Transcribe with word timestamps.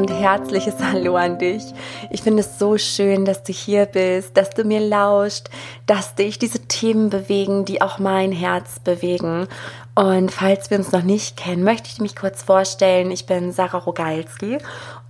und 0.00 0.10
herzliches 0.10 0.76
Hallo 0.80 1.16
an 1.16 1.38
dich. 1.38 1.62
Ich 2.08 2.22
finde 2.22 2.40
es 2.40 2.58
so 2.58 2.78
schön, 2.78 3.26
dass 3.26 3.42
du 3.42 3.52
hier 3.52 3.84
bist, 3.84 4.34
dass 4.34 4.48
du 4.48 4.64
mir 4.64 4.80
lauscht, 4.80 5.50
dass 5.84 6.14
dich 6.14 6.38
diese 6.38 6.60
Themen 6.60 7.10
bewegen, 7.10 7.66
die 7.66 7.82
auch 7.82 7.98
mein 7.98 8.32
Herz 8.32 8.78
bewegen. 8.78 9.46
Und 9.94 10.32
falls 10.32 10.70
wir 10.70 10.78
uns 10.78 10.92
noch 10.92 11.02
nicht 11.02 11.36
kennen, 11.36 11.64
möchte 11.64 11.90
ich 11.92 12.00
mich 12.00 12.16
kurz 12.16 12.42
vorstellen. 12.42 13.10
Ich 13.10 13.26
bin 13.26 13.52
Sarah 13.52 13.78
Rogalski 13.78 14.56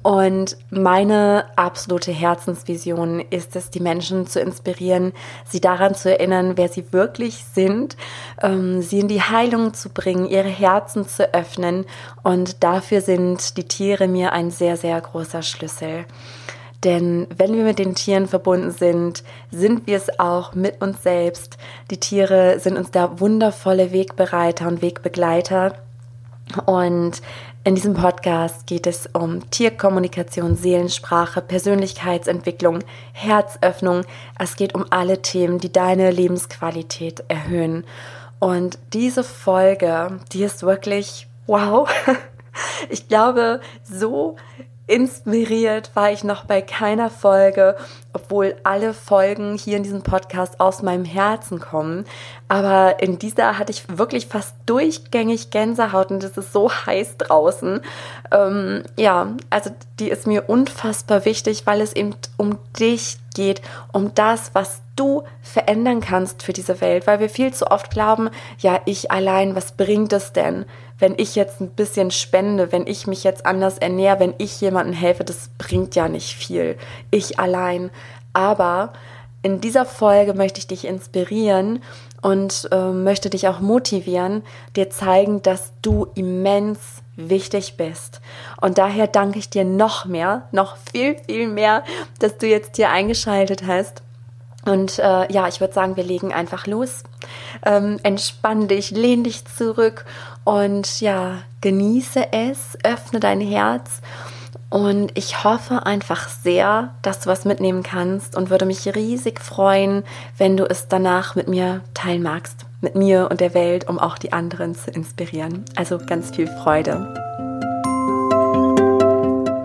und 0.02 0.56
meine 0.70 1.44
absolute 1.56 2.10
Herzensvision 2.10 3.20
ist 3.20 3.54
es, 3.54 3.68
die 3.68 3.80
Menschen 3.80 4.26
zu 4.26 4.40
inspirieren, 4.40 5.12
sie 5.44 5.60
daran 5.60 5.94
zu 5.94 6.10
erinnern, 6.10 6.56
wer 6.56 6.70
sie 6.70 6.90
wirklich 6.92 7.44
sind, 7.54 7.98
ähm, 8.40 8.80
sie 8.80 9.00
in 9.00 9.08
die 9.08 9.20
Heilung 9.20 9.74
zu 9.74 9.90
bringen, 9.90 10.26
ihre 10.26 10.48
Herzen 10.48 11.06
zu 11.06 11.34
öffnen. 11.34 11.84
Und 12.22 12.62
dafür 12.62 13.02
sind 13.02 13.58
die 13.58 13.68
Tiere 13.68 14.08
mir 14.08 14.32
ein 14.32 14.50
sehr, 14.50 14.78
sehr 14.78 14.98
großer 14.98 15.42
Schlüssel. 15.42 16.06
Denn 16.82 17.26
wenn 17.36 17.54
wir 17.54 17.64
mit 17.64 17.78
den 17.78 17.94
Tieren 17.94 18.26
verbunden 18.26 18.70
sind, 18.70 19.22
sind 19.50 19.86
wir 19.86 19.98
es 19.98 20.18
auch 20.18 20.54
mit 20.54 20.80
uns 20.80 21.02
selbst. 21.02 21.58
Die 21.90 22.00
Tiere 22.00 22.58
sind 22.58 22.78
uns 22.78 22.90
da 22.90 23.20
wundervolle 23.20 23.92
Wegbereiter 23.92 24.66
und 24.66 24.80
Wegbegleiter. 24.80 25.74
Und 26.66 27.20
in 27.62 27.74
diesem 27.74 27.92
Podcast 27.92 28.66
geht 28.66 28.86
es 28.86 29.06
um 29.12 29.50
Tierkommunikation, 29.50 30.56
Seelensprache, 30.56 31.42
Persönlichkeitsentwicklung, 31.42 32.78
Herzöffnung. 33.12 34.04
Es 34.38 34.56
geht 34.56 34.74
um 34.74 34.86
alle 34.88 35.20
Themen, 35.20 35.58
die 35.58 35.70
deine 35.70 36.10
Lebensqualität 36.10 37.22
erhöhen. 37.28 37.84
Und 38.38 38.78
diese 38.94 39.22
Folge, 39.22 40.20
die 40.32 40.42
ist 40.42 40.62
wirklich 40.62 41.26
wow. 41.46 41.88
Ich 42.88 43.06
glaube, 43.06 43.60
so 43.84 44.36
inspiriert 44.90 45.92
war 45.94 46.10
ich 46.10 46.24
noch 46.24 46.44
bei 46.44 46.60
keiner 46.60 47.10
Folge, 47.10 47.76
obwohl 48.12 48.56
alle 48.64 48.92
Folgen 48.92 49.56
hier 49.56 49.76
in 49.76 49.84
diesem 49.84 50.02
Podcast 50.02 50.58
aus 50.58 50.82
meinem 50.82 51.04
Herzen 51.04 51.60
kommen. 51.60 52.04
Aber 52.48 53.00
in 53.00 53.18
dieser 53.18 53.56
hatte 53.56 53.70
ich 53.70 53.84
wirklich 53.96 54.26
fast 54.26 54.56
durchgängig 54.66 55.50
Gänsehaut 55.50 56.10
und 56.10 56.24
es 56.24 56.36
ist 56.36 56.52
so 56.52 56.70
heiß 56.70 57.18
draußen. 57.18 57.80
Ähm, 58.32 58.82
ja, 58.96 59.28
also 59.48 59.70
die 60.00 60.10
ist 60.10 60.26
mir 60.26 60.48
unfassbar 60.48 61.24
wichtig, 61.24 61.66
weil 61.66 61.80
es 61.80 61.92
eben 61.92 62.16
um 62.36 62.58
dich 62.78 63.18
geht, 63.40 63.62
um 63.92 64.14
das, 64.14 64.50
was 64.54 64.82
du 64.96 65.22
verändern 65.40 66.00
kannst 66.00 66.42
für 66.42 66.52
diese 66.52 66.80
Welt, 66.80 67.06
weil 67.06 67.20
wir 67.20 67.30
viel 67.30 67.54
zu 67.54 67.70
oft 67.70 67.90
glauben, 67.90 68.30
ja, 68.58 68.80
ich 68.84 69.10
allein, 69.10 69.56
was 69.56 69.72
bringt 69.72 70.12
es 70.12 70.32
denn? 70.32 70.66
wenn 71.00 71.14
ich 71.16 71.34
jetzt 71.34 71.60
ein 71.60 71.70
bisschen 71.70 72.10
spende, 72.10 72.72
wenn 72.72 72.86
ich 72.86 73.06
mich 73.06 73.24
jetzt 73.24 73.46
anders 73.46 73.78
ernähre, 73.78 74.20
wenn 74.20 74.34
ich 74.38 74.60
jemandem 74.60 74.94
helfe, 74.94 75.24
das 75.24 75.50
bringt 75.58 75.96
ja 75.96 76.08
nicht 76.08 76.34
viel. 76.36 76.76
Ich 77.10 77.40
allein. 77.40 77.90
Aber 78.32 78.92
in 79.42 79.60
dieser 79.60 79.86
Folge 79.86 80.34
möchte 80.34 80.58
ich 80.58 80.66
dich 80.66 80.86
inspirieren 80.86 81.82
und 82.20 82.68
äh, 82.70 82.92
möchte 82.92 83.30
dich 83.30 83.48
auch 83.48 83.60
motivieren, 83.60 84.42
dir 84.76 84.90
zeigen, 84.90 85.42
dass 85.42 85.72
du 85.80 86.06
immens 86.14 86.78
wichtig 87.28 87.76
bist. 87.76 88.20
Und 88.60 88.78
daher 88.78 89.06
danke 89.06 89.38
ich 89.38 89.50
dir 89.50 89.64
noch 89.64 90.04
mehr, 90.04 90.48
noch 90.52 90.76
viel, 90.92 91.16
viel 91.26 91.48
mehr, 91.48 91.84
dass 92.18 92.38
du 92.38 92.46
jetzt 92.46 92.76
hier 92.76 92.90
eingeschaltet 92.90 93.66
hast. 93.66 94.02
Und 94.64 94.98
äh, 94.98 95.32
ja, 95.32 95.48
ich 95.48 95.60
würde 95.60 95.72
sagen, 95.72 95.96
wir 95.96 96.04
legen 96.04 96.32
einfach 96.32 96.66
los. 96.66 97.02
Ähm, 97.64 97.98
entspann 98.02 98.68
dich, 98.68 98.90
lehn 98.90 99.24
dich 99.24 99.44
zurück 99.46 100.04
und 100.44 101.00
ja, 101.00 101.42
genieße 101.60 102.32
es, 102.32 102.78
öffne 102.84 103.20
dein 103.20 103.40
Herz. 103.40 104.00
Und 104.70 105.18
ich 105.18 105.42
hoffe 105.42 105.84
einfach 105.84 106.28
sehr, 106.28 106.94
dass 107.02 107.18
du 107.18 107.26
was 107.28 107.44
mitnehmen 107.44 107.82
kannst 107.82 108.36
und 108.36 108.50
würde 108.50 108.66
mich 108.66 108.86
riesig 108.94 109.40
freuen, 109.40 110.04
wenn 110.38 110.56
du 110.56 110.64
es 110.64 110.86
danach 110.86 111.34
mit 111.34 111.48
mir 111.48 111.80
teilen 111.92 112.22
magst. 112.22 112.66
Mit 112.80 112.94
mir 112.94 113.28
und 113.30 113.40
der 113.40 113.52
Welt, 113.52 113.88
um 113.88 113.98
auch 113.98 114.16
die 114.16 114.32
anderen 114.32 114.76
zu 114.76 114.92
inspirieren. 114.92 115.64
Also 115.74 115.98
ganz 115.98 116.30
viel 116.30 116.46
Freude. 116.46 117.12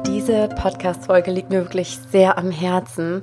Diese 0.08 0.50
Podcast-Folge 0.50 1.30
liegt 1.30 1.52
mir 1.52 1.62
wirklich 1.62 2.00
sehr 2.12 2.40
am 2.40 2.50
Herzen 2.50 3.22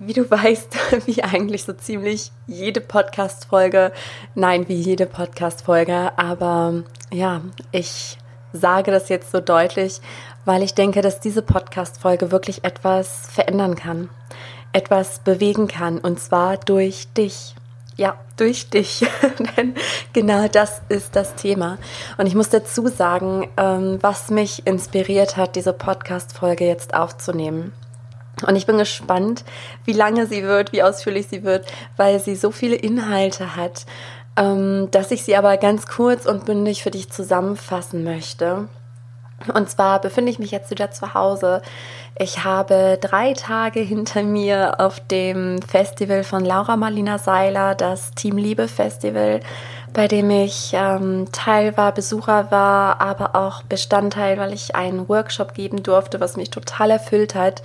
wie 0.00 0.12
du 0.12 0.28
weißt, 0.30 1.06
wie 1.06 1.22
eigentlich 1.22 1.62
so 1.62 1.72
ziemlich 1.72 2.32
jede 2.48 2.80
Podcast-Folge, 2.80 3.92
nein, 4.34 4.68
wie 4.68 4.74
jede 4.74 5.06
Podcast-Folge, 5.06 6.10
aber 6.18 6.82
ja, 7.12 7.40
ich 7.70 8.18
sage 8.52 8.90
das 8.90 9.08
jetzt 9.08 9.32
so 9.32 9.40
deutlich, 9.40 10.00
weil 10.44 10.62
ich 10.62 10.74
denke, 10.74 11.00
dass 11.02 11.20
diese 11.20 11.42
Podcast-Folge 11.42 12.30
wirklich 12.30 12.64
etwas 12.64 13.28
verändern 13.30 13.74
kann, 13.76 14.08
etwas 14.72 15.20
bewegen 15.20 15.68
kann 15.68 15.98
und 15.98 16.20
zwar 16.20 16.56
durch 16.56 17.08
dich. 17.16 17.54
Ja, 17.96 18.16
durch 18.36 18.70
dich. 18.70 19.06
Denn 19.56 19.74
genau 20.12 20.48
das 20.48 20.82
ist 20.88 21.14
das 21.14 21.36
Thema. 21.36 21.78
Und 22.18 22.26
ich 22.26 22.34
muss 22.34 22.48
dazu 22.48 22.88
sagen, 22.88 23.48
ähm, 23.56 23.98
was 24.00 24.30
mich 24.30 24.66
inspiriert 24.66 25.36
hat, 25.36 25.54
diese 25.54 25.72
Podcast-Folge 25.72 26.66
jetzt 26.66 26.94
aufzunehmen. 26.94 27.72
Und 28.46 28.56
ich 28.56 28.66
bin 28.66 28.78
gespannt, 28.78 29.44
wie 29.84 29.92
lange 29.92 30.26
sie 30.26 30.42
wird, 30.42 30.72
wie 30.72 30.82
ausführlich 30.82 31.28
sie 31.28 31.44
wird, 31.44 31.66
weil 31.96 32.18
sie 32.18 32.34
so 32.34 32.50
viele 32.50 32.74
Inhalte 32.74 33.54
hat, 33.54 33.86
ähm, 34.36 34.88
dass 34.90 35.12
ich 35.12 35.22
sie 35.22 35.36
aber 35.36 35.56
ganz 35.56 35.86
kurz 35.86 36.26
und 36.26 36.44
bündig 36.44 36.82
für 36.82 36.90
dich 36.90 37.10
zusammenfassen 37.10 38.02
möchte. 38.02 38.68
Und 39.52 39.68
zwar 39.68 40.00
befinde 40.00 40.30
ich 40.30 40.38
mich 40.38 40.50
jetzt 40.50 40.70
wieder 40.70 40.90
zu 40.90 41.14
Hause. 41.14 41.62
Ich 42.18 42.44
habe 42.44 42.98
drei 43.00 43.32
Tage 43.32 43.80
hinter 43.80 44.22
mir 44.22 44.80
auf 44.80 45.00
dem 45.00 45.60
Festival 45.62 46.24
von 46.24 46.44
Laura 46.44 46.76
Marlina 46.76 47.18
Seiler, 47.18 47.74
das 47.74 48.12
Team 48.12 48.36
Liebe 48.36 48.68
Festival, 48.68 49.40
bei 49.92 50.08
dem 50.08 50.30
ich 50.30 50.72
ähm, 50.74 51.26
Teil 51.32 51.76
war, 51.76 51.92
Besucher 51.92 52.50
war, 52.50 53.00
aber 53.00 53.34
auch 53.34 53.62
Bestandteil, 53.62 54.38
weil 54.38 54.52
ich 54.52 54.76
einen 54.76 55.08
Workshop 55.08 55.54
geben 55.54 55.82
durfte, 55.82 56.20
was 56.20 56.36
mich 56.36 56.50
total 56.50 56.90
erfüllt 56.90 57.34
hat. 57.34 57.62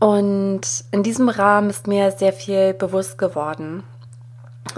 Und 0.00 0.62
in 0.90 1.04
diesem 1.04 1.28
Rahmen 1.28 1.70
ist 1.70 1.86
mir 1.86 2.10
sehr 2.10 2.32
viel 2.32 2.74
bewusst 2.74 3.18
geworden. 3.18 3.84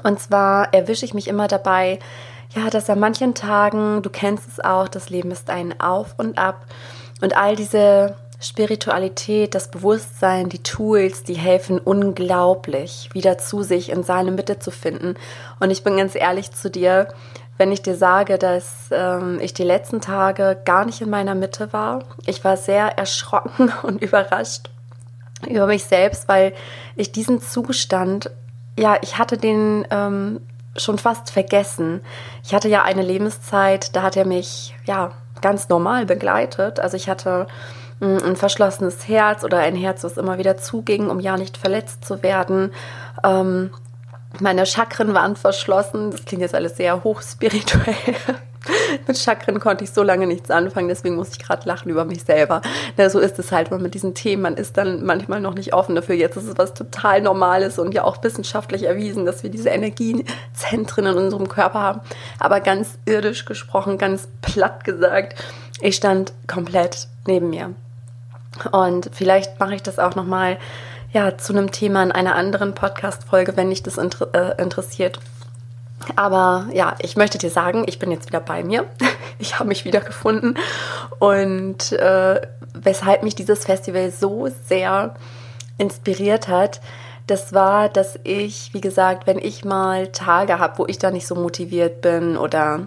Und 0.03 0.21
zwar 0.21 0.75
erwische 0.75 1.05
ich 1.05 1.15
mich 1.15 1.29
immer 1.29 1.49
dabei, 1.49 1.99
ja, 2.55 2.71
dass 2.71 2.91
an 2.91 3.01
manchen 3.01 3.35
Tagen, 3.35 4.03
du 4.03 4.11
kennst 4.11 4.49
es 4.49 4.61
auch, 4.61 4.89
das 4.89 5.11
Leben 5.11 5.31
ist 5.31 5.51
ein 5.51 5.81
Auf 5.81 6.15
und 6.19 6.39
Ab. 6.39 6.67
Und 7.21 7.37
all 7.37 7.57
diese 7.57 8.17
Spiritualität, 8.41 9.55
das 9.55 9.71
Bewusstsein, 9.71 10.49
die 10.49 10.63
Tools, 10.63 11.23
die 11.23 11.35
helfen 11.35 11.79
unglaublich, 11.79 13.09
wieder 13.13 13.39
zu 13.39 13.63
sich 13.63 13.91
in 13.91 14.03
seine 14.03 14.31
Mitte 14.31 14.59
zu 14.59 14.71
finden. 14.71 15.15
Und 15.61 15.71
ich 15.71 15.83
bin 15.83 15.97
ganz 15.97 16.15
ehrlich 16.15 16.53
zu 16.53 16.71
dir, 16.71 17.09
wenn 17.57 17.73
ich 17.73 17.83
dir 17.83 17.95
sage, 17.95 18.37
dass 18.37 18.89
ähm, 18.91 19.39
ich 19.41 19.55
die 19.55 19.63
letzten 19.63 20.01
Tage 20.01 20.59
gar 20.65 20.85
nicht 20.85 21.01
in 21.01 21.11
meiner 21.11 21.35
Mitte 21.35 21.73
war. 21.73 22.05
Ich 22.27 22.45
war 22.45 22.57
sehr 22.57 22.99
erschrocken 22.99 23.73
und 23.83 24.03
überrascht 24.03 24.71
über 25.49 25.67
mich 25.67 25.85
selbst, 25.85 26.29
weil 26.29 26.53
ich 26.97 27.13
diesen 27.13 27.41
Zustand, 27.41 28.31
ja, 28.79 28.97
ich 29.03 29.19
hatte 29.19 29.37
den 29.37 29.87
ähm, 29.91 30.41
schon 30.77 30.99
fast 30.99 31.31
vergessen. 31.31 32.01
Ich 32.43 32.55
hatte 32.55 32.69
ja 32.69 32.83
eine 32.83 33.03
Lebenszeit, 33.03 33.95
da 33.95 34.03
hat 34.03 34.17
er 34.17 34.27
mich, 34.27 34.75
ja, 34.85 35.13
ganz 35.41 35.69
normal 35.69 36.07
begleitet. 36.07 36.81
Also 36.81 36.97
ich 36.97 37.09
hatte 37.09 37.47
mm, 38.01 38.19
ein 38.25 38.37
verschlossenes 38.37 39.09
Herz 39.09 39.45
oder 39.45 39.59
ein 39.59 39.77
Herz, 39.77 40.03
was 40.05 40.17
immer 40.17 40.39
wieder 40.39 40.57
zuging, 40.57 41.11
um 41.11 41.21
ja 41.21 41.37
nicht 41.37 41.57
verletzt 41.57 42.05
zu 42.05 42.23
werden. 42.23 42.73
Ähm, 43.23 43.71
meine 44.41 44.67
Chakren 44.67 45.15
waren 45.15 45.37
verschlossen. 45.37 46.11
Das 46.11 46.25
klingt 46.25 46.43
jetzt 46.43 46.55
alles 46.55 46.77
sehr 46.77 47.05
hochspirituell. 47.05 48.17
mit 49.07 49.19
Chakren 49.19 49.61
konnte 49.61 49.85
ich 49.85 49.93
so 49.93 50.03
lange 50.03 50.27
nichts 50.27 50.51
anfangen, 50.51 50.89
deswegen 50.89 51.17
muss 51.17 51.31
ich 51.31 51.39
gerade 51.39 51.67
lachen 51.69 51.91
über 51.91 52.05
mich 52.05 52.25
selber. 52.25 52.63
Na, 52.97 53.11
so 53.11 53.19
ist 53.19 53.39
es 53.39 53.53
halt 53.53 53.71
mal 53.71 53.81
mit 53.81 53.95
diesen 53.95 54.15
Themen. 54.15 54.43
Man 54.43 54.57
ist 54.57 54.77
dann 54.77 55.05
manchmal 55.05 55.41
noch 55.41 55.55
nicht 55.55 55.75
offen 55.75 55.95
dafür. 55.95 56.15
Jetzt 56.15 56.37
ist 56.37 56.49
es 56.49 56.59
was 56.59 56.75
total 56.75 57.23
Normales 57.23 57.79
und 57.79 57.93
ja 57.95 58.05
auch 58.05 58.23
wissenschaftlich 58.23 58.85
erwiesen, 58.85 59.25
dass 59.27 59.43
wir 59.43 59.51
diese 59.51 59.71
Energiezentren 59.71 61.07
in 61.07 61.17
unserem 61.17 61.49
Körper 61.49 61.81
haben. 61.81 62.01
Aber 62.39 62.61
ganz 62.61 62.99
irdisch 63.05 63.45
gesprochen, 63.45 63.99
ganz 63.99 64.29
platt 64.43 64.85
gesagt, 64.85 65.43
ich 65.81 65.97
stand 65.97 66.33
komplett 66.47 67.09
neben 67.27 67.51
mir. 67.51 67.75
Und 68.71 69.11
vielleicht 69.13 69.59
mache 69.59 69.75
ich 69.75 69.83
das 69.83 69.99
auch 69.99 70.15
nochmal 70.15 70.59
ja, 71.13 71.39
zu 71.39 71.53
einem 71.53 71.71
Thema 71.71 72.03
in 72.03 72.13
einer 72.13 72.35
anderen 72.35 72.75
Podcast-Folge, 72.75 73.57
wenn 73.57 73.71
dich 73.71 73.83
das 73.83 73.99
inter 73.99 74.29
äh, 74.35 74.61
interessiert. 74.61 75.21
Aber 76.17 76.67
ja, 76.73 76.95
ich 77.01 77.17
möchte 77.17 77.39
dir 77.39 77.51
sagen, 77.51 77.85
ich 77.87 77.99
bin 77.99 78.11
jetzt 78.11 78.27
wieder 78.27 78.41
bei 78.41 78.63
mir. 78.63 78.87
Ich 79.41 79.59
habe 79.59 79.69
mich 79.69 79.85
wieder 79.85 80.01
gefunden. 80.01 80.55
Und 81.19 81.91
äh, 81.91 82.41
weshalb 82.73 83.25
mich 83.25 83.35
dieses 83.35 83.65
Festival 83.65 84.13
so 84.13 84.49
sehr 84.69 85.15
inspiriert 85.77 86.47
hat, 86.47 86.81
das 87.27 87.53
war, 87.53 87.89
dass 87.89 88.19
ich, 88.23 88.73
wie 88.75 88.81
gesagt, 88.81 89.27
wenn 89.27 89.39
ich 89.39 89.65
mal 89.65 90.07
Tage 90.09 90.61
habe, 90.61 90.79
wo 90.79 90.87
ich 90.87 90.99
da 90.99 91.11
nicht 91.11 91.27
so 91.27 91.35
motiviert 91.35 92.01
bin 92.01 92.37
oder 92.37 92.87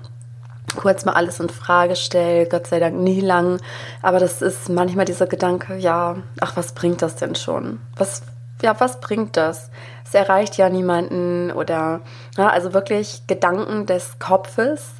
kurz 0.75 1.05
mal 1.05 1.13
alles 1.13 1.39
in 1.39 1.49
Frage 1.49 1.95
stelle, 1.95 2.47
Gott 2.47 2.67
sei 2.67 2.79
Dank 2.79 2.95
nie 2.95 3.21
lang, 3.21 3.59
aber 4.01 4.19
das 4.19 4.41
ist 4.41 4.69
manchmal 4.69 5.05
dieser 5.05 5.27
Gedanke, 5.27 5.75
ja, 5.75 6.17
ach, 6.39 6.55
was 6.55 6.73
bringt 6.73 7.01
das 7.01 7.15
denn 7.15 7.35
schon? 7.35 7.79
Was, 7.95 8.21
ja, 8.61 8.79
was 8.79 8.99
bringt 8.99 9.37
das? 9.37 9.69
Es 10.05 10.13
erreicht 10.13 10.57
ja 10.57 10.69
niemanden 10.69 11.51
oder, 11.51 12.01
ja, 12.37 12.49
also 12.49 12.73
wirklich 12.73 13.23
Gedanken 13.27 13.85
des 13.85 14.19
Kopfes, 14.19 14.93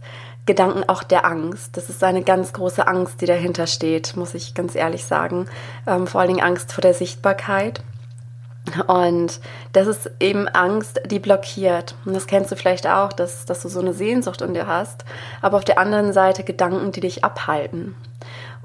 Gedanken 0.45 0.87
auch 0.87 1.03
der 1.03 1.25
Angst. 1.25 1.77
Das 1.77 1.89
ist 1.89 2.03
eine 2.03 2.23
ganz 2.23 2.53
große 2.53 2.87
Angst, 2.87 3.21
die 3.21 3.25
dahinter 3.25 3.67
steht, 3.67 4.15
muss 4.15 4.33
ich 4.33 4.53
ganz 4.53 4.75
ehrlich 4.75 5.05
sagen. 5.05 5.47
Ähm, 5.85 6.07
vor 6.07 6.21
allen 6.21 6.29
Dingen 6.29 6.43
Angst 6.43 6.73
vor 6.73 6.81
der 6.81 6.93
Sichtbarkeit. 6.93 7.81
Und 8.87 9.39
das 9.73 9.87
ist 9.87 10.11
eben 10.19 10.47
Angst, 10.47 11.01
die 11.05 11.19
blockiert. 11.19 11.95
Und 12.05 12.13
das 12.15 12.27
kennst 12.27 12.51
du 12.51 12.55
vielleicht 12.55 12.87
auch, 12.87 13.13
dass, 13.13 13.45
dass 13.45 13.61
du 13.61 13.69
so 13.69 13.79
eine 13.79 13.93
Sehnsucht 13.93 14.41
in 14.41 14.53
dir 14.53 14.67
hast. 14.67 15.05
Aber 15.41 15.57
auf 15.57 15.65
der 15.65 15.79
anderen 15.79 16.13
Seite 16.13 16.43
Gedanken, 16.43 16.91
die 16.91 17.01
dich 17.01 17.23
abhalten. 17.23 17.95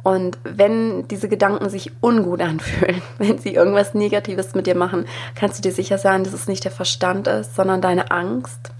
Und 0.02 0.38
wenn 0.42 1.06
diese 1.08 1.28
Gedanken 1.28 1.68
sich 1.68 1.92
ungut 2.00 2.40
anfühlen, 2.40 3.02
wenn 3.18 3.38
sie 3.38 3.54
irgendwas 3.54 3.94
Negatives 3.94 4.54
mit 4.54 4.66
dir 4.66 4.76
machen, 4.76 5.06
kannst 5.34 5.58
du 5.58 5.62
dir 5.62 5.72
sicher 5.72 5.98
sein, 5.98 6.24
dass 6.24 6.32
es 6.32 6.48
nicht 6.48 6.64
der 6.64 6.72
Verstand 6.72 7.28
ist, 7.28 7.54
sondern 7.54 7.80
deine 7.80 8.10
Angst. 8.10 8.72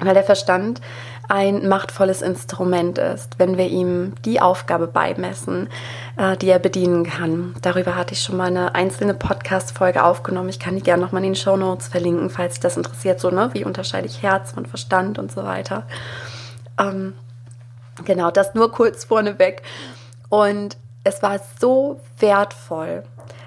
Weil 0.00 0.14
der 0.14 0.24
Verstand 0.24 0.80
ein 1.28 1.68
machtvolles 1.68 2.20
Instrument 2.20 2.98
ist, 2.98 3.38
wenn 3.38 3.56
wir 3.56 3.68
ihm 3.68 4.14
die 4.24 4.40
Aufgabe 4.40 4.88
beimessen, 4.88 5.68
äh, 6.16 6.36
die 6.36 6.48
er 6.48 6.58
bedienen 6.58 7.04
kann. 7.04 7.54
Darüber 7.62 7.94
hatte 7.96 8.12
ich 8.12 8.22
schon 8.22 8.36
mal 8.36 8.48
eine 8.48 8.74
einzelne 8.74 9.14
Podcast-Folge 9.14 10.02
aufgenommen. 10.02 10.48
Ich 10.48 10.58
kann 10.58 10.74
die 10.74 10.82
gerne 10.82 11.02
nochmal 11.02 11.22
in 11.22 11.30
den 11.30 11.36
Show 11.36 11.56
Notes 11.56 11.88
verlinken, 11.88 12.28
falls 12.30 12.54
dich 12.54 12.60
das 12.60 12.76
interessiert. 12.76 13.20
So, 13.20 13.30
ne? 13.30 13.50
Wie 13.52 13.64
unterscheide 13.64 14.06
ich 14.06 14.22
Herz 14.22 14.52
von 14.52 14.66
Verstand 14.66 15.18
und 15.18 15.30
so 15.30 15.44
weiter. 15.44 15.86
Ähm, 16.78 17.14
genau, 18.04 18.30
das 18.30 18.54
nur 18.54 18.72
kurz 18.72 19.04
vorneweg. 19.04 19.62
Und 20.32 20.78
es 21.04 21.22
war 21.22 21.38
so 21.60 22.00
wertvoll, 22.18 23.02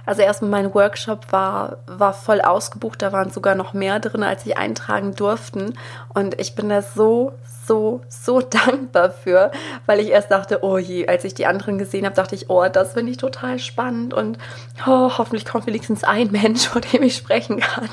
also 0.06 0.22
erstmal 0.22 0.52
mein 0.52 0.76
Workshop 0.76 1.32
war, 1.32 1.78
war 1.88 2.14
voll 2.14 2.42
ausgebucht, 2.42 3.02
da 3.02 3.12
waren 3.12 3.32
sogar 3.32 3.56
noch 3.56 3.74
mehr 3.74 4.00
drin, 4.00 4.22
als 4.22 4.44
sie 4.44 4.56
eintragen 4.56 5.16
durften. 5.16 5.74
Und 6.14 6.40
ich 6.40 6.54
bin 6.54 6.70
da 6.70 6.84
so, 6.84 7.34
so, 7.66 8.02
so 8.08 8.40
dankbar 8.68 9.10
für, 9.10 9.50
weil 9.88 10.00
ich 10.00 10.10
erst 10.10 10.30
dachte, 10.30 10.64
oh 10.64 10.78
je, 10.78 11.08
als 11.08 11.24
ich 11.24 11.34
die 11.34 11.48
anderen 11.48 11.80
gesehen 11.80 12.06
habe, 12.06 12.16
dachte 12.16 12.36
ich, 12.36 12.52
oh, 12.52 12.68
das 12.72 12.94
finde 12.94 13.12
ich 13.12 13.18
total 13.18 13.58
spannend 13.58 14.14
und 14.14 14.38
oh, 14.86 15.10
hoffentlich 15.18 15.46
kommt 15.46 15.66
wenigstens 15.66 16.04
ein 16.04 16.30
Mensch, 16.30 16.68
vor 16.68 16.82
dem 16.82 17.02
ich 17.02 17.16
sprechen 17.16 17.62
kann. 17.62 17.90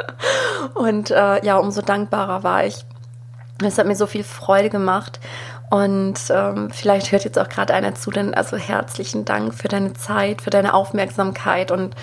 und 0.74 1.10
äh, 1.10 1.44
ja, 1.44 1.58
umso 1.58 1.82
dankbarer 1.82 2.42
war 2.42 2.64
ich. 2.64 2.86
Es 3.62 3.78
hat 3.78 3.86
mir 3.86 3.94
so 3.96 4.06
viel 4.06 4.24
Freude 4.24 4.68
gemacht 4.68 5.20
und 5.70 6.14
ähm, 6.30 6.70
vielleicht 6.70 7.10
hört 7.10 7.24
jetzt 7.24 7.38
auch 7.38 7.48
gerade 7.48 7.74
einer 7.74 7.94
zu, 7.94 8.10
denn 8.10 8.34
also 8.34 8.56
herzlichen 8.56 9.24
Dank 9.24 9.54
für 9.54 9.68
deine 9.68 9.94
Zeit, 9.94 10.42
für 10.42 10.50
deine 10.50 10.74
Aufmerksamkeit. 10.74 11.70
Und 11.70 11.94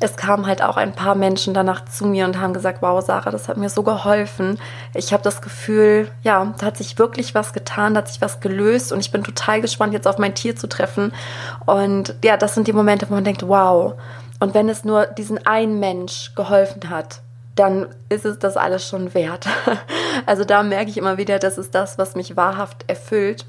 es 0.00 0.16
kamen 0.16 0.46
halt 0.46 0.62
auch 0.62 0.76
ein 0.76 0.92
paar 0.92 1.14
Menschen 1.14 1.54
danach 1.54 1.84
zu 1.84 2.06
mir 2.06 2.24
und 2.24 2.40
haben 2.40 2.52
gesagt, 2.54 2.82
wow, 2.82 3.04
Sarah, 3.04 3.30
das 3.30 3.48
hat 3.48 3.56
mir 3.56 3.68
so 3.68 3.82
geholfen. 3.82 4.58
Ich 4.94 5.12
habe 5.12 5.22
das 5.22 5.40
Gefühl, 5.40 6.10
ja, 6.22 6.54
da 6.58 6.66
hat 6.66 6.76
sich 6.76 6.98
wirklich 6.98 7.34
was 7.34 7.52
getan, 7.52 7.94
da 7.94 7.98
hat 7.98 8.08
sich 8.08 8.20
was 8.20 8.40
gelöst 8.40 8.92
und 8.92 9.00
ich 9.00 9.12
bin 9.12 9.22
total 9.22 9.60
gespannt, 9.60 9.92
jetzt 9.92 10.08
auf 10.08 10.18
mein 10.18 10.34
Tier 10.34 10.56
zu 10.56 10.66
treffen. 10.66 11.12
Und 11.66 12.14
ja, 12.24 12.36
das 12.36 12.54
sind 12.54 12.66
die 12.66 12.72
Momente, 12.72 13.08
wo 13.08 13.14
man 13.14 13.24
denkt, 13.24 13.46
wow. 13.46 13.94
Und 14.40 14.54
wenn 14.54 14.68
es 14.68 14.84
nur 14.84 15.06
diesen 15.06 15.46
einen 15.46 15.78
Mensch 15.78 16.32
geholfen 16.34 16.90
hat, 16.90 17.20
dann 17.54 17.88
ist 18.08 18.24
es 18.24 18.38
das 18.38 18.56
alles 18.56 18.86
schon 18.86 19.14
wert. 19.14 19.46
Also 20.26 20.44
da 20.44 20.62
merke 20.62 20.90
ich 20.90 20.98
immer 20.98 21.16
wieder, 21.16 21.38
das 21.38 21.56
ist 21.56 21.74
das, 21.74 21.96
was 21.96 22.14
mich 22.14 22.36
wahrhaft 22.36 22.84
erfüllt. 22.86 23.46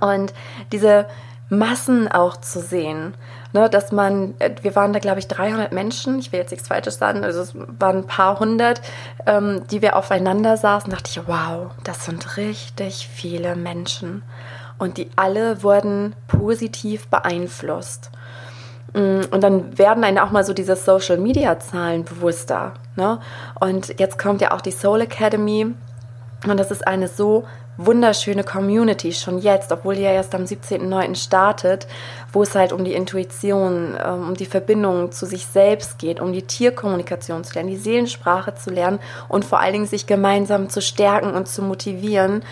Und 0.00 0.34
diese 0.72 1.06
Massen 1.48 2.10
auch 2.10 2.36
zu 2.36 2.60
sehen, 2.60 3.14
ne, 3.52 3.70
dass 3.70 3.92
man, 3.92 4.34
äh, 4.38 4.54
wir 4.62 4.76
waren 4.76 4.92
da 4.92 4.98
glaube 4.98 5.18
ich 5.18 5.28
300 5.28 5.72
Menschen, 5.72 6.18
ich 6.18 6.32
will 6.32 6.40
jetzt 6.40 6.50
nichts 6.50 6.68
Falsches 6.68 6.98
sagen, 6.98 7.24
also 7.24 7.40
es 7.40 7.54
waren 7.54 7.98
ein 7.98 8.06
paar 8.06 8.38
hundert, 8.40 8.80
ähm, 9.26 9.62
die 9.70 9.82
wir 9.82 9.96
aufeinander 9.96 10.56
saßen, 10.56 10.90
dachte 10.90 11.10
ich, 11.10 11.26
wow, 11.26 11.70
das 11.84 12.04
sind 12.04 12.36
richtig 12.36 13.08
viele 13.12 13.56
Menschen. 13.56 14.22
Und 14.78 14.96
die 14.96 15.10
alle 15.16 15.62
wurden 15.62 16.14
positiv 16.26 17.08
beeinflusst. 17.08 18.10
Mm, 18.92 19.20
und 19.30 19.42
dann 19.42 19.78
werden 19.78 20.04
einem 20.04 20.18
auch 20.18 20.30
mal 20.30 20.44
so 20.44 20.52
diese 20.52 20.76
Social 20.76 21.18
Media 21.18 21.58
Zahlen 21.58 22.04
bewusster. 22.04 22.74
Ne? 22.96 23.20
Und 23.58 23.98
jetzt 23.98 24.18
kommt 24.18 24.40
ja 24.40 24.52
auch 24.52 24.60
die 24.60 24.72
Soul 24.72 25.02
Academy. 25.02 25.74
Und 26.46 26.56
das 26.56 26.70
ist 26.70 26.86
eine 26.86 27.08
so 27.08 27.44
wunderschöne 27.76 28.44
Community 28.44 29.12
schon 29.12 29.38
jetzt, 29.38 29.72
obwohl 29.72 29.94
die 29.94 30.02
ja 30.02 30.10
erst 30.10 30.34
am 30.34 30.42
17.09. 30.42 31.14
startet, 31.14 31.86
wo 32.32 32.42
es 32.42 32.54
halt 32.54 32.72
um 32.72 32.84
die 32.84 32.92
Intuition, 32.92 33.96
ähm, 34.02 34.28
um 34.28 34.34
die 34.34 34.46
Verbindung 34.46 35.12
zu 35.12 35.24
sich 35.24 35.46
selbst 35.46 35.98
geht, 35.98 36.20
um 36.20 36.32
die 36.32 36.42
Tierkommunikation 36.42 37.42
zu 37.42 37.54
lernen, 37.54 37.70
die 37.70 37.76
Seelensprache 37.76 38.54
zu 38.54 38.70
lernen 38.70 38.98
und 39.28 39.44
vor 39.44 39.60
allen 39.60 39.72
Dingen 39.72 39.86
sich 39.86 40.06
gemeinsam 40.06 40.68
zu 40.68 40.82
stärken 40.82 41.32
und 41.34 41.48
zu 41.48 41.62
motivieren 41.62 42.42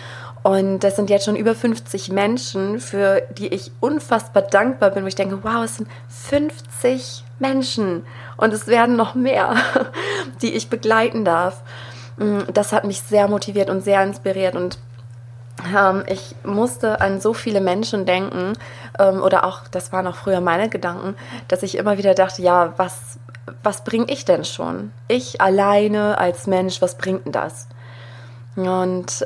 und 0.43 0.79
das 0.79 0.95
sind 0.95 1.09
jetzt 1.09 1.25
schon 1.25 1.35
über 1.35 1.53
50 1.53 2.09
Menschen, 2.09 2.79
für 2.79 3.21
die 3.31 3.47
ich 3.47 3.71
unfassbar 3.79 4.43
dankbar 4.43 4.91
bin, 4.91 5.03
wo 5.03 5.07
ich 5.07 5.15
denke, 5.15 5.43
wow, 5.43 5.63
es 5.63 5.77
sind 5.77 5.89
50 6.07 7.23
Menschen 7.39 8.05
und 8.37 8.53
es 8.53 8.67
werden 8.67 8.95
noch 8.95 9.15
mehr, 9.15 9.55
die 10.41 10.53
ich 10.53 10.69
begleiten 10.69 11.25
darf. 11.25 11.61
Mm, 12.17 12.39
das 12.53 12.71
hat 12.71 12.85
mich 12.85 13.01
sehr 13.01 13.27
motiviert 13.27 13.69
und 13.69 13.81
sehr 13.81 14.01
inspiriert 14.03 14.55
und 14.55 14.77
ähm, 15.75 16.03
ich 16.07 16.35
musste 16.43 17.01
an 17.01 17.19
so 17.19 17.33
viele 17.33 17.59
Menschen 17.59 18.05
denken 18.05 18.53
ähm, 18.97 19.21
oder 19.21 19.43
auch, 19.43 19.67
das 19.67 19.91
waren 19.91 20.07
auch 20.07 20.15
früher 20.15 20.39
meine 20.39 20.69
Gedanken, 20.69 21.15
dass 21.49 21.63
ich 21.63 21.77
immer 21.77 21.97
wieder 21.97 22.13
dachte, 22.13 22.41
ja, 22.41 22.73
was, 22.77 23.19
was 23.61 23.83
bringe 23.83 24.05
ich 24.09 24.23
denn 24.23 24.45
schon? 24.45 24.91
Ich 25.09 25.41
alleine 25.41 26.17
als 26.17 26.47
Mensch, 26.47 26.81
was 26.81 26.97
bringt 26.97 27.25
denn 27.25 27.33
das? 27.33 27.67
Und 28.55 29.25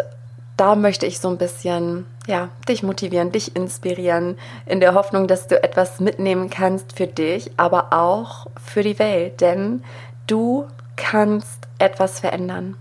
da 0.58 0.76
möchte 0.76 1.06
ich 1.06 1.20
so 1.20 1.30
ein 1.30 1.38
bisschen, 1.38 2.06
ja, 2.28 2.50
dich 2.68 2.84
motivieren, 2.84 3.32
dich 3.32 3.56
inspirieren, 3.56 4.38
in 4.66 4.80
der 4.80 4.94
Hoffnung, 4.94 5.28
dass 5.28 5.48
du 5.48 5.62
etwas 5.62 6.00
mitnehmen 6.00 6.50
kannst 6.50 6.96
für 6.96 7.08
dich, 7.08 7.52
aber 7.58 7.92
auch 7.92 8.48
für 8.64 8.84
die 8.84 9.00
Welt, 9.00 9.42
denn 9.42 9.84
du 10.28 10.68
kannst 10.96 11.68
etwas 11.80 12.20
verändern. 12.20 12.76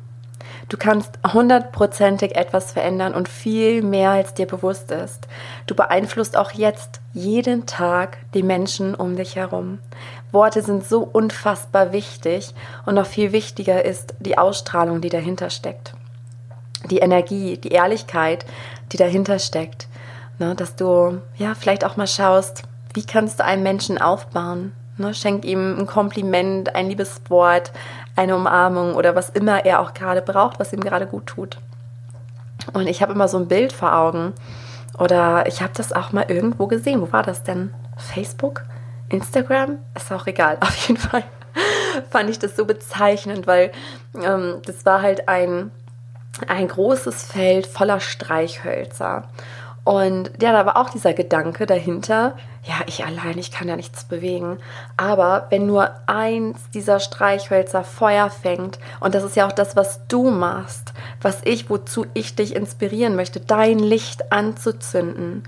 Du 0.69 0.77
kannst 0.77 1.19
hundertprozentig 1.33 2.37
etwas 2.37 2.73
verändern 2.73 3.15
und 3.15 3.29
viel 3.29 3.83
mehr 3.83 4.11
als 4.11 4.35
dir 4.35 4.47
bewusst 4.47 4.91
ist. 4.91 5.27
Du 5.67 5.75
beeinflusst 5.75 6.37
auch 6.37 6.53
jetzt 6.53 7.01
jeden 7.13 7.67
Tag 7.67 8.19
die 8.33 8.43
Menschen 8.43 8.95
um 8.95 9.17
dich 9.17 9.37
herum. 9.37 9.81
Worte 10.31 10.63
sind 10.63 10.87
so 10.87 11.03
unfassbar 11.03 11.93
wichtig 11.93 12.55
und 12.87 12.95
noch 12.95 13.07
viel 13.07 13.33
wichtiger 13.33 13.85
ist 13.85 14.15
die 14.21 14.39
Ausstrahlung, 14.39 15.01
die 15.01 15.11
dahinter 15.11 15.51
steckt 15.51 15.95
die 16.91 16.99
Energie, 16.99 17.59
die 17.59 17.71
Ehrlichkeit, 17.71 18.45
die 18.93 18.97
dahinter 18.97 19.39
steckt. 19.39 19.89
Ne, 20.39 20.55
dass 20.55 20.77
du 20.77 21.21
ja 21.37 21.55
vielleicht 21.55 21.85
auch 21.85 21.97
mal 21.97 22.07
schaust, 22.07 22.63
wie 22.95 23.05
kannst 23.05 23.41
du 23.41 23.45
einen 23.45 23.63
Menschen 23.63 24.01
aufbauen? 24.01 24.73
Ne, 24.97 25.15
schenk 25.15 25.45
ihm 25.45 25.79
ein 25.79 25.87
Kompliment, 25.87 26.75
ein 26.75 26.89
liebes 26.89 27.21
Wort, 27.29 27.73
eine 28.17 28.37
Umarmung 28.37 28.95
oder 28.95 29.15
was 29.15 29.31
immer 29.31 29.65
er 29.65 29.81
auch 29.81 29.95
gerade 29.95 30.23
braucht, 30.23 30.59
was 30.59 30.73
ihm 30.73 30.81
gerade 30.81 31.07
gut 31.07 31.27
tut. 31.27 31.59
Und 32.73 32.87
ich 32.87 33.03
habe 33.03 33.13
immer 33.13 33.29
so 33.29 33.39
ein 33.39 33.49
Bild 33.49 33.73
vor 33.73 33.95
Augen. 33.95 34.33
Oder 34.99 35.47
ich 35.47 35.63
habe 35.63 35.73
das 35.75 35.93
auch 35.93 36.13
mal 36.13 36.27
irgendwo 36.29 36.67
gesehen. 36.67 37.01
Wo 37.01 37.13
war 37.13 37.23
das 37.23 37.43
denn? 37.43 37.73
Facebook? 37.97 38.63
Instagram? 39.09 39.79
Ist 39.95 40.13
auch 40.13 40.27
egal. 40.27 40.59
Auf 40.61 40.77
jeden 40.89 41.01
Fall 41.01 41.25
fand 42.11 42.31
ich 42.31 42.39
das 42.39 42.57
so 42.57 42.65
bezeichnend, 42.65 43.47
weil 43.47 43.73
ähm, 44.23 44.61
das 44.65 44.87
war 44.87 45.03
halt 45.03 45.29
ein 45.29 45.71
ein 46.49 46.69
großes 46.69 47.25
Feld 47.25 47.67
voller 47.67 48.01
Streichhölzer. 48.01 49.25
Und 49.85 50.31
ja, 50.41 50.53
da 50.53 50.65
war 50.65 50.77
auch 50.77 50.91
dieser 50.91 51.13
Gedanke 51.13 51.67
dahinter, 51.67 52.37
ja, 52.65 52.77
ich 52.87 53.05
allein, 53.05 53.37
ich 53.39 53.51
kann 53.51 53.67
ja 53.67 53.75
nichts 53.75 54.05
bewegen. 54.05 54.59
Aber 54.97 55.47
wenn 55.51 55.67
nur 55.67 55.91
eins 56.07 56.59
dieser 56.73 57.01
Streichhölzer 57.01 57.83
Feuer 57.83 58.31
fängt, 58.31 58.79
und 59.01 59.17
das 59.17 59.25
ist 59.25 59.35
ja 59.35 59.49
auch 59.49 59.53
das, 59.53 59.75
was 59.75 60.07
du 60.07 60.31
machst, 60.31 60.93
was 61.21 61.41
ich, 61.45 61.69
wozu 61.69 62.07
ich 62.15 62.37
dich 62.37 62.55
inspirieren 62.55 63.17
möchte, 63.17 63.41
dein 63.41 63.81
Licht 63.81 64.31
anzuzünden, 64.31 65.43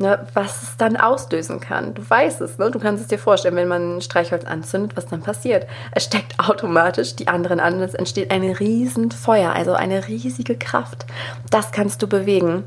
ne, 0.00 0.26
was 0.34 0.62
es 0.62 0.76
dann 0.76 0.96
auslösen 0.96 1.60
kann. 1.60 1.94
Du 1.94 2.08
weißt 2.08 2.40
es, 2.40 2.58
ne? 2.58 2.70
du 2.70 2.78
kannst 2.78 3.02
es 3.02 3.08
dir 3.08 3.18
vorstellen, 3.18 3.56
wenn 3.56 3.68
man 3.68 3.96
ein 3.96 4.00
Streichholz 4.00 4.44
anzündet, 4.44 4.96
was 4.96 5.06
dann 5.06 5.22
passiert. 5.22 5.66
Es 5.92 6.04
steckt 6.04 6.38
automatisch 6.40 7.14
die 7.16 7.28
anderen 7.28 7.60
an 7.60 7.80
es 7.80 7.94
entsteht 7.94 8.30
ein 8.30 8.42
Riesenfeuer, 8.42 9.52
also 9.52 9.74
eine 9.74 10.08
riesige 10.08 10.56
Kraft. 10.56 11.06
Das 11.50 11.70
kannst 11.70 12.02
du 12.02 12.08
bewegen. 12.08 12.64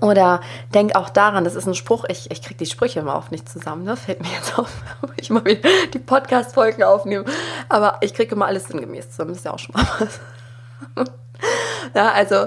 Oder 0.00 0.40
denk 0.72 0.96
auch 0.96 1.10
daran, 1.10 1.44
das 1.44 1.54
ist 1.54 1.66
ein 1.66 1.74
Spruch, 1.74 2.04
ich, 2.08 2.30
ich 2.30 2.40
kriege 2.40 2.56
die 2.56 2.66
Sprüche 2.66 3.00
immer 3.00 3.16
oft 3.16 3.32
nicht 3.32 3.48
zusammen, 3.48 3.84
ne? 3.84 3.96
fällt 3.96 4.22
mir 4.22 4.30
jetzt 4.30 4.58
auf, 4.58 4.70
wo 5.02 5.08
ich 5.16 5.28
mal 5.30 5.44
wieder 5.44 5.68
die 5.92 5.98
Podcast-Folgen 5.98 6.82
aufnehme. 6.82 7.24
Aber 7.68 7.98
ich 8.00 8.14
kriege 8.14 8.34
immer 8.34 8.46
alles 8.46 8.64
sinngemäß 8.64 9.10
zusammen, 9.10 9.32
ist 9.32 9.44
ja 9.44 9.52
auch 9.52 9.58
schon 9.58 9.74
mal 9.74 9.86
was. 9.98 10.20
ja, 11.94 12.12
also 12.12 12.46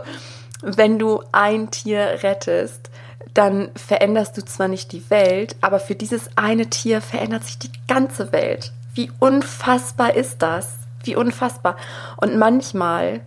wenn 0.61 0.97
du 0.97 1.23
ein 1.31 1.69
Tier 1.69 2.19
rettest, 2.23 2.89
dann 3.33 3.69
veränderst 3.75 4.37
du 4.37 4.43
zwar 4.43 4.67
nicht 4.67 4.91
die 4.91 5.09
Welt, 5.09 5.55
aber 5.61 5.79
für 5.79 5.95
dieses 5.95 6.29
eine 6.35 6.67
Tier 6.67 7.01
verändert 7.01 7.43
sich 7.43 7.59
die 7.59 7.71
ganze 7.87 8.31
Welt. 8.31 8.71
Wie 8.93 9.11
unfassbar 9.19 10.15
ist 10.15 10.41
das? 10.41 10.73
Wie 11.03 11.15
unfassbar. 11.15 11.77
Und 12.17 12.37
manchmal 12.37 13.21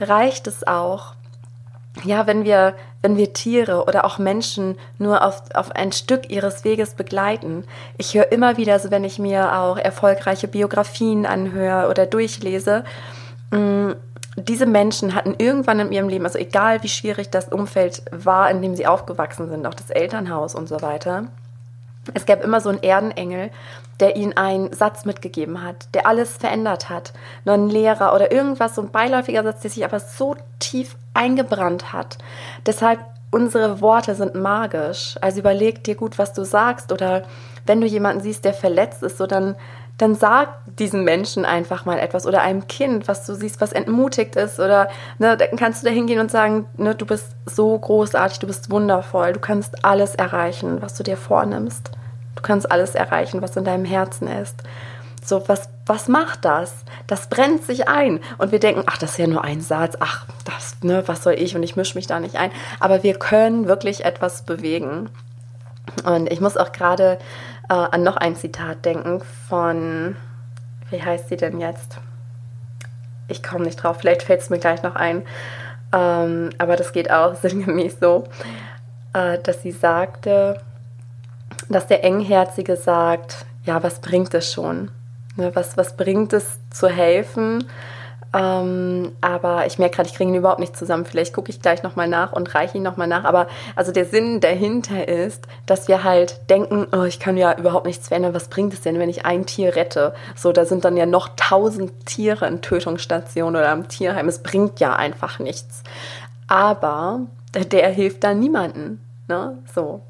reicht 0.00 0.46
es 0.46 0.66
auch, 0.66 1.14
ja, 2.04 2.26
wenn 2.26 2.44
wir, 2.44 2.74
wenn 3.02 3.16
wir 3.16 3.32
Tiere 3.32 3.84
oder 3.86 4.04
auch 4.04 4.18
Menschen 4.18 4.76
nur 4.98 5.24
auf, 5.24 5.42
auf 5.54 5.70
ein 5.72 5.92
Stück 5.92 6.30
ihres 6.30 6.64
Weges 6.64 6.94
begleiten. 6.94 7.64
Ich 7.96 8.14
höre 8.14 8.32
immer 8.32 8.56
wieder, 8.56 8.78
so 8.78 8.90
wenn 8.90 9.04
ich 9.04 9.18
mir 9.18 9.56
auch 9.58 9.78
erfolgreiche 9.78 10.48
Biografien 10.48 11.24
anhöre 11.24 11.88
oder 11.88 12.04
durchlese, 12.06 12.84
mm, 13.50 13.92
diese 14.36 14.66
Menschen 14.66 15.14
hatten 15.14 15.34
irgendwann 15.38 15.80
in 15.80 15.92
ihrem 15.92 16.08
Leben, 16.08 16.24
also 16.24 16.38
egal 16.38 16.82
wie 16.82 16.88
schwierig 16.88 17.30
das 17.30 17.48
Umfeld 17.48 18.02
war, 18.10 18.50
in 18.50 18.62
dem 18.62 18.74
sie 18.74 18.86
aufgewachsen 18.86 19.48
sind, 19.48 19.66
auch 19.66 19.74
das 19.74 19.90
Elternhaus 19.90 20.54
und 20.54 20.68
so 20.68 20.82
weiter, 20.82 21.28
es 22.12 22.26
gab 22.26 22.44
immer 22.44 22.60
so 22.60 22.68
einen 22.68 22.82
Erdenengel, 22.82 23.50
der 24.00 24.16
ihnen 24.16 24.36
einen 24.36 24.72
Satz 24.72 25.04
mitgegeben 25.04 25.62
hat, 25.62 25.88
der 25.94 26.06
alles 26.06 26.36
verändert 26.36 26.90
hat. 26.90 27.12
Nur 27.44 27.54
ein 27.54 27.70
Lehrer 27.70 28.14
oder 28.14 28.32
irgendwas, 28.32 28.74
so 28.74 28.82
ein 28.82 28.90
beiläufiger 28.90 29.42
Satz, 29.42 29.60
der 29.60 29.70
sich 29.70 29.84
aber 29.84 30.00
so 30.00 30.36
tief 30.58 30.96
eingebrannt 31.14 31.92
hat. 31.92 32.18
Deshalb, 32.66 33.00
unsere 33.30 33.80
Worte 33.80 34.14
sind 34.14 34.34
magisch. 34.34 35.16
Also 35.20 35.40
überleg 35.40 35.82
dir 35.84 35.94
gut, 35.94 36.18
was 36.18 36.32
du 36.32 36.44
sagst. 36.44 36.92
Oder 36.92 37.22
wenn 37.66 37.80
du 37.80 37.86
jemanden 37.86 38.22
siehst, 38.22 38.44
der 38.44 38.52
verletzt 38.52 39.02
ist, 39.02 39.16
so 39.16 39.26
dann, 39.26 39.54
dann 39.98 40.14
sag 40.16 40.48
diesen 40.78 41.04
Menschen 41.04 41.44
einfach 41.44 41.84
mal 41.84 41.98
etwas. 41.98 42.26
Oder 42.26 42.42
einem 42.42 42.66
Kind, 42.66 43.06
was 43.06 43.26
du 43.26 43.34
siehst, 43.34 43.60
was 43.60 43.72
entmutigt 43.72 44.34
ist. 44.34 44.58
Oder 44.58 44.88
ne, 45.18 45.36
dann 45.36 45.56
kannst 45.56 45.82
du 45.82 45.86
da 45.86 45.92
hingehen 45.92 46.18
und 46.20 46.30
sagen, 46.30 46.66
ne, 46.76 46.94
du 46.94 47.06
bist 47.06 47.28
so 47.46 47.78
großartig, 47.78 48.40
du 48.40 48.46
bist 48.46 48.70
wundervoll, 48.70 49.32
du 49.32 49.40
kannst 49.40 49.84
alles 49.84 50.14
erreichen, 50.16 50.82
was 50.82 50.94
du 50.94 51.04
dir 51.04 51.16
vornimmst. 51.16 51.92
Du 52.34 52.42
kannst 52.42 52.70
alles 52.70 52.96
erreichen, 52.96 53.40
was 53.40 53.56
in 53.56 53.64
deinem 53.64 53.84
Herzen 53.84 54.26
ist. 54.26 54.64
So, 55.24 55.48
was, 55.48 55.68
was 55.86 56.08
macht 56.08 56.44
das? 56.44 56.74
Das 57.06 57.28
brennt 57.28 57.64
sich 57.64 57.88
ein. 57.88 58.20
Und 58.38 58.50
wir 58.50 58.58
denken, 58.58 58.82
ach, 58.86 58.98
das 58.98 59.12
ist 59.12 59.18
ja 59.18 59.28
nur 59.28 59.44
ein 59.44 59.60
Satz, 59.60 59.96
ach, 60.00 60.26
das, 60.44 60.76
ne, 60.82 61.04
was 61.06 61.22
soll 61.22 61.34
ich 61.34 61.54
und 61.54 61.62
ich 61.62 61.76
mische 61.76 61.96
mich 61.96 62.08
da 62.08 62.18
nicht 62.18 62.36
ein. 62.36 62.50
Aber 62.80 63.04
wir 63.04 63.14
können 63.14 63.68
wirklich 63.68 64.04
etwas 64.04 64.42
bewegen. 64.42 65.08
Und 66.04 66.30
ich 66.30 66.40
muss 66.40 66.56
auch 66.56 66.72
gerade 66.72 67.18
äh, 67.68 67.74
an 67.74 68.02
noch 68.02 68.16
ein 68.16 68.36
Zitat 68.36 68.84
denken 68.84 69.22
von, 69.48 70.16
wie 70.90 71.02
heißt 71.02 71.28
sie 71.28 71.36
denn 71.36 71.60
jetzt? 71.60 71.98
Ich 73.28 73.42
komme 73.42 73.64
nicht 73.64 73.76
drauf, 73.76 73.98
vielleicht 74.00 74.22
fällt 74.22 74.40
es 74.40 74.50
mir 74.50 74.58
gleich 74.58 74.82
noch 74.82 74.96
ein. 74.96 75.22
Ähm, 75.92 76.50
aber 76.58 76.76
das 76.76 76.92
geht 76.92 77.10
auch 77.10 77.34
sinngemäß 77.42 77.98
so, 78.00 78.24
äh, 79.12 79.38
dass 79.38 79.62
sie 79.62 79.72
sagte, 79.72 80.60
dass 81.68 81.86
der 81.86 82.04
Engherzige 82.04 82.76
sagt, 82.76 83.46
ja, 83.64 83.82
was 83.82 84.00
bringt 84.00 84.34
es 84.34 84.52
schon? 84.52 84.90
Ne, 85.36 85.54
was, 85.54 85.76
was 85.76 85.96
bringt 85.96 86.32
es 86.32 86.58
zu 86.70 86.88
helfen? 86.88 87.64
Ähm, 88.34 89.12
aber 89.20 89.66
ich 89.66 89.78
merke 89.78 89.96
gerade, 89.96 90.08
ich 90.08 90.14
kriege 90.16 90.28
ihn 90.28 90.34
überhaupt 90.34 90.58
nicht 90.58 90.76
zusammen. 90.76 91.04
Vielleicht 91.04 91.32
gucke 91.32 91.50
ich 91.50 91.62
gleich 91.62 91.84
nochmal 91.84 92.08
nach 92.08 92.32
und 92.32 92.52
reiche 92.54 92.76
ihn 92.76 92.82
nochmal 92.82 93.06
nach. 93.06 93.24
Aber 93.24 93.46
also 93.76 93.92
der 93.92 94.04
Sinn 94.04 94.40
dahinter 94.40 95.06
ist, 95.06 95.46
dass 95.66 95.86
wir 95.86 96.02
halt 96.02 96.50
denken, 96.50 96.88
oh, 96.92 97.04
ich 97.04 97.20
kann 97.20 97.36
ja 97.36 97.56
überhaupt 97.56 97.86
nichts 97.86 98.08
verändern. 98.08 98.34
Was 98.34 98.48
bringt 98.48 98.74
es 98.74 98.80
denn, 98.80 98.98
wenn 98.98 99.08
ich 99.08 99.24
ein 99.24 99.46
Tier 99.46 99.76
rette? 99.76 100.14
So, 100.34 100.50
da 100.50 100.64
sind 100.64 100.84
dann 100.84 100.96
ja 100.96 101.06
noch 101.06 101.28
tausend 101.36 102.06
Tiere 102.06 102.46
in 102.48 102.60
Tötungsstationen 102.60 103.54
oder 103.54 103.70
am 103.70 103.88
Tierheim. 103.88 104.26
Es 104.26 104.42
bringt 104.42 104.80
ja 104.80 104.96
einfach 104.96 105.38
nichts. 105.38 105.84
Aber 106.48 107.20
der 107.54 107.88
hilft 107.90 108.24
dann 108.24 108.40
niemanden. 108.40 109.00
Ne? 109.28 109.58
So. 109.72 110.00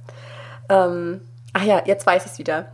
Ähm, 0.70 1.20
ach 1.52 1.62
ja, 1.62 1.82
jetzt 1.84 2.06
weiß 2.06 2.24
ich 2.24 2.32
es 2.32 2.38
wieder. 2.38 2.66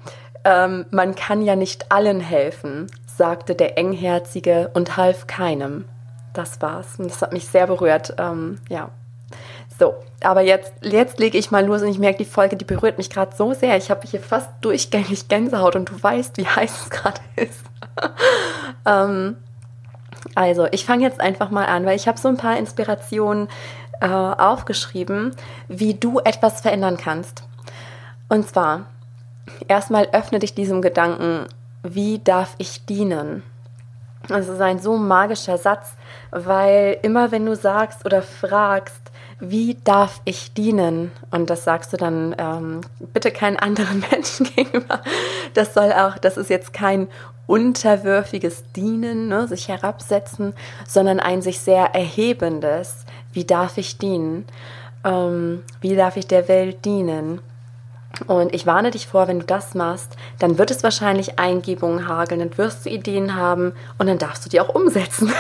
Ähm, 0.45 0.87
man 0.91 1.15
kann 1.15 1.43
ja 1.43 1.55
nicht 1.55 1.93
allen 1.93 2.21
helfen, 2.21 2.87
sagte 3.21 3.55
der 3.55 3.77
Engherzige 3.77 4.71
und 4.73 4.97
half 4.97 5.27
keinem. 5.27 5.85
Das 6.33 6.63
war's. 6.63 6.99
Und 6.99 7.11
das 7.11 7.21
hat 7.21 7.35
mich 7.35 7.47
sehr 7.47 7.67
berührt. 7.67 8.15
Ähm, 8.17 8.59
ja. 8.71 8.89
So, 9.79 9.93
aber 10.23 10.41
jetzt, 10.41 10.73
jetzt 10.81 11.19
lege 11.19 11.37
ich 11.37 11.51
mal 11.51 11.67
los 11.67 11.83
und 11.83 11.89
ich 11.89 11.99
merke, 11.99 12.17
die 12.17 12.25
Folge, 12.25 12.57
die 12.57 12.65
berührt 12.65 12.97
mich 12.97 13.11
gerade 13.11 13.37
so 13.37 13.53
sehr. 13.53 13.77
Ich 13.77 13.91
habe 13.91 14.09
hier 14.09 14.21
fast 14.21 14.49
durchgängig 14.63 15.29
Gänsehaut 15.29 15.77
und 15.77 15.91
du 15.91 16.03
weißt, 16.03 16.39
wie 16.39 16.47
heiß 16.57 16.85
es 16.85 16.89
gerade 16.89 17.21
ist. 17.37 17.63
ähm, 18.87 19.37
also, 20.35 20.67
ich 20.71 20.87
fange 20.87 21.03
jetzt 21.03 21.21
einfach 21.21 21.51
mal 21.51 21.67
an, 21.67 21.85
weil 21.85 21.97
ich 21.97 22.09
habe 22.09 22.19
so 22.19 22.29
ein 22.29 22.39
paar 22.39 22.57
Inspirationen 22.57 23.49
äh, 24.01 24.07
aufgeschrieben, 24.07 25.37
wie 25.69 25.93
du 25.93 26.21
etwas 26.21 26.63
verändern 26.63 26.97
kannst. 26.97 27.43
Und 28.31 28.49
zwar, 28.49 28.87
erstmal 29.69 30.09
öffne 30.13 30.39
dich 30.39 30.55
diesem 30.55 30.81
Gedanken, 30.81 31.49
wie 31.83 32.19
darf 32.19 32.55
ich 32.59 32.85
dienen? 32.87 33.43
Das 34.29 34.49
ist 34.49 34.61
ein 34.61 34.79
so 34.79 34.97
magischer 34.97 35.59
Satz, 35.59 35.95
weil 36.31 36.99
immer 37.03 37.33
wenn 37.33 37.47
du 37.47 37.57
sagst 37.57 38.05
oder 38.05 38.23
fragst, 38.23 39.11
wie 39.41 39.79
darf 39.85 40.21
ich 40.27 40.53
dienen? 40.53 41.13
Und 41.31 41.49
das 41.49 41.65
sagst 41.65 41.93
du 41.93 41.97
dann 41.97 42.37
ähm, 42.39 42.83
bitte 43.15 43.31
keinen 43.31 43.57
anderen 43.57 44.05
Menschen 44.11 44.47
gegenüber. 44.55 45.01
Das 45.55 45.73
soll 45.73 45.93
auch, 45.93 46.19
das 46.19 46.37
ist 46.37 46.51
jetzt 46.51 46.75
kein 46.75 47.09
unterwürfiges 47.47 48.65
Dienen, 48.77 49.29
ne, 49.29 49.49
sich 49.49 49.69
herabsetzen, 49.69 50.53
sondern 50.87 51.19
ein 51.19 51.43
sich 51.43 51.59
sehr 51.61 51.95
erhebendes. 51.95 53.07
Wie 53.33 53.45
darf 53.45 53.79
ich 53.79 53.99
dienen? 53.99 54.45
Ähm, 55.05 55.63
wie 55.81 55.97
darf 55.97 56.17
ich 56.17 56.27
der 56.27 56.47
Welt 56.47 56.85
dienen? 56.85 57.41
Und 58.27 58.55
ich 58.55 58.67
warne 58.67 58.91
dich 58.91 59.07
vor, 59.07 59.29
wenn 59.29 59.41
du 59.41 59.47
das 59.47 59.75
machst, 59.75 60.17
dann 60.39 60.59
wird 60.59 60.71
es 60.71 60.83
wahrscheinlich 60.83 61.39
Eingebungen 61.39 62.09
hageln, 62.09 62.41
dann 62.41 62.59
wirst 62.59 62.85
du 62.85 62.91
Ideen 62.91 63.37
haben 63.37 63.73
und 63.99 64.09
dann 64.09 64.19
darfst 64.19 64.45
du 64.45 64.51
die 64.51 64.61
auch 64.61 64.75
umsetzen. 64.75 65.33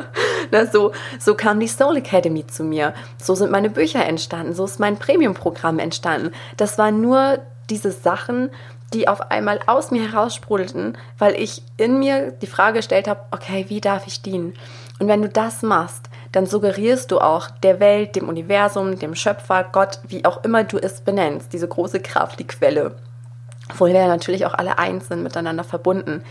Na, 0.50 0.66
so, 0.66 0.92
so 1.18 1.34
kam 1.34 1.60
die 1.60 1.68
Soul 1.68 1.96
Academy 1.96 2.46
zu 2.46 2.64
mir. 2.64 2.94
So 3.22 3.34
sind 3.34 3.50
meine 3.50 3.70
Bücher 3.70 4.04
entstanden. 4.04 4.54
So 4.54 4.64
ist 4.64 4.80
mein 4.80 4.98
Premium-Programm 4.98 5.78
entstanden. 5.78 6.32
Das 6.56 6.78
waren 6.78 7.00
nur 7.00 7.38
diese 7.70 7.92
Sachen, 7.92 8.50
die 8.92 9.08
auf 9.08 9.30
einmal 9.30 9.60
aus 9.66 9.90
mir 9.90 10.10
heraussprudelten, 10.10 10.96
weil 11.18 11.34
ich 11.34 11.62
in 11.76 11.98
mir 11.98 12.30
die 12.30 12.46
Frage 12.46 12.78
gestellt 12.78 13.08
habe, 13.08 13.20
okay, 13.32 13.66
wie 13.68 13.80
darf 13.80 14.06
ich 14.06 14.22
dienen? 14.22 14.54
Und 14.98 15.08
wenn 15.08 15.22
du 15.22 15.28
das 15.28 15.62
machst, 15.62 16.08
dann 16.34 16.46
suggerierst 16.46 17.12
du 17.12 17.20
auch 17.20 17.48
der 17.48 17.78
Welt, 17.78 18.16
dem 18.16 18.28
Universum, 18.28 18.98
dem 18.98 19.14
Schöpfer, 19.14 19.62
Gott, 19.70 20.00
wie 20.08 20.24
auch 20.24 20.42
immer 20.42 20.64
du 20.64 20.78
es 20.78 21.00
benennst, 21.00 21.52
diese 21.52 21.68
große 21.68 22.00
Kraft, 22.00 22.40
die 22.40 22.46
Quelle, 22.46 22.96
wo 23.78 23.86
wir 23.86 24.08
natürlich 24.08 24.44
auch 24.44 24.54
alle 24.54 24.76
eins 24.76 25.06
sind, 25.06 25.22
miteinander 25.22 25.62
verbunden. 25.62 26.24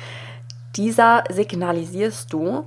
Dieser 0.75 1.23
signalisierst 1.29 2.33
du, 2.33 2.65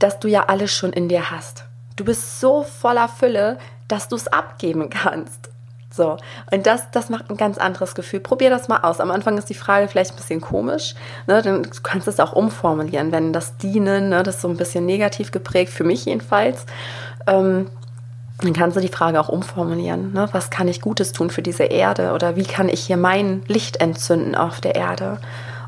dass 0.00 0.18
du 0.18 0.26
ja 0.26 0.46
alles 0.46 0.72
schon 0.72 0.92
in 0.92 1.08
dir 1.08 1.30
hast. 1.30 1.64
Du 1.94 2.04
bist 2.04 2.40
so 2.40 2.64
voller 2.64 3.06
Fülle, 3.06 3.58
dass 3.86 4.08
du 4.08 4.16
es 4.16 4.26
abgeben 4.26 4.90
kannst. 4.90 5.50
So, 5.94 6.16
und 6.50 6.66
das, 6.66 6.90
das 6.90 7.08
macht 7.08 7.30
ein 7.30 7.36
ganz 7.36 7.56
anderes 7.56 7.94
Gefühl. 7.94 8.18
Probier 8.18 8.50
das 8.50 8.66
mal 8.66 8.78
aus. 8.78 8.98
Am 8.98 9.12
Anfang 9.12 9.38
ist 9.38 9.48
die 9.48 9.54
Frage 9.54 9.86
vielleicht 9.86 10.10
ein 10.10 10.16
bisschen 10.16 10.40
komisch. 10.40 10.96
Ne? 11.28 11.40
Dann 11.40 11.62
du 11.62 11.70
kannst 11.84 12.08
es 12.08 12.18
auch 12.18 12.32
umformulieren, 12.32 13.12
wenn 13.12 13.32
das 13.32 13.56
Dienen, 13.58 14.08
ne, 14.08 14.24
das 14.24 14.36
ist 14.36 14.40
so 14.40 14.48
ein 14.48 14.56
bisschen 14.56 14.86
negativ 14.86 15.30
geprägt, 15.30 15.72
für 15.72 15.84
mich 15.84 16.04
jedenfalls. 16.06 16.66
Ähm, 17.28 17.70
dann 18.40 18.52
kannst 18.52 18.76
du 18.76 18.80
die 18.80 18.88
Frage 18.88 19.20
auch 19.20 19.28
umformulieren. 19.28 20.12
Ne? 20.12 20.28
Was 20.32 20.50
kann 20.50 20.66
ich 20.66 20.80
Gutes 20.80 21.12
tun 21.12 21.30
für 21.30 21.42
diese 21.42 21.64
Erde? 21.64 22.12
Oder 22.12 22.34
wie 22.34 22.42
kann 22.42 22.68
ich 22.68 22.80
hier 22.80 22.96
mein 22.96 23.42
Licht 23.46 23.76
entzünden 23.76 24.34
auf 24.34 24.60
der 24.60 24.74
Erde? 24.74 25.18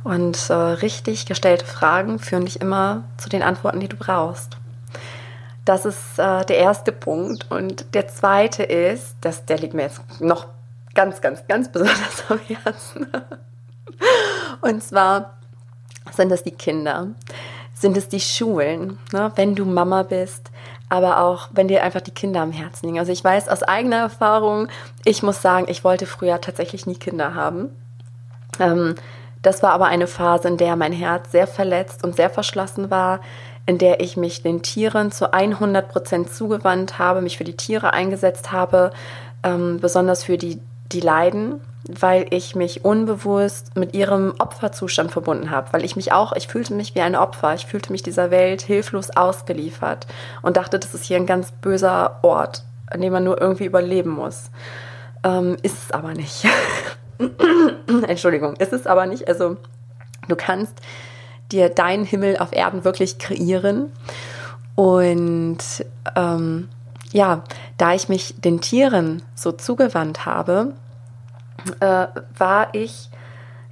Und 0.03 0.51
äh, 0.51 0.55
richtig 0.55 1.27
gestellte 1.27 1.65
Fragen 1.65 2.19
führen 2.19 2.47
dich 2.47 2.61
immer 2.61 3.05
zu 3.17 3.29
den 3.29 3.45
Antworten, 3.45 3.79
die 3.79 3.89
du 3.89 3.97
brauchst. 3.97 4.57
Das 5.67 5.85
ist 5.85 6.19
äh, 6.19 6.45
der 6.47 6.57
erste 6.57 6.93
Punkt. 6.93 7.51
Und 7.51 7.93
der 7.95 8.09
zweite 8.09 8.63
ist, 8.63 9.17
dass 9.21 9.45
der 9.45 9.59
liegt 9.59 9.75
mir 9.75 9.83
jetzt 9.83 10.01
noch 10.21 10.47
ganz, 10.95 11.21
ganz, 11.21 11.47
ganz 11.47 11.71
besonders 11.71 12.25
am 12.31 12.39
Herzen. 12.39 13.07
Und 14.63 14.83
zwar 14.83 15.37
sind 16.13 16.31
es 16.31 16.45
die 16.45 16.53
Kinder, 16.53 17.09
sind 17.75 17.97
es 17.97 18.09
die 18.09 18.21
Schulen, 18.21 18.99
ne? 19.13 19.33
wenn 19.35 19.57
du 19.57 19.65
Mama 19.65 20.05
bist, 20.05 20.53
aber 20.89 21.21
auch 21.21 21.49
wenn 21.53 21.67
dir 21.67 21.83
einfach 21.83 22.01
die 22.01 22.13
Kinder 22.13 22.41
am 22.43 22.53
Herzen 22.53 22.87
liegen. 22.87 22.99
Also 23.01 23.11
ich 23.11 23.25
weiß 23.25 23.49
aus 23.49 23.65
eigener 23.65 23.97
Erfahrung, 23.97 24.69
ich 25.05 25.25
muss 25.25 25.43
sagen, 25.43 25.67
ich 25.69 25.83
wollte 25.83 26.07
früher 26.07 26.41
tatsächlich 26.41 26.87
nie 26.87 26.95
Kinder 26.95 27.35
haben. 27.35 27.71
Ähm, 28.61 28.95
das 29.43 29.65
war 29.65 29.73
aber 29.73 29.87
eine 29.87 30.07
Phase, 30.07 30.47
in 30.47 30.59
der 30.59 30.77
mein 30.77 30.93
Herz 30.93 31.33
sehr 31.33 31.49
verletzt 31.49 32.05
und 32.05 32.15
sehr 32.15 32.31
verschlossen 32.31 32.89
war 32.91 33.21
in 33.67 33.79
der 33.79 34.01
ich 34.01 34.17
mich 34.17 34.43
den 34.43 34.63
Tieren 34.63 35.11
zu 35.11 35.33
100 35.33 35.89
Prozent 35.89 36.33
zugewandt 36.33 36.99
habe, 36.99 37.21
mich 37.21 37.37
für 37.37 37.45
die 37.45 37.57
Tiere 37.57 37.93
eingesetzt 37.93 38.53
habe, 38.53 38.93
ähm, 39.43 39.79
besonders 39.81 40.25
für 40.25 40.39
die, 40.39 40.61
die 40.93 41.01
leiden, 41.01 41.61
weil 41.89 42.27
ich 42.31 42.55
mich 42.55 42.85
unbewusst 42.85 43.77
mit 43.77 43.95
ihrem 43.95 44.35
Opferzustand 44.39 45.11
verbunden 45.11 45.51
habe, 45.51 45.73
weil 45.73 45.85
ich 45.85 45.97
mich 45.97 46.13
auch, 46.13 46.33
ich 46.35 46.49
fühlte 46.49 46.75
mich 46.75 46.95
wie 46.95 47.01
ein 47.01 47.17
Opfer, 47.17 47.55
ich 47.55 47.67
fühlte 47.67 47.93
mich 47.93 48.03
dieser 48.03 48.31
Welt 48.31 48.63
hilflos 48.63 49.11
ausgeliefert 49.11 50.07
und 50.43 50.57
dachte, 50.57 50.79
das 50.79 50.95
ist 50.95 51.05
hier 51.05 51.17
ein 51.17 51.27
ganz 51.27 51.53
böser 51.53 52.21
Ort, 52.23 52.65
an 52.89 53.01
dem 53.01 53.13
man 53.13 53.25
nur 53.25 53.41
irgendwie 53.41 53.67
überleben 53.67 54.11
muss. 54.11 54.51
Ähm, 55.25 55.57
ist 55.63 55.85
es 55.85 55.91
aber 55.91 56.15
nicht. 56.15 56.47
Entschuldigung, 58.07 58.57
ist 58.57 58.73
es 58.73 58.87
aber 58.87 59.07
nicht. 59.07 59.29
Also 59.29 59.57
du 60.29 60.37
kannst 60.37 60.81
dir 61.53 61.69
deinen 61.69 62.05
Himmel 62.05 62.39
auf 62.39 62.53
Erden 62.53 62.85
wirklich 62.85 63.19
kreieren. 63.19 63.93
Und 64.75 65.59
ähm, 66.15 66.69
ja, 67.13 67.43
da 67.79 67.95
ich 67.95 68.09
mich 68.09 68.35
den 68.39 68.61
Tieren 68.61 69.23
so 69.35 69.53
zugewandt 69.53 70.27
habe, 70.27 70.73
äh, 71.81 72.07
war 72.37 72.75
ich, 72.75 73.11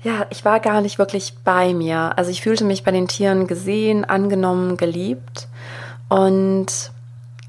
ja, 0.02 0.26
ich 0.30 0.44
war 0.44 0.60
gar 0.60 0.80
nicht 0.80 0.98
wirklich 0.98 1.34
bei 1.44 1.74
mir. 1.74 2.16
Also 2.16 2.30
ich 2.30 2.42
fühlte 2.42 2.64
mich 2.64 2.84
bei 2.84 2.90
den 2.90 3.08
Tieren 3.08 3.46
gesehen, 3.46 4.04
angenommen, 4.04 4.76
geliebt. 4.76 5.48
Und 6.08 6.92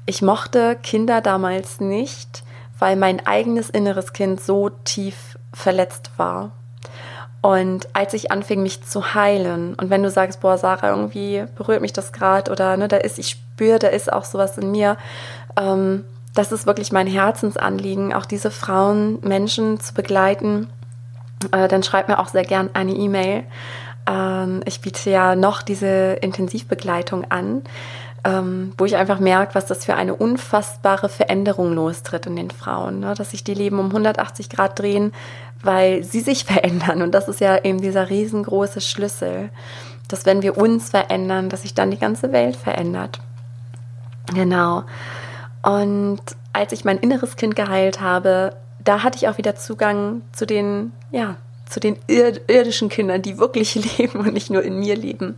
ich 0.06 0.22
mochte 0.22 0.76
Kinder 0.82 1.20
damals 1.20 1.80
nicht, 1.80 2.44
weil 2.78 2.96
mein 2.96 3.26
eigenes 3.26 3.70
inneres 3.70 4.12
Kind 4.12 4.40
so 4.40 4.70
tief 4.70 5.38
verletzt 5.52 6.10
war. 6.16 6.52
Und 7.46 7.86
als 7.92 8.12
ich 8.12 8.32
anfing, 8.32 8.60
mich 8.64 8.82
zu 8.82 9.14
heilen, 9.14 9.74
und 9.74 9.88
wenn 9.88 10.02
du 10.02 10.10
sagst, 10.10 10.40
boah, 10.40 10.58
Sarah, 10.58 10.90
irgendwie 10.90 11.44
berührt 11.54 11.80
mich 11.80 11.92
das 11.92 12.12
gerade 12.12 12.50
oder 12.50 12.76
ne, 12.76 12.88
da 12.88 12.96
ist, 12.96 13.20
ich 13.20 13.30
spüre, 13.30 13.78
da 13.78 13.86
ist 13.86 14.12
auch 14.12 14.24
sowas 14.24 14.58
in 14.58 14.72
mir, 14.72 14.96
ähm, 15.56 16.04
das 16.34 16.50
ist 16.50 16.66
wirklich 16.66 16.90
mein 16.90 17.06
Herzensanliegen, 17.06 18.12
auch 18.12 18.26
diese 18.26 18.50
Frauen, 18.50 19.20
Menschen 19.20 19.78
zu 19.78 19.94
begleiten, 19.94 20.66
äh, 21.52 21.68
dann 21.68 21.84
schreib 21.84 22.08
mir 22.08 22.18
auch 22.18 22.26
sehr 22.26 22.42
gern 22.42 22.70
eine 22.72 22.90
E-Mail. 22.90 23.44
Ähm, 24.08 24.62
ich 24.64 24.80
biete 24.80 25.08
ja 25.08 25.36
noch 25.36 25.62
diese 25.62 26.14
Intensivbegleitung 26.14 27.30
an, 27.30 27.62
ähm, 28.26 28.72
wo 28.76 28.84
ich 28.84 28.96
einfach 28.96 29.20
merke, 29.20 29.54
was 29.54 29.66
das 29.66 29.84
für 29.84 29.94
eine 29.94 30.16
unfassbare 30.16 31.08
Veränderung 31.08 31.72
lostritt 31.72 32.26
in 32.26 32.34
den 32.34 32.50
Frauen, 32.50 32.98
ne? 32.98 33.14
dass 33.14 33.30
sich 33.30 33.44
die 33.44 33.54
Leben 33.54 33.78
um 33.78 33.86
180 33.86 34.50
Grad 34.50 34.76
drehen, 34.76 35.12
weil 35.62 36.02
sie 36.02 36.20
sich 36.20 36.44
verändern. 36.44 37.02
Und 37.02 37.12
das 37.12 37.28
ist 37.28 37.40
ja 37.40 37.62
eben 37.62 37.80
dieser 37.80 38.10
riesengroße 38.10 38.80
Schlüssel, 38.80 39.50
dass 40.08 40.26
wenn 40.26 40.42
wir 40.42 40.58
uns 40.58 40.90
verändern, 40.90 41.48
dass 41.48 41.62
sich 41.62 41.74
dann 41.74 41.92
die 41.92 41.98
ganze 41.98 42.32
Welt 42.32 42.56
verändert. 42.56 43.20
Genau. 44.34 44.82
Und 45.62 46.20
als 46.52 46.72
ich 46.72 46.84
mein 46.84 46.98
inneres 46.98 47.36
Kind 47.36 47.54
geheilt 47.54 48.00
habe, 48.00 48.56
da 48.82 49.04
hatte 49.04 49.18
ich 49.18 49.28
auch 49.28 49.38
wieder 49.38 49.54
Zugang 49.54 50.22
zu 50.32 50.46
den, 50.46 50.92
ja, 51.12 51.36
zu 51.68 51.80
den 51.80 51.98
irdischen 52.06 52.88
Kindern, 52.88 53.22
die 53.22 53.38
wirklich 53.38 53.74
leben 53.98 54.20
und 54.20 54.32
nicht 54.32 54.50
nur 54.50 54.62
in 54.62 54.78
mir 54.78 54.96
leben. 54.96 55.36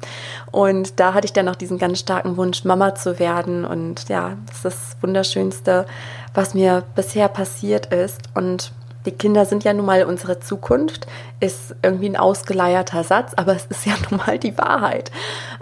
Und 0.50 1.00
da 1.00 1.14
hatte 1.14 1.24
ich 1.24 1.32
dann 1.32 1.46
noch 1.46 1.56
diesen 1.56 1.78
ganz 1.78 1.98
starken 2.00 2.36
Wunsch, 2.36 2.64
Mama 2.64 2.94
zu 2.94 3.18
werden. 3.18 3.64
Und 3.64 4.08
ja, 4.08 4.36
das 4.46 4.56
ist 4.56 4.64
das 4.64 4.96
Wunderschönste, 5.00 5.86
was 6.34 6.54
mir 6.54 6.84
bisher 6.94 7.28
passiert 7.28 7.86
ist. 7.92 8.20
Und 8.34 8.72
die 9.06 9.12
Kinder 9.12 9.46
sind 9.46 9.64
ja 9.64 9.72
nun 9.72 9.86
mal 9.86 10.04
unsere 10.04 10.38
Zukunft, 10.38 11.06
ist 11.40 11.74
irgendwie 11.82 12.10
ein 12.10 12.16
ausgeleierter 12.16 13.04
Satz, 13.04 13.32
aber 13.36 13.56
es 13.56 13.64
ist 13.66 13.86
ja 13.86 13.94
nun 14.10 14.20
mal 14.26 14.38
die 14.38 14.56
Wahrheit. 14.58 15.10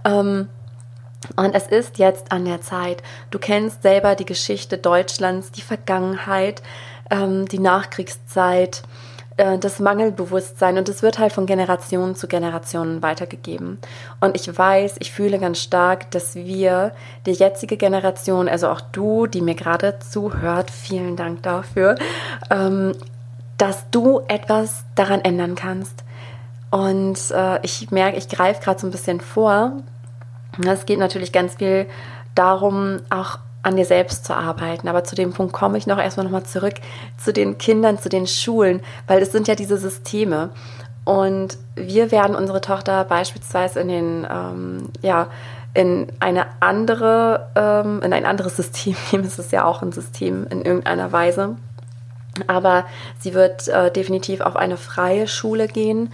Ähm, 0.04 0.48
und 1.36 1.54
es 1.54 1.66
ist 1.66 1.98
jetzt 1.98 2.30
an 2.30 2.44
der 2.44 2.60
Zeit. 2.60 3.02
Du 3.30 3.38
kennst 3.38 3.82
selber 3.82 4.14
die 4.14 4.26
Geschichte 4.26 4.78
Deutschlands, 4.78 5.50
die 5.50 5.62
Vergangenheit, 5.62 6.62
ähm, 7.10 7.46
die 7.46 7.58
Nachkriegszeit, 7.58 8.82
äh, 9.36 9.58
das 9.58 9.80
Mangelbewusstsein 9.80 10.78
und 10.78 10.88
es 10.88 11.02
wird 11.02 11.18
halt 11.18 11.32
von 11.32 11.46
Generation 11.46 12.14
zu 12.14 12.26
Generation 12.26 13.02
weitergegeben. 13.02 13.78
Und 14.20 14.34
ich 14.34 14.56
weiß, 14.56 14.96
ich 15.00 15.12
fühle 15.12 15.38
ganz 15.38 15.60
stark, 15.60 16.10
dass 16.10 16.34
wir, 16.34 16.92
die 17.26 17.32
jetzige 17.32 17.76
Generation, 17.76 18.48
also 18.48 18.68
auch 18.68 18.80
du, 18.80 19.26
die 19.26 19.42
mir 19.42 19.54
gerade 19.54 19.98
zuhört, 19.98 20.70
vielen 20.70 21.16
Dank 21.16 21.42
dafür, 21.42 21.96
ähm, 22.50 22.92
dass 23.58 23.90
du 23.90 24.20
etwas 24.28 24.84
daran 24.94 25.20
ändern 25.22 25.54
kannst. 25.54 26.04
Und 26.70 27.18
äh, 27.30 27.58
ich 27.62 27.90
merke, 27.90 28.18
ich 28.18 28.28
greife 28.28 28.62
gerade 28.62 28.80
so 28.80 28.86
ein 28.86 28.90
bisschen 28.90 29.20
vor, 29.20 29.72
es 30.64 30.86
geht 30.86 30.98
natürlich 30.98 31.32
ganz 31.32 31.56
viel 31.56 31.86
darum, 32.34 32.98
auch 33.10 33.38
an 33.66 33.76
dir 33.76 33.84
selbst 33.84 34.24
zu 34.24 34.34
arbeiten. 34.34 34.88
Aber 34.88 35.04
zu 35.04 35.14
dem 35.14 35.32
Punkt 35.32 35.52
komme 35.52 35.76
ich 35.76 35.86
noch 35.86 35.98
erstmal 35.98 36.24
nochmal 36.24 36.44
zurück 36.44 36.74
zu 37.18 37.32
den 37.32 37.58
Kindern, 37.58 37.98
zu 37.98 38.08
den 38.08 38.26
Schulen, 38.26 38.80
weil 39.06 39.20
es 39.20 39.32
sind 39.32 39.48
ja 39.48 39.54
diese 39.54 39.76
Systeme. 39.76 40.50
Und 41.04 41.58
wir 41.74 42.10
werden 42.10 42.34
unsere 42.34 42.60
Tochter 42.60 43.04
beispielsweise 43.04 43.80
in 43.80 43.88
den, 43.88 44.26
ähm, 44.30 44.88
ja, 45.02 45.28
in 45.74 46.06
eine 46.20 46.46
andere, 46.60 47.48
ähm, 47.54 48.02
in 48.02 48.12
ein 48.12 48.24
anderes 48.24 48.56
System 48.56 48.96
nehmen. 49.12 49.24
Es 49.24 49.38
ist 49.38 49.52
ja 49.52 49.64
auch 49.64 49.82
ein 49.82 49.92
System 49.92 50.46
in 50.48 50.62
irgendeiner 50.62 51.12
Weise. 51.12 51.56
Aber 52.46 52.84
sie 53.18 53.34
wird 53.34 53.66
äh, 53.68 53.90
definitiv 53.90 54.40
auf 54.40 54.56
eine 54.56 54.76
freie 54.76 55.26
Schule 55.26 55.68
gehen 55.68 56.12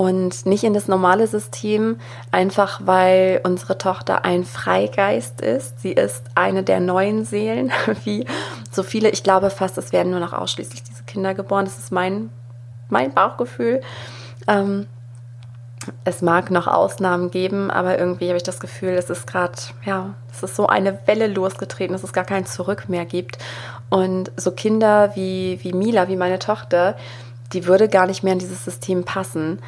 und 0.00 0.46
nicht 0.46 0.64
in 0.64 0.72
das 0.72 0.88
normale 0.88 1.26
System, 1.26 1.98
einfach 2.30 2.80
weil 2.84 3.42
unsere 3.44 3.76
Tochter 3.76 4.24
ein 4.24 4.46
Freigeist 4.46 5.42
ist. 5.42 5.78
Sie 5.82 5.92
ist 5.92 6.24
eine 6.34 6.62
der 6.62 6.80
neuen 6.80 7.26
Seelen, 7.26 7.70
wie 8.04 8.24
so 8.70 8.82
viele. 8.82 9.10
Ich 9.10 9.22
glaube 9.22 9.50
fast, 9.50 9.76
es 9.76 9.92
werden 9.92 10.10
nur 10.10 10.20
noch 10.20 10.32
ausschließlich 10.32 10.84
diese 10.84 11.02
Kinder 11.02 11.34
geboren. 11.34 11.66
Das 11.66 11.76
ist 11.76 11.92
mein, 11.92 12.30
mein 12.88 13.12
Bauchgefühl. 13.12 13.82
Ähm, 14.48 14.86
es 16.04 16.22
mag 16.22 16.50
noch 16.50 16.66
Ausnahmen 16.66 17.30
geben, 17.30 17.70
aber 17.70 17.98
irgendwie 17.98 18.28
habe 18.28 18.38
ich 18.38 18.42
das 18.42 18.58
Gefühl, 18.58 18.92
es 18.92 19.10
ist 19.10 19.26
gerade, 19.26 19.52
ja, 19.84 20.14
es 20.32 20.42
ist 20.42 20.56
so 20.56 20.66
eine 20.66 20.98
Welle 21.06 21.26
losgetreten, 21.26 21.92
dass 21.92 22.04
es 22.04 22.14
gar 22.14 22.24
kein 22.24 22.46
Zurück 22.46 22.88
mehr 22.88 23.04
gibt. 23.04 23.36
Und 23.90 24.32
so 24.38 24.50
Kinder 24.52 25.14
wie, 25.14 25.58
wie 25.60 25.74
Mila, 25.74 26.08
wie 26.08 26.16
meine 26.16 26.38
Tochter, 26.38 26.96
die 27.52 27.66
würde 27.66 27.88
gar 27.88 28.06
nicht 28.06 28.22
mehr 28.22 28.32
in 28.32 28.38
dieses 28.38 28.64
System 28.64 29.04
passen. 29.04 29.58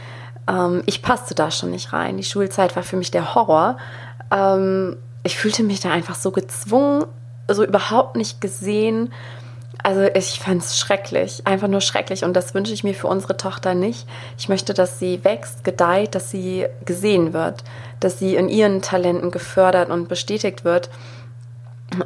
Ähm, 0.48 0.82
ich 0.86 1.02
passte 1.02 1.34
da 1.34 1.50
schon 1.50 1.70
nicht 1.70 1.92
rein. 1.92 2.16
Die 2.16 2.24
Schulzeit 2.24 2.76
war 2.76 2.82
für 2.82 2.96
mich 2.96 3.10
der 3.10 3.34
Horror. 3.34 3.76
Ähm, 4.30 4.96
ich 5.22 5.36
fühlte 5.36 5.62
mich 5.62 5.80
da 5.80 5.90
einfach 5.90 6.14
so 6.14 6.30
gezwungen, 6.30 7.04
so 7.48 7.64
überhaupt 7.64 8.16
nicht 8.16 8.40
gesehen. 8.40 9.12
Also 9.82 10.02
ich 10.14 10.38
fand 10.38 10.62
es 10.62 10.78
schrecklich, 10.78 11.46
einfach 11.46 11.68
nur 11.68 11.80
schrecklich. 11.80 12.24
Und 12.24 12.34
das 12.34 12.54
wünsche 12.54 12.72
ich 12.72 12.84
mir 12.84 12.94
für 12.94 13.08
unsere 13.08 13.36
Tochter 13.36 13.74
nicht. 13.74 14.06
Ich 14.38 14.48
möchte, 14.48 14.74
dass 14.74 14.98
sie 14.98 15.24
wächst, 15.24 15.64
gedeiht, 15.64 16.14
dass 16.14 16.30
sie 16.30 16.66
gesehen 16.84 17.32
wird, 17.32 17.64
dass 18.00 18.18
sie 18.18 18.36
in 18.36 18.48
ihren 18.48 18.82
Talenten 18.82 19.30
gefördert 19.30 19.90
und 19.90 20.08
bestätigt 20.08 20.64
wird. 20.64 20.88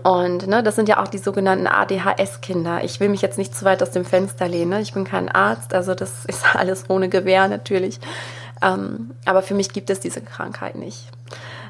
Und 0.03 0.47
ne, 0.47 0.63
das 0.63 0.77
sind 0.77 0.89
ja 0.89 1.03
auch 1.03 1.09
die 1.09 1.19
sogenannten 1.19 1.67
ADHS-Kinder. 1.67 2.83
Ich 2.85 3.01
will 3.01 3.09
mich 3.09 3.23
jetzt 3.23 3.39
nicht 3.39 3.55
zu 3.55 3.65
weit 3.65 3.83
aus 3.83 3.91
dem 3.91 4.05
Fenster 4.05 4.49
lehnen. 4.49 4.71
Ne? 4.71 4.81
Ich 4.81 4.95
bin 4.95 5.05
kein 5.05 5.29
Arzt, 5.29 5.75
also 5.75 5.95
das 5.95 6.25
ist 6.27 6.45
alles 6.55 6.89
ohne 6.89 7.09
Gewehr 7.09 7.49
natürlich. 7.49 8.01
Ähm, 8.63 9.13
aber 9.25 9.43
für 9.43 9.55
mich 9.55 9.73
gibt 9.73 9.91
es 9.91 10.01
diese 10.01 10.23
Krankheit 10.23 10.77
nicht. 10.77 11.09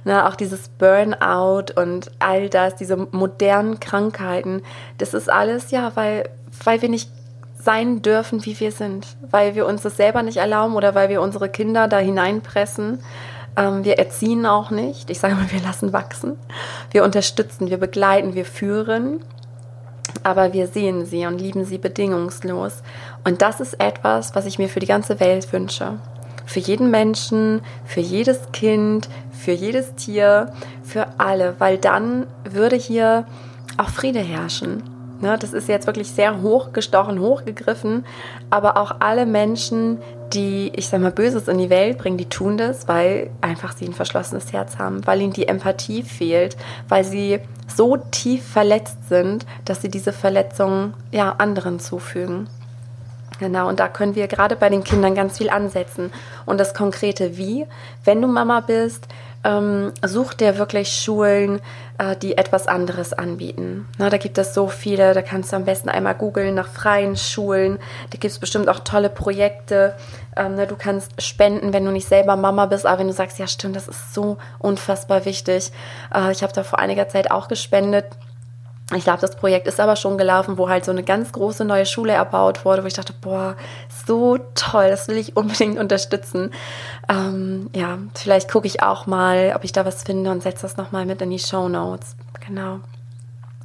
Ne, 0.04 0.24
auch 0.24 0.36
dieses 0.36 0.68
Burnout 0.68 1.72
und 1.74 2.12
all 2.20 2.48
das, 2.48 2.76
diese 2.76 2.96
modernen 2.96 3.80
Krankheiten, 3.80 4.62
das 4.98 5.14
ist 5.14 5.28
alles 5.28 5.72
ja, 5.72 5.90
weil, 5.96 6.28
weil 6.62 6.80
wir 6.80 6.88
nicht 6.88 7.10
sein 7.58 8.02
dürfen, 8.02 8.44
wie 8.46 8.60
wir 8.60 8.70
sind, 8.70 9.16
weil 9.32 9.56
wir 9.56 9.66
uns 9.66 9.82
das 9.82 9.96
selber 9.96 10.22
nicht 10.22 10.36
erlauben 10.36 10.76
oder 10.76 10.94
weil 10.94 11.08
wir 11.08 11.20
unsere 11.20 11.48
Kinder 11.48 11.88
da 11.88 11.98
hineinpressen. 11.98 13.00
Ähm, 13.56 13.84
wir 13.84 13.98
erziehen 13.98 14.46
auch 14.46 14.70
nicht. 14.70 15.10
Ich 15.10 15.18
sage 15.18 15.34
mal, 15.34 15.50
wir 15.50 15.60
lassen 15.60 15.92
wachsen. 15.92 16.36
Wir 16.90 17.04
unterstützen, 17.04 17.70
wir 17.70 17.78
begleiten, 17.78 18.34
wir 18.34 18.44
führen. 18.44 19.20
Aber 20.22 20.52
wir 20.52 20.66
sehen 20.66 21.06
sie 21.06 21.26
und 21.26 21.40
lieben 21.40 21.64
sie 21.64 21.78
bedingungslos. 21.78 22.82
Und 23.24 23.42
das 23.42 23.60
ist 23.60 23.80
etwas, 23.80 24.34
was 24.34 24.46
ich 24.46 24.58
mir 24.58 24.68
für 24.68 24.80
die 24.80 24.86
ganze 24.86 25.20
Welt 25.20 25.52
wünsche. 25.52 25.98
Für 26.46 26.60
jeden 26.60 26.90
Menschen, 26.90 27.60
für 27.84 28.00
jedes 28.00 28.52
Kind, 28.52 29.08
für 29.32 29.52
jedes 29.52 29.94
Tier, 29.94 30.52
für 30.84 31.06
alle. 31.18 31.54
Weil 31.58 31.78
dann 31.78 32.26
würde 32.48 32.76
hier 32.76 33.26
auch 33.76 33.88
Friede 33.88 34.20
herrschen. 34.20 34.95
Ne, 35.18 35.38
das 35.38 35.54
ist 35.54 35.66
jetzt 35.68 35.86
wirklich 35.86 36.10
sehr 36.10 36.42
hochgestochen, 36.42 37.20
hochgegriffen, 37.20 38.04
aber 38.50 38.76
auch 38.76 38.96
alle 39.00 39.24
Menschen, 39.24 39.98
die, 40.34 40.70
ich 40.76 40.88
sag 40.88 41.00
mal, 41.00 41.10
Böses 41.10 41.48
in 41.48 41.56
die 41.56 41.70
Welt 41.70 41.96
bringen, 41.96 42.18
die 42.18 42.28
tun 42.28 42.58
das, 42.58 42.86
weil 42.86 43.30
einfach 43.40 43.74
sie 43.74 43.86
ein 43.86 43.94
verschlossenes 43.94 44.52
Herz 44.52 44.76
haben, 44.78 45.06
weil 45.06 45.22
ihnen 45.22 45.32
die 45.32 45.48
Empathie 45.48 46.02
fehlt, 46.02 46.58
weil 46.90 47.02
sie 47.02 47.40
so 47.74 47.96
tief 47.96 48.46
verletzt 48.46 49.08
sind, 49.08 49.46
dass 49.64 49.80
sie 49.80 49.88
diese 49.88 50.12
Verletzungen 50.12 50.92
ja 51.12 51.36
anderen 51.38 51.80
zufügen. 51.80 52.48
Genau, 53.38 53.68
und 53.68 53.80
da 53.80 53.88
können 53.88 54.14
wir 54.14 54.28
gerade 54.28 54.56
bei 54.56 54.68
den 54.68 54.84
Kindern 54.84 55.14
ganz 55.14 55.38
viel 55.38 55.50
ansetzen. 55.50 56.10
Und 56.46 56.58
das 56.58 56.74
konkrete 56.74 57.36
Wie, 57.36 57.66
wenn 58.04 58.22
du 58.22 58.28
Mama 58.28 58.60
bist, 58.60 59.08
ähm, 59.46 59.92
such 60.04 60.34
dir 60.34 60.58
wirklich 60.58 60.88
Schulen, 60.92 61.60
äh, 61.98 62.16
die 62.16 62.36
etwas 62.36 62.66
anderes 62.66 63.12
anbieten. 63.12 63.86
Na, 63.96 64.10
da 64.10 64.18
gibt 64.18 64.38
es 64.38 64.54
so 64.54 64.66
viele, 64.66 65.14
da 65.14 65.22
kannst 65.22 65.52
du 65.52 65.56
am 65.56 65.64
besten 65.64 65.88
einmal 65.88 66.14
googeln 66.14 66.54
nach 66.54 66.68
freien 66.68 67.16
Schulen. 67.16 67.78
Da 68.10 68.18
gibt 68.18 68.24
es 68.32 68.38
bestimmt 68.38 68.68
auch 68.68 68.80
tolle 68.80 69.08
Projekte. 69.08 69.94
Ähm, 70.36 70.54
na, 70.56 70.66
du 70.66 70.74
kannst 70.76 71.22
spenden, 71.22 71.72
wenn 71.72 71.84
du 71.84 71.92
nicht 71.92 72.08
selber 72.08 72.36
Mama 72.36 72.66
bist, 72.66 72.86
aber 72.86 72.98
wenn 72.98 73.06
du 73.06 73.12
sagst, 73.12 73.38
ja 73.38 73.46
stimmt, 73.46 73.76
das 73.76 73.88
ist 73.88 74.12
so 74.12 74.36
unfassbar 74.58 75.24
wichtig. 75.24 75.70
Äh, 76.12 76.32
ich 76.32 76.42
habe 76.42 76.52
da 76.52 76.64
vor 76.64 76.80
einiger 76.80 77.08
Zeit 77.08 77.30
auch 77.30 77.46
gespendet 77.46 78.06
Ich 78.94 79.02
glaube, 79.02 79.20
das 79.20 79.34
Projekt 79.34 79.66
ist 79.66 79.80
aber 79.80 79.96
schon 79.96 80.16
gelaufen, 80.16 80.58
wo 80.58 80.68
halt 80.68 80.84
so 80.84 80.92
eine 80.92 81.02
ganz 81.02 81.32
große 81.32 81.64
neue 81.64 81.86
Schule 81.86 82.12
erbaut 82.12 82.64
wurde, 82.64 82.84
wo 82.84 82.86
ich 82.86 82.94
dachte, 82.94 83.12
boah, 83.20 83.56
so 84.06 84.38
toll, 84.54 84.88
das 84.88 85.08
will 85.08 85.16
ich 85.16 85.36
unbedingt 85.36 85.78
unterstützen. 85.78 86.52
Ähm, 87.08 87.68
ja, 87.74 87.98
vielleicht 88.14 88.48
gucke 88.48 88.68
ich 88.68 88.82
auch 88.82 89.06
mal, 89.06 89.52
ob 89.56 89.64
ich 89.64 89.72
da 89.72 89.84
was 89.84 90.04
finde 90.04 90.30
und 90.30 90.42
setze 90.42 90.62
das 90.62 90.76
nochmal 90.76 91.04
mit 91.04 91.20
in 91.20 91.30
die 91.30 91.40
Show 91.40 91.68
Notes. 91.68 92.14
Genau. 92.46 92.78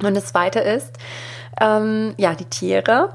Und 0.02 0.14
das 0.16 0.26
zweite 0.26 0.58
ist, 0.58 0.98
ähm, 1.60 2.14
ja, 2.16 2.34
die 2.34 2.46
Tiere 2.46 3.10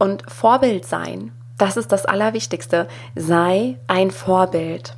und 0.00 0.28
Vorbild 0.28 0.84
sein. 0.84 1.30
Das 1.58 1.76
ist 1.76 1.92
das 1.92 2.06
Allerwichtigste. 2.06 2.88
Sei 3.14 3.76
ein 3.86 4.10
Vorbild. 4.10 4.96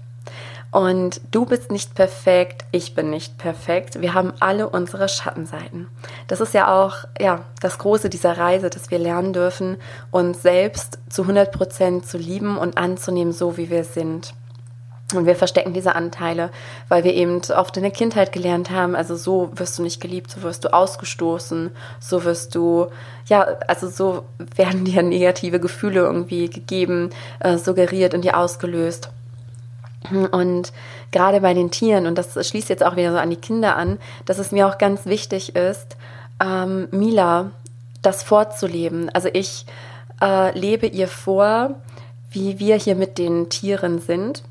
Und 0.79 1.21
du 1.33 1.45
bist 1.45 1.73
nicht 1.73 1.97
perfekt, 1.97 2.64
ich 2.71 2.95
bin 2.95 3.11
nicht 3.11 3.37
perfekt. 3.37 4.01
Wir 4.01 4.14
haben 4.14 4.33
alle 4.38 4.69
unsere 4.69 5.09
Schattenseiten. 5.09 5.88
Das 6.29 6.41
ist 6.41 6.55
ja 6.55 6.73
auch 6.73 6.99
ja, 7.19 7.41
das 7.61 7.79
Große 7.79 8.09
dieser 8.09 8.38
Reise, 8.38 8.71
dass 8.71 8.88
wir 8.93 9.01
lernen 9.01 9.33
dürfen, 9.33 9.79
uns 10.12 10.41
selbst 10.41 11.01
zu 11.09 11.23
100 11.23 11.51
Prozent 11.51 12.07
zu 12.07 12.17
lieben 12.17 12.57
und 12.57 12.79
anzunehmen, 12.79 13.33
so 13.33 13.57
wie 13.57 13.71
wir 13.71 13.83
sind. 13.83 14.35
Und 15.17 15.27
wir 15.27 15.35
verstecken 15.35 15.73
diese 15.73 15.97
Anteile, 15.97 16.51
weil 16.87 17.03
wir 17.03 17.14
eben 17.14 17.41
oft 17.57 17.77
in 17.77 17.83
der 17.83 17.91
Kindheit 17.91 18.31
gelernt 18.31 18.71
haben, 18.71 18.95
also 18.95 19.17
so 19.17 19.51
wirst 19.57 19.81
du 19.81 19.83
nicht 19.83 20.01
geliebt, 20.01 20.31
so 20.31 20.43
wirst 20.43 20.64
du 20.64 20.73
ausgestoßen, 20.73 21.73
so 21.99 22.23
wirst 22.23 22.55
du, 22.55 22.87
ja, 23.27 23.43
also 23.67 23.88
so 23.88 24.27
werden 24.55 24.85
dir 24.85 25.03
negative 25.03 25.59
Gefühle 25.59 26.03
irgendwie 26.03 26.49
gegeben, 26.49 27.11
äh, 27.41 27.59
suggeriert 27.59 28.14
und 28.14 28.23
dir 28.23 28.37
ausgelöst. 28.37 29.11
Und 30.31 30.73
gerade 31.11 31.41
bei 31.41 31.55
den 31.55 31.71
Tieren, 31.71 32.07
und 32.07 32.17
das 32.17 32.35
schließt 32.49 32.69
jetzt 32.69 32.85
auch 32.85 32.97
wieder 32.97 33.13
so 33.13 33.19
an 33.19 33.31
die 33.31 33.37
Kinder 33.37 33.77
an, 33.77 33.99
dass 34.27 34.39
es 34.39 34.53
mir 34.53 34.69
auch 34.69 34.79
ganz 34.79 35.07
wichtig 35.07 35.57
ist, 35.57 35.97
ähm, 36.43 36.89
Mila 36.91 37.51
das 38.03 38.23
vorzuleben. 38.23 39.11
Also 39.11 39.29
ich 39.33 39.67
äh, 40.23 40.57
lebe 40.59 40.87
ihr 40.87 41.09
vor, 41.09 41.75
wie 42.31 42.59
wir 42.59 42.77
hier 42.77 42.95
mit 42.95 43.19
den 43.19 43.49
Tieren 43.49 43.99
sind 43.99 44.43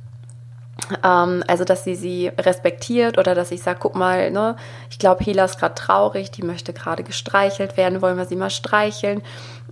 ähm, 1.03 1.43
also, 1.47 1.63
dass 1.63 1.83
sie 1.83 1.95
sie 1.95 2.31
respektiert 2.39 3.17
oder 3.17 3.35
dass 3.35 3.51
ich 3.51 3.61
sage, 3.61 3.79
guck 3.81 3.95
mal, 3.95 4.31
ne, 4.31 4.55
ich 4.89 4.99
glaube, 4.99 5.23
Hela 5.23 5.45
ist 5.45 5.59
gerade 5.59 5.75
traurig, 5.75 6.31
die 6.31 6.43
möchte 6.43 6.73
gerade 6.73 7.03
gestreichelt 7.03 7.77
werden, 7.77 8.01
wollen 8.01 8.17
wir 8.17 8.25
sie 8.25 8.35
mal 8.35 8.49
streicheln? 8.49 9.21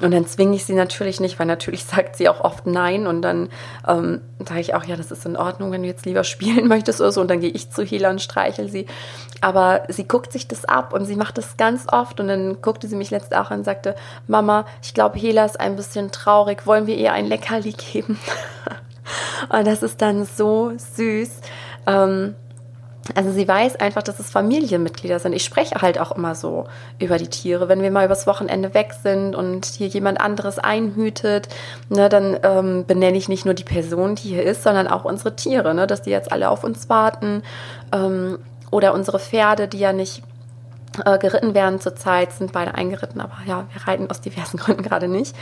Und 0.01 0.11
dann 0.11 0.25
zwinge 0.25 0.55
ich 0.55 0.65
sie 0.65 0.73
natürlich 0.73 1.21
nicht, 1.21 1.39
weil 1.39 1.47
natürlich 1.47 1.85
sagt 1.85 2.17
sie 2.17 2.27
auch 2.27 2.41
oft 2.41 2.67
nein. 2.67 3.07
Und 3.07 3.21
dann 3.21 3.49
ähm, 3.87 4.21
sage 4.45 4.59
ich 4.59 4.73
auch, 4.75 4.83
ja, 4.83 4.95
das 4.95 5.11
ist 5.11 5.25
in 5.25 5.37
Ordnung, 5.37 5.71
wenn 5.71 5.83
du 5.83 5.87
jetzt 5.87 6.05
lieber 6.05 6.23
spielen 6.23 6.67
möchtest 6.67 6.99
oder 6.99 7.11
so. 7.11 7.21
Und 7.21 7.29
dann 7.29 7.39
gehe 7.39 7.51
ich 7.51 7.71
zu 7.71 7.83
Hela 7.83 8.09
und 8.09 8.21
streichel 8.21 8.69
sie. 8.69 8.85
Aber 9.41 9.83
sie 9.87 10.07
guckt 10.07 10.31
sich 10.31 10.47
das 10.47 10.65
ab 10.65 10.93
und 10.93 11.05
sie 11.05 11.15
macht 11.15 11.37
das 11.37 11.57
ganz 11.57 11.85
oft. 11.91 12.19
Und 12.19 12.27
dann 12.27 12.61
guckte 12.61 12.87
sie 12.87 12.95
mich 12.95 13.11
letztens 13.11 13.39
auch 13.39 13.51
an 13.51 13.59
und 13.59 13.63
sagte, 13.63 13.95
Mama, 14.27 14.65
ich 14.81 14.93
glaube, 14.93 15.17
Hela 15.17 15.45
ist 15.45 15.59
ein 15.59 15.75
bisschen 15.75 16.11
traurig. 16.11 16.65
Wollen 16.65 16.87
wir 16.87 16.97
ihr 16.97 17.13
ein 17.13 17.27
Leckerli 17.27 17.71
geben? 17.71 18.19
Und 19.49 19.67
das 19.67 19.83
ist 19.83 20.01
dann 20.01 20.25
so 20.25 20.73
süß. 20.77 21.29
Ähm, 21.87 22.35
also 23.13 23.31
sie 23.31 23.47
weiß 23.47 23.75
einfach, 23.75 24.01
dass 24.01 24.19
es 24.19 24.31
Familienmitglieder 24.31 25.19
sind. 25.19 25.33
Ich 25.33 25.43
spreche 25.43 25.81
halt 25.81 25.99
auch 25.99 26.11
immer 26.13 26.33
so 26.33 26.65
über 26.97 27.17
die 27.17 27.27
Tiere. 27.27 27.69
Wenn 27.69 27.83
wir 27.83 27.91
mal 27.91 28.05
übers 28.05 28.25
Wochenende 28.25 28.73
weg 28.73 28.93
sind 29.03 29.35
und 29.35 29.65
hier 29.65 29.87
jemand 29.87 30.19
anderes 30.19 30.57
einhütet, 30.57 31.49
ne, 31.89 32.09
dann 32.09 32.39
ähm, 32.41 32.85
benenne 32.85 33.17
ich 33.17 33.29
nicht 33.29 33.45
nur 33.45 33.53
die 33.53 33.63
Person, 33.63 34.15
die 34.15 34.29
hier 34.29 34.43
ist, 34.43 34.63
sondern 34.63 34.87
auch 34.87 35.05
unsere 35.05 35.35
Tiere, 35.35 35.75
ne, 35.75 35.85
dass 35.85 36.01
die 36.01 36.09
jetzt 36.09 36.31
alle 36.31 36.49
auf 36.49 36.63
uns 36.63 36.89
warten. 36.89 37.43
Ähm, 37.91 38.39
oder 38.71 38.93
unsere 38.93 39.19
Pferde, 39.19 39.67
die 39.67 39.79
ja 39.79 39.93
nicht 39.93 40.23
äh, 41.05 41.17
geritten 41.17 41.53
werden 41.53 41.79
zurzeit, 41.79 42.31
sind 42.31 42.51
beide 42.51 42.75
eingeritten, 42.75 43.21
aber 43.21 43.37
ja, 43.45 43.65
wir 43.71 43.87
reiten 43.87 44.09
aus 44.09 44.21
diversen 44.21 44.57
Gründen 44.59 44.83
gerade 44.83 45.07
nicht. 45.07 45.35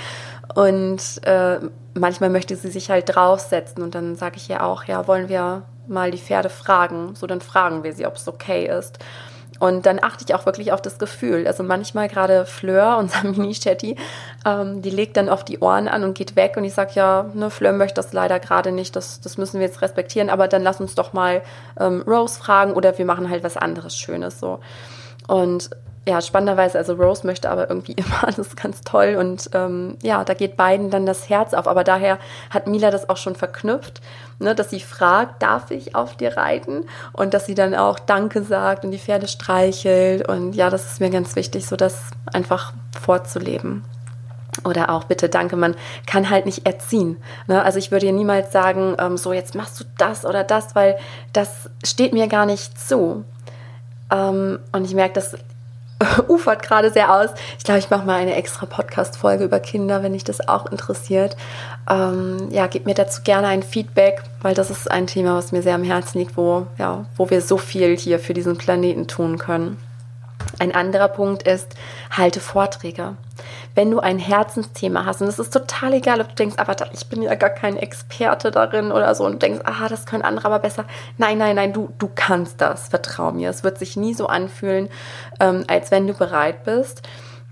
Und 0.55 1.01
äh, 1.23 1.59
manchmal 1.93 2.29
möchte 2.29 2.55
sie 2.55 2.69
sich 2.69 2.89
halt 2.89 3.15
draufsetzen 3.15 3.83
und 3.83 3.95
dann 3.95 4.15
sage 4.15 4.37
ich 4.37 4.49
ihr 4.49 4.63
auch, 4.63 4.85
ja, 4.85 5.07
wollen 5.07 5.29
wir 5.29 5.63
mal 5.87 6.11
die 6.11 6.17
Pferde 6.17 6.49
fragen? 6.49 7.15
So, 7.15 7.27
dann 7.27 7.41
fragen 7.41 7.83
wir 7.83 7.93
sie, 7.93 8.05
ob 8.05 8.15
es 8.15 8.27
okay 8.27 8.67
ist. 8.67 8.99
Und 9.59 9.85
dann 9.85 10.03
achte 10.03 10.25
ich 10.27 10.35
auch 10.35 10.45
wirklich 10.45 10.73
auf 10.73 10.81
das 10.81 10.99
Gefühl. 10.99 11.47
Also 11.47 11.63
manchmal 11.63 12.09
gerade 12.09 12.45
Fleur, 12.45 12.97
unser 12.99 13.23
Mini-Shetty, 13.23 13.95
ähm, 14.45 14.81
die 14.81 14.89
legt 14.89 15.15
dann 15.15 15.29
auf 15.29 15.45
die 15.45 15.59
Ohren 15.59 15.87
an 15.87 16.03
und 16.03 16.15
geht 16.15 16.35
weg. 16.35 16.55
Und 16.57 16.63
ich 16.63 16.73
sage, 16.73 16.91
ja, 16.95 17.27
ne, 17.33 17.49
Fleur 17.49 17.71
möchte 17.71 17.95
das 17.95 18.13
leider 18.13 18.39
gerade 18.39 18.71
nicht. 18.71 18.95
Das, 18.95 19.21
das 19.21 19.37
müssen 19.37 19.59
wir 19.59 19.67
jetzt 19.67 19.81
respektieren. 19.81 20.29
Aber 20.29 20.47
dann 20.47 20.63
lass 20.63 20.81
uns 20.81 20.95
doch 20.95 21.13
mal 21.13 21.41
ähm, 21.79 22.03
Rose 22.05 22.37
fragen 22.39 22.73
oder 22.73 22.97
wir 22.97 23.05
machen 23.05 23.29
halt 23.29 23.43
was 23.43 23.55
anderes 23.55 23.97
Schönes 23.97 24.39
so. 24.39 24.59
Und 25.27 25.69
ja, 26.05 26.21
spannenderweise, 26.21 26.77
also 26.77 26.95
Rose 26.95 27.25
möchte 27.25 27.49
aber 27.49 27.69
irgendwie 27.69 27.93
immer 27.97 28.27
alles 28.27 28.55
ganz 28.55 28.81
toll 28.81 29.15
und 29.17 29.49
ähm, 29.53 29.97
ja, 30.01 30.23
da 30.23 30.33
geht 30.33 30.57
beiden 30.57 30.89
dann 30.89 31.05
das 31.05 31.29
Herz 31.29 31.53
auf. 31.53 31.67
Aber 31.67 31.83
daher 31.83 32.19
hat 32.49 32.67
Mila 32.67 32.91
das 32.91 33.09
auch 33.09 33.17
schon 33.17 33.35
verknüpft, 33.35 34.01
ne, 34.39 34.53
dass 34.53 34.69
sie 34.69 34.81
fragt, 34.81 35.41
darf 35.41 35.71
ich 35.71 35.95
auf 35.95 36.17
dir 36.17 36.35
reiten? 36.35 36.85
Und 37.13 37.33
dass 37.33 37.45
sie 37.45 37.55
dann 37.55 37.73
auch 37.73 37.99
Danke 37.99 38.43
sagt 38.43 38.83
und 38.83 38.91
die 38.91 38.99
Pferde 38.99 39.27
streichelt. 39.27 40.27
Und 40.27 40.53
ja, 40.53 40.69
das 40.69 40.91
ist 40.91 40.99
mir 40.99 41.09
ganz 41.09 41.35
wichtig, 41.35 41.67
so 41.67 41.75
das 41.75 42.11
einfach 42.31 42.73
vorzuleben. 42.99 43.83
Oder 44.65 44.91
auch 44.91 45.05
bitte 45.05 45.29
danke, 45.29 45.55
man 45.55 45.75
kann 46.05 46.29
halt 46.29 46.45
nicht 46.45 46.65
erziehen. 46.65 47.17
Ne? 47.47 47.63
Also 47.63 47.79
ich 47.79 47.91
würde 47.91 48.05
ihr 48.05 48.13
niemals 48.13 48.51
sagen, 48.51 48.95
ähm, 48.99 49.17
so 49.17 49.33
jetzt 49.33 49.55
machst 49.55 49.79
du 49.79 49.83
das 49.97 50.25
oder 50.25 50.43
das, 50.43 50.75
weil 50.75 50.97
das 51.31 51.69
steht 51.83 52.13
mir 52.13 52.27
gar 52.27 52.45
nicht 52.45 52.79
zu. 52.79 53.25
Ähm, 54.11 54.59
und 54.71 54.85
ich 54.85 54.93
merke, 54.93 55.15
das 55.15 55.35
ufert 56.27 56.63
gerade 56.63 56.91
sehr 56.91 57.13
aus. 57.13 57.29
Ich 57.57 57.63
glaube, 57.63 57.79
ich 57.79 57.89
mache 57.89 58.05
mal 58.05 58.19
eine 58.19 58.35
extra 58.35 58.65
Podcast-Folge 58.65 59.43
über 59.45 59.59
Kinder, 59.59 60.03
wenn 60.03 60.13
dich 60.13 60.23
das 60.23 60.47
auch 60.47 60.65
interessiert. 60.67 61.35
Ähm, 61.89 62.49
ja, 62.51 62.67
gib 62.67 62.85
mir 62.85 62.93
dazu 62.93 63.21
gerne 63.23 63.47
ein 63.47 63.63
Feedback, 63.63 64.23
weil 64.41 64.53
das 64.53 64.69
ist 64.69 64.89
ein 64.89 65.07
Thema, 65.07 65.35
was 65.35 65.51
mir 65.51 65.61
sehr 65.61 65.75
am 65.75 65.83
Herzen 65.83 66.19
liegt, 66.19 66.37
wo, 66.37 66.67
ja, 66.77 67.05
wo 67.15 67.29
wir 67.29 67.41
so 67.41 67.57
viel 67.57 67.97
hier 67.97 68.19
für 68.19 68.33
diesen 68.33 68.57
Planeten 68.57 69.07
tun 69.07 69.37
können. 69.37 69.77
Ein 70.59 70.73
anderer 70.73 71.07
Punkt 71.07 71.43
ist, 71.43 71.75
halte 72.11 72.39
Vorträge. 72.39 73.15
Wenn 73.75 73.91
du 73.91 73.99
ein 73.99 74.19
Herzensthema 74.19 75.05
hast, 75.05 75.21
und 75.21 75.27
es 75.27 75.39
ist 75.39 75.51
total 75.51 75.93
egal, 75.93 76.21
ob 76.21 76.29
du 76.29 76.35
denkst, 76.35 76.57
aber 76.57 76.75
ich 76.93 77.07
bin 77.07 77.21
ja 77.21 77.35
gar 77.35 77.49
kein 77.49 77.77
Experte 77.77 78.51
darin 78.51 78.91
oder 78.91 79.13
so 79.15 79.25
und 79.25 79.41
denkst, 79.41 79.61
ah, 79.65 79.87
das 79.89 80.05
können 80.05 80.23
andere 80.23 80.45
aber 80.45 80.59
besser. 80.59 80.85
Nein, 81.17 81.37
nein, 81.37 81.55
nein, 81.55 81.73
du, 81.73 81.91
du 81.97 82.09
kannst 82.13 82.61
das, 82.61 82.89
vertrau 82.89 83.31
mir. 83.31 83.49
Es 83.49 83.63
wird 83.63 83.79
sich 83.79 83.97
nie 83.97 84.13
so 84.13 84.27
anfühlen, 84.27 84.89
ähm, 85.39 85.63
als 85.67 85.91
wenn 85.91 86.07
du 86.07 86.13
bereit 86.13 86.63
bist. 86.63 87.01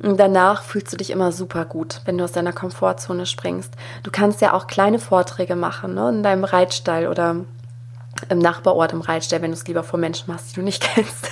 Und 0.01 0.19
danach 0.19 0.63
fühlst 0.63 0.91
du 0.91 0.97
dich 0.97 1.11
immer 1.11 1.31
super 1.31 1.65
gut, 1.65 2.01
wenn 2.05 2.17
du 2.17 2.23
aus 2.23 2.31
deiner 2.31 2.53
Komfortzone 2.53 3.25
springst. 3.25 3.73
Du 4.01 4.09
kannst 4.09 4.41
ja 4.41 4.53
auch 4.53 4.65
kleine 4.65 4.97
Vorträge 4.97 5.55
machen, 5.55 5.93
ne, 5.93 6.09
in 6.09 6.23
deinem 6.23 6.43
Reitstall 6.43 7.07
oder 7.07 7.35
im 8.29 8.39
Nachbarort 8.39 8.93
im 8.93 9.01
Reitstall, 9.01 9.41
wenn 9.41 9.51
du 9.51 9.57
es 9.57 9.67
lieber 9.67 9.83
vor 9.83 9.99
Menschen 9.99 10.31
machst, 10.31 10.51
die 10.51 10.55
du 10.55 10.61
nicht 10.61 10.83
kennst. 10.95 11.29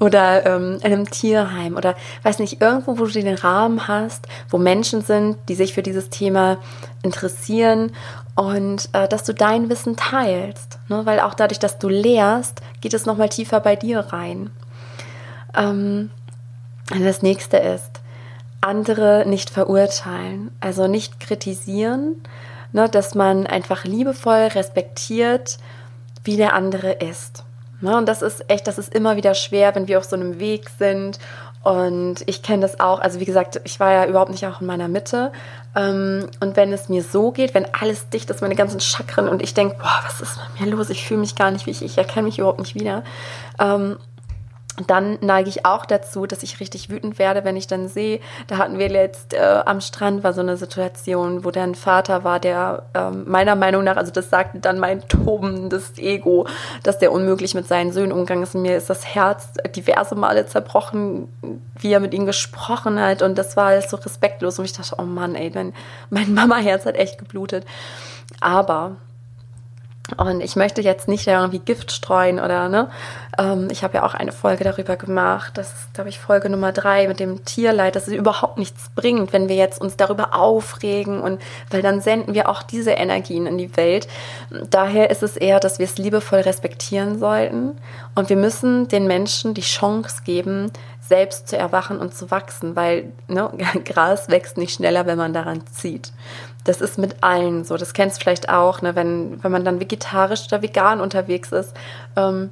Oder 0.00 0.44
ähm, 0.46 0.78
in 0.82 0.92
einem 0.92 1.10
Tierheim 1.10 1.76
oder 1.76 1.94
weiß 2.22 2.38
nicht, 2.38 2.60
irgendwo, 2.60 2.98
wo 2.98 3.06
du 3.06 3.12
den 3.12 3.34
Rahmen 3.34 3.86
hast, 3.86 4.26
wo 4.48 4.58
Menschen 4.58 5.02
sind, 5.02 5.36
die 5.48 5.54
sich 5.54 5.74
für 5.74 5.82
dieses 5.82 6.10
Thema 6.10 6.58
interessieren 7.02 7.92
und 8.34 8.88
äh, 8.92 9.06
dass 9.08 9.24
du 9.24 9.32
dein 9.32 9.68
Wissen 9.68 9.96
teilst. 9.96 10.78
Ne? 10.88 11.06
Weil 11.06 11.20
auch 11.20 11.34
dadurch, 11.34 11.58
dass 11.58 11.78
du 11.78 11.88
lehrst, 11.88 12.60
geht 12.80 12.94
es 12.94 13.06
nochmal 13.06 13.28
tiefer 13.28 13.60
bei 13.60 13.76
dir 13.76 14.00
rein. 14.00 14.50
Ähm, 15.56 16.10
das 16.88 17.22
nächste 17.22 17.56
ist, 17.58 18.00
andere 18.60 19.24
nicht 19.26 19.50
verurteilen, 19.50 20.50
also 20.60 20.86
nicht 20.86 21.20
kritisieren, 21.20 22.16
ne, 22.72 22.88
dass 22.88 23.14
man 23.14 23.46
einfach 23.46 23.84
liebevoll 23.84 24.48
respektiert, 24.54 25.58
wie 26.24 26.36
der 26.36 26.54
andere 26.54 26.92
ist. 26.92 27.43
Ne, 27.84 27.98
und 27.98 28.08
das 28.08 28.22
ist 28.22 28.48
echt, 28.48 28.66
das 28.66 28.78
ist 28.78 28.94
immer 28.94 29.16
wieder 29.16 29.34
schwer, 29.34 29.74
wenn 29.74 29.88
wir 29.88 29.98
auf 29.98 30.04
so 30.04 30.16
einem 30.16 30.40
Weg 30.40 30.70
sind. 30.78 31.18
Und 31.62 32.22
ich 32.24 32.42
kenne 32.42 32.62
das 32.62 32.80
auch. 32.80 32.98
Also 32.98 33.20
wie 33.20 33.26
gesagt, 33.26 33.60
ich 33.64 33.78
war 33.78 33.92
ja 33.92 34.06
überhaupt 34.06 34.30
nicht 34.30 34.46
auch 34.46 34.62
in 34.62 34.66
meiner 34.66 34.88
Mitte. 34.88 35.32
Ähm, 35.76 36.30
und 36.40 36.56
wenn 36.56 36.72
es 36.72 36.88
mir 36.88 37.02
so 37.02 37.30
geht, 37.30 37.52
wenn 37.52 37.66
alles 37.78 38.08
dicht 38.08 38.30
ist, 38.30 38.40
meine 38.40 38.54
ganzen 38.54 38.80
Chakren 38.80 39.28
und 39.28 39.42
ich 39.42 39.52
denke, 39.52 39.76
boah, 39.78 40.00
was 40.02 40.22
ist 40.22 40.38
mit 40.38 40.62
mir 40.62 40.74
los? 40.74 40.88
Ich 40.88 41.06
fühle 41.06 41.20
mich 41.20 41.34
gar 41.34 41.50
nicht 41.50 41.66
wie 41.66 41.72
ich, 41.72 41.82
ich 41.82 41.98
erkenne 41.98 42.24
mich 42.24 42.38
überhaupt 42.38 42.60
nicht 42.60 42.74
wieder. 42.74 43.02
Dann 44.88 45.18
neige 45.20 45.48
ich 45.48 45.64
auch 45.64 45.86
dazu, 45.86 46.26
dass 46.26 46.42
ich 46.42 46.58
richtig 46.58 46.90
wütend 46.90 47.20
werde, 47.20 47.44
wenn 47.44 47.56
ich 47.56 47.68
dann 47.68 47.86
sehe, 47.86 48.18
da 48.48 48.58
hatten 48.58 48.76
wir 48.76 48.88
jetzt 48.88 49.32
äh, 49.32 49.62
am 49.64 49.80
Strand 49.80 50.24
war 50.24 50.32
so 50.32 50.40
eine 50.40 50.56
Situation, 50.56 51.44
wo 51.44 51.50
ein 51.50 51.76
Vater 51.76 52.24
war, 52.24 52.40
der 52.40 52.82
äh, 52.92 53.10
meiner 53.10 53.54
Meinung 53.54 53.84
nach, 53.84 53.96
also 53.96 54.10
das 54.10 54.30
sagte 54.30 54.58
dann 54.58 54.80
mein 54.80 55.06
tobendes 55.08 55.96
Ego, 55.96 56.48
dass 56.82 56.98
der 56.98 57.12
unmöglich 57.12 57.54
mit 57.54 57.68
seinen 57.68 57.92
Söhnen 57.92 58.10
umgegangen 58.10 58.42
ist. 58.42 58.56
Und 58.56 58.62
mir 58.62 58.76
ist 58.76 58.90
das 58.90 59.06
Herz 59.14 59.52
diverse 59.76 60.16
Male 60.16 60.46
zerbrochen, 60.46 61.28
wie 61.78 61.92
er 61.92 62.00
mit 62.00 62.12
ihnen 62.12 62.26
gesprochen 62.26 62.98
hat. 62.98 63.22
Und 63.22 63.38
das 63.38 63.56
war 63.56 63.66
alles 63.66 63.90
so 63.90 63.96
respektlos. 63.96 64.58
Und 64.58 64.64
ich 64.64 64.72
dachte, 64.72 64.96
oh 64.98 65.04
Mann, 65.04 65.36
ey, 65.36 65.52
mein, 65.54 65.72
mein 66.10 66.34
Mama-Herz 66.34 66.84
hat 66.84 66.96
echt 66.96 67.18
geblutet. 67.18 67.64
Aber 68.40 68.96
Und 70.18 70.42
ich 70.42 70.54
möchte 70.54 70.82
jetzt 70.82 71.08
nicht 71.08 71.26
irgendwie 71.26 71.60
Gift 71.60 71.90
streuen 71.90 72.38
oder, 72.38 72.68
ne? 72.68 72.90
Ähm, 73.38 73.68
ich 73.70 73.82
habe 73.82 73.94
ja 73.94 74.02
auch 74.04 74.12
eine 74.12 74.32
Folge 74.32 74.62
darüber 74.62 74.96
gemacht. 74.96 75.56
Das 75.56 75.68
ist, 75.68 75.94
glaube 75.94 76.10
ich, 76.10 76.18
Folge 76.18 76.50
Nummer 76.50 76.72
drei 76.72 77.08
mit 77.08 77.20
dem 77.20 77.46
Tierleid, 77.46 77.96
dass 77.96 78.06
es 78.06 78.12
überhaupt 78.12 78.58
nichts 78.58 78.90
bringt, 78.94 79.32
wenn 79.32 79.48
wir 79.48 79.56
jetzt 79.56 79.80
uns 79.80 79.96
darüber 79.96 80.34
aufregen 80.34 81.22
und, 81.22 81.40
weil 81.70 81.80
dann 81.80 82.02
senden 82.02 82.34
wir 82.34 82.50
auch 82.50 82.62
diese 82.62 82.90
Energien 82.90 83.46
in 83.46 83.56
die 83.56 83.74
Welt. 83.78 84.06
Daher 84.68 85.10
ist 85.10 85.22
es 85.22 85.38
eher, 85.38 85.58
dass 85.58 85.78
wir 85.78 85.86
es 85.86 85.96
liebevoll 85.96 86.40
respektieren 86.40 87.18
sollten. 87.18 87.78
Und 88.14 88.28
wir 88.28 88.36
müssen 88.36 88.88
den 88.88 89.06
Menschen 89.06 89.54
die 89.54 89.62
Chance 89.62 90.18
geben, 90.22 90.70
selbst 91.00 91.48
zu 91.48 91.56
erwachen 91.56 91.98
und 91.98 92.14
zu 92.14 92.30
wachsen, 92.30 92.76
weil 92.76 93.12
ne, 93.28 93.50
Gras 93.84 94.28
wächst 94.28 94.58
nicht 94.58 94.74
schneller, 94.74 95.06
wenn 95.06 95.18
man 95.18 95.32
daran 95.32 95.66
zieht. 95.66 96.12
Das 96.64 96.80
ist 96.80 96.98
mit 96.98 97.22
allen 97.22 97.64
so. 97.64 97.76
Das 97.76 97.92
kennst 97.92 98.16
du 98.16 98.22
vielleicht 98.22 98.48
auch, 98.48 98.82
ne, 98.82 98.96
wenn, 98.96 99.42
wenn 99.42 99.52
man 99.52 99.64
dann 99.64 99.80
vegetarisch 99.80 100.46
oder 100.48 100.62
vegan 100.62 101.00
unterwegs 101.00 101.52
ist. 101.52 101.74
Ähm, 102.16 102.50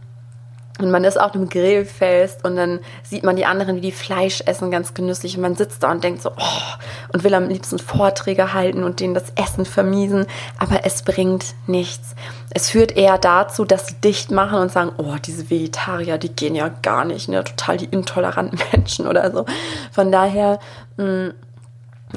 und 0.79 0.91
man 0.91 1.05
ist 1.05 1.21
auf 1.21 1.35
einem 1.35 1.49
Grillfest 1.49 2.45
und 2.45 2.57
dann 2.57 2.81
sieht 3.03 3.25
man 3.25 3.37
die 3.37 3.45
anderen, 3.45 3.77
wie 3.77 3.83
die 3.83 3.93
Fleisch 3.93 4.43
essen, 4.47 4.71
ganz 4.71 4.95
genüsslich. 4.95 5.37
Und 5.37 5.43
man 5.43 5.55
sitzt 5.55 5.83
da 5.83 5.91
und 5.91 6.03
denkt 6.03 6.23
so, 6.23 6.31
oh, 6.31 7.13
und 7.13 7.25
will 7.25 7.35
am 7.35 7.49
liebsten 7.49 7.79
Vorträge 7.79 8.55
halten 8.55 8.83
und 8.83 8.99
denen 8.99 9.13
das 9.13 9.33
Essen 9.37 9.67
vermiesen. 9.67 10.27
Aber 10.59 10.81
es 10.85 11.03
bringt 11.03 11.55
nichts. 11.67 12.15
Es 12.51 12.71
führt 12.71 12.97
eher 12.97 13.19
dazu, 13.19 13.67
dass 13.67 13.87
sie 13.87 13.95
dicht 13.95 14.31
machen 14.31 14.59
und 14.59 14.73
sagen, 14.73 14.93
oh, 14.97 15.17
diese 15.25 15.51
Vegetarier, 15.51 16.17
die 16.17 16.35
gehen 16.35 16.55
ja 16.55 16.69
gar 16.69 17.05
nicht, 17.05 17.29
ne? 17.29 17.45
Total 17.45 17.77
die 17.77 17.87
intoleranten 17.87 18.59
Menschen 18.73 19.07
oder 19.07 19.31
so. 19.31 19.45
Von 19.93 20.11
daher, 20.11 20.59
mh, 20.97 21.05
mm, 21.05 21.35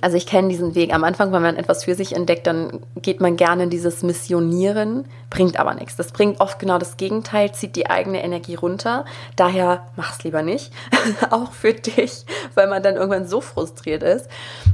also 0.01 0.17
ich 0.17 0.25
kenne 0.25 0.49
diesen 0.49 0.75
Weg. 0.75 0.93
Am 0.93 1.03
Anfang, 1.03 1.31
wenn 1.31 1.41
man 1.41 1.55
etwas 1.55 1.84
für 1.86 1.95
sich 1.95 2.15
entdeckt, 2.15 2.47
dann 2.47 2.81
geht 3.01 3.21
man 3.21 3.38
gerne 3.38 3.63
in 3.63 3.69
dieses 3.69 4.03
Missionieren, 4.03 5.05
bringt 5.29 5.60
aber 5.60 5.73
nichts. 5.73 5.95
Das 5.95 6.12
bringt 6.12 6.39
oft 6.39 6.60
genau 6.60 6.77
das 6.77 6.97
Gegenteil, 6.97 7.51
zieht 7.53 7.75
die 7.75 7.89
eigene 7.89 8.23
Energie 8.23 8.55
runter. 8.55 9.05
Daher 9.36 9.86
mach's 9.95 10.23
lieber 10.23 10.41
nicht, 10.41 10.71
auch 11.29 11.51
für 11.51 11.73
dich, 11.73 12.25
weil 12.53 12.67
man 12.67 12.84
dann 12.84 12.95
irgendwann 12.95 13.27
so 13.27 13.41
frustriert 13.41 14.03
ist. 14.03 14.29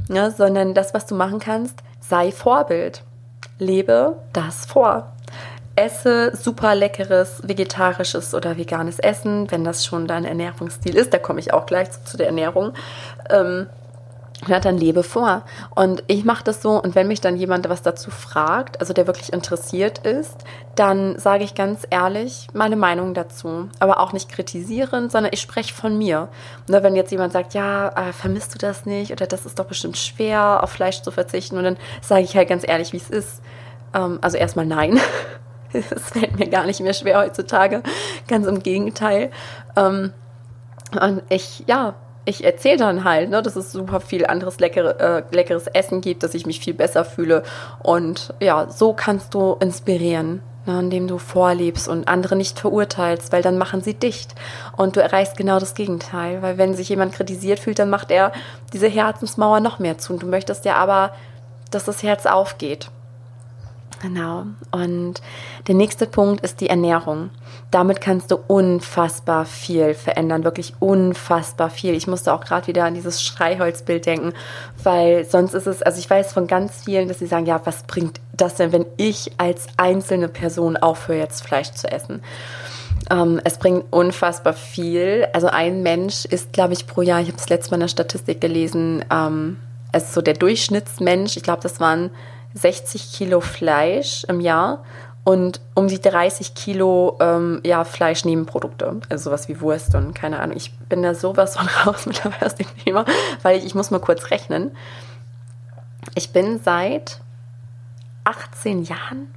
Ja, 0.08 0.30
sondern 0.30 0.74
das, 0.74 0.94
was 0.94 1.06
du 1.06 1.14
machen 1.14 1.38
kannst, 1.38 1.78
sei 2.00 2.32
Vorbild. 2.32 3.02
Lebe 3.58 4.16
das 4.32 4.66
vor. 4.66 5.12
Esse 5.74 6.36
super 6.36 6.74
leckeres 6.74 7.40
vegetarisches 7.44 8.34
oder 8.34 8.58
veganes 8.58 8.98
Essen, 8.98 9.50
wenn 9.50 9.64
das 9.64 9.86
schon 9.86 10.06
dein 10.06 10.26
Ernährungsstil 10.26 10.96
ist. 10.96 11.14
Da 11.14 11.18
komme 11.18 11.40
ich 11.40 11.54
auch 11.54 11.64
gleich 11.64 11.90
zu, 11.90 12.04
zu 12.04 12.16
der 12.18 12.26
Ernährung. 12.26 12.74
Ähm, 13.30 13.68
ja, 14.48 14.58
dann 14.58 14.76
lebe 14.76 15.02
vor. 15.02 15.44
Und 15.74 16.02
ich 16.08 16.24
mache 16.24 16.42
das 16.42 16.62
so, 16.62 16.82
und 16.82 16.94
wenn 16.94 17.06
mich 17.06 17.20
dann 17.20 17.36
jemand 17.36 17.68
was 17.68 17.82
dazu 17.82 18.10
fragt, 18.10 18.80
also 18.80 18.92
der 18.92 19.06
wirklich 19.06 19.32
interessiert 19.32 19.98
ist, 19.98 20.36
dann 20.74 21.18
sage 21.18 21.44
ich 21.44 21.54
ganz 21.54 21.86
ehrlich 21.90 22.48
meine 22.52 22.76
Meinung 22.76 23.14
dazu. 23.14 23.68
Aber 23.78 24.00
auch 24.00 24.12
nicht 24.12 24.28
kritisierend, 24.28 25.12
sondern 25.12 25.32
ich 25.32 25.40
spreche 25.40 25.72
von 25.72 25.96
mir. 25.96 26.28
Ne, 26.68 26.82
wenn 26.82 26.96
jetzt 26.96 27.12
jemand 27.12 27.32
sagt, 27.32 27.54
ja, 27.54 27.88
äh, 27.90 28.12
vermisst 28.12 28.54
du 28.54 28.58
das 28.58 28.84
nicht? 28.84 29.12
Oder 29.12 29.26
das 29.26 29.46
ist 29.46 29.58
doch 29.58 29.66
bestimmt 29.66 29.96
schwer, 29.96 30.62
auf 30.62 30.70
Fleisch 30.70 31.02
zu 31.02 31.12
verzichten. 31.12 31.56
Und 31.56 31.64
dann 31.64 31.76
sage 32.00 32.22
ich 32.22 32.36
halt 32.36 32.48
ganz 32.48 32.66
ehrlich, 32.66 32.92
wie 32.92 32.98
es 32.98 33.10
ist. 33.10 33.42
Ähm, 33.94 34.18
also 34.22 34.36
erstmal 34.36 34.66
nein. 34.66 34.98
Es 35.74 36.10
fällt 36.10 36.38
mir 36.38 36.48
gar 36.48 36.66
nicht 36.66 36.80
mehr 36.80 36.92
schwer 36.92 37.18
heutzutage. 37.18 37.82
Ganz 38.28 38.46
im 38.46 38.62
Gegenteil. 38.62 39.30
Ähm, 39.74 40.12
und 41.00 41.22
ich, 41.30 41.64
ja, 41.66 41.94
ich 42.24 42.44
erzähle 42.44 42.76
dann 42.76 43.04
halt, 43.04 43.30
ne, 43.30 43.42
dass 43.42 43.56
es 43.56 43.72
super 43.72 44.00
viel 44.00 44.26
anderes 44.26 44.60
leckere, 44.60 45.00
äh, 45.00 45.22
leckeres 45.34 45.66
Essen 45.66 46.00
gibt, 46.00 46.22
dass 46.22 46.34
ich 46.34 46.46
mich 46.46 46.60
viel 46.60 46.74
besser 46.74 47.04
fühle. 47.04 47.42
Und 47.82 48.34
ja, 48.40 48.70
so 48.70 48.92
kannst 48.92 49.34
du 49.34 49.56
inspirieren, 49.60 50.40
ne, 50.66 50.78
indem 50.78 51.08
du 51.08 51.18
vorlebst 51.18 51.88
und 51.88 52.06
andere 52.06 52.36
nicht 52.36 52.60
verurteilst, 52.60 53.32
weil 53.32 53.42
dann 53.42 53.58
machen 53.58 53.82
sie 53.82 53.94
dicht. 53.94 54.34
Und 54.76 54.96
du 54.96 55.02
erreichst 55.02 55.36
genau 55.36 55.58
das 55.58 55.74
Gegenteil, 55.74 56.42
weil 56.42 56.58
wenn 56.58 56.74
sich 56.74 56.88
jemand 56.88 57.12
kritisiert 57.12 57.58
fühlt, 57.58 57.78
dann 57.78 57.90
macht 57.90 58.10
er 58.10 58.32
diese 58.72 58.88
Herzensmauer 58.88 59.60
noch 59.60 59.80
mehr 59.80 59.98
zu. 59.98 60.12
Und 60.12 60.22
du 60.22 60.26
möchtest 60.26 60.64
ja 60.64 60.76
aber, 60.76 61.12
dass 61.70 61.84
das 61.84 62.02
Herz 62.02 62.26
aufgeht. 62.26 62.90
Genau. 64.02 64.46
Und 64.72 65.22
der 65.68 65.76
nächste 65.76 66.06
Punkt 66.06 66.44
ist 66.44 66.60
die 66.60 66.68
Ernährung. 66.68 67.30
Damit 67.70 68.00
kannst 68.00 68.32
du 68.32 68.36
unfassbar 68.48 69.46
viel 69.46 69.94
verändern, 69.94 70.42
wirklich 70.42 70.74
unfassbar 70.80 71.70
viel. 71.70 71.94
Ich 71.94 72.08
musste 72.08 72.34
auch 72.34 72.40
gerade 72.40 72.66
wieder 72.66 72.84
an 72.84 72.94
dieses 72.94 73.22
Schreiholzbild 73.22 74.04
denken, 74.04 74.32
weil 74.82 75.24
sonst 75.24 75.54
ist 75.54 75.68
es, 75.68 75.82
also 75.82 76.00
ich 76.00 76.10
weiß 76.10 76.32
von 76.32 76.48
ganz 76.48 76.82
vielen, 76.84 77.06
dass 77.06 77.20
sie 77.20 77.28
sagen, 77.28 77.46
ja, 77.46 77.60
was 77.64 77.84
bringt 77.84 78.20
das 78.32 78.56
denn, 78.56 78.72
wenn 78.72 78.86
ich 78.96 79.30
als 79.38 79.68
einzelne 79.76 80.28
Person 80.28 80.76
aufhöre, 80.76 81.18
jetzt 81.18 81.44
Fleisch 81.46 81.70
zu 81.70 81.90
essen? 81.90 82.22
Ähm, 83.08 83.40
es 83.44 83.58
bringt 83.58 83.84
unfassbar 83.92 84.52
viel. 84.52 85.28
Also 85.32 85.46
ein 85.46 85.84
Mensch 85.84 86.24
isst, 86.24 86.52
glaube 86.52 86.72
ich, 86.72 86.88
pro 86.88 87.02
Jahr, 87.02 87.20
ich 87.20 87.28
habe 87.28 87.38
das 87.38 87.48
letzte 87.48 87.70
Mal 87.70 87.76
in 87.76 87.82
der 87.82 87.88
Statistik 87.88 88.40
gelesen, 88.40 89.04
ähm, 89.12 89.58
also 89.92 90.06
so 90.14 90.22
der 90.22 90.34
Durchschnittsmensch, 90.34 91.36
ich 91.36 91.44
glaube, 91.44 91.62
das 91.62 91.78
waren 91.78 92.10
60 92.54 93.12
Kilo 93.12 93.40
Fleisch 93.40 94.24
im 94.24 94.40
Jahr 94.40 94.84
und 95.24 95.60
um 95.74 95.86
die 95.86 96.00
30 96.00 96.54
Kilo 96.54 97.16
ähm, 97.20 97.60
ja, 97.64 97.84
Fleischnebenprodukte, 97.84 99.00
also 99.08 99.30
sowas 99.30 99.48
wie 99.48 99.60
Wurst 99.60 99.94
und 99.94 100.14
keine 100.14 100.40
Ahnung. 100.40 100.56
Ich 100.56 100.76
bin 100.78 101.02
da 101.02 101.14
sowas 101.14 101.56
von 101.56 101.68
raus 101.86 102.06
mittlerweile 102.06 102.46
aus 102.46 102.56
dem 102.56 102.66
Thema, 102.84 103.04
weil 103.42 103.58
ich, 103.58 103.64
ich 103.64 103.74
muss 103.74 103.90
mal 103.90 104.00
kurz 104.00 104.30
rechnen. 104.30 104.76
Ich 106.14 106.32
bin 106.32 106.60
seit 106.62 107.20
18 108.24 108.82
Jahren, 108.82 109.32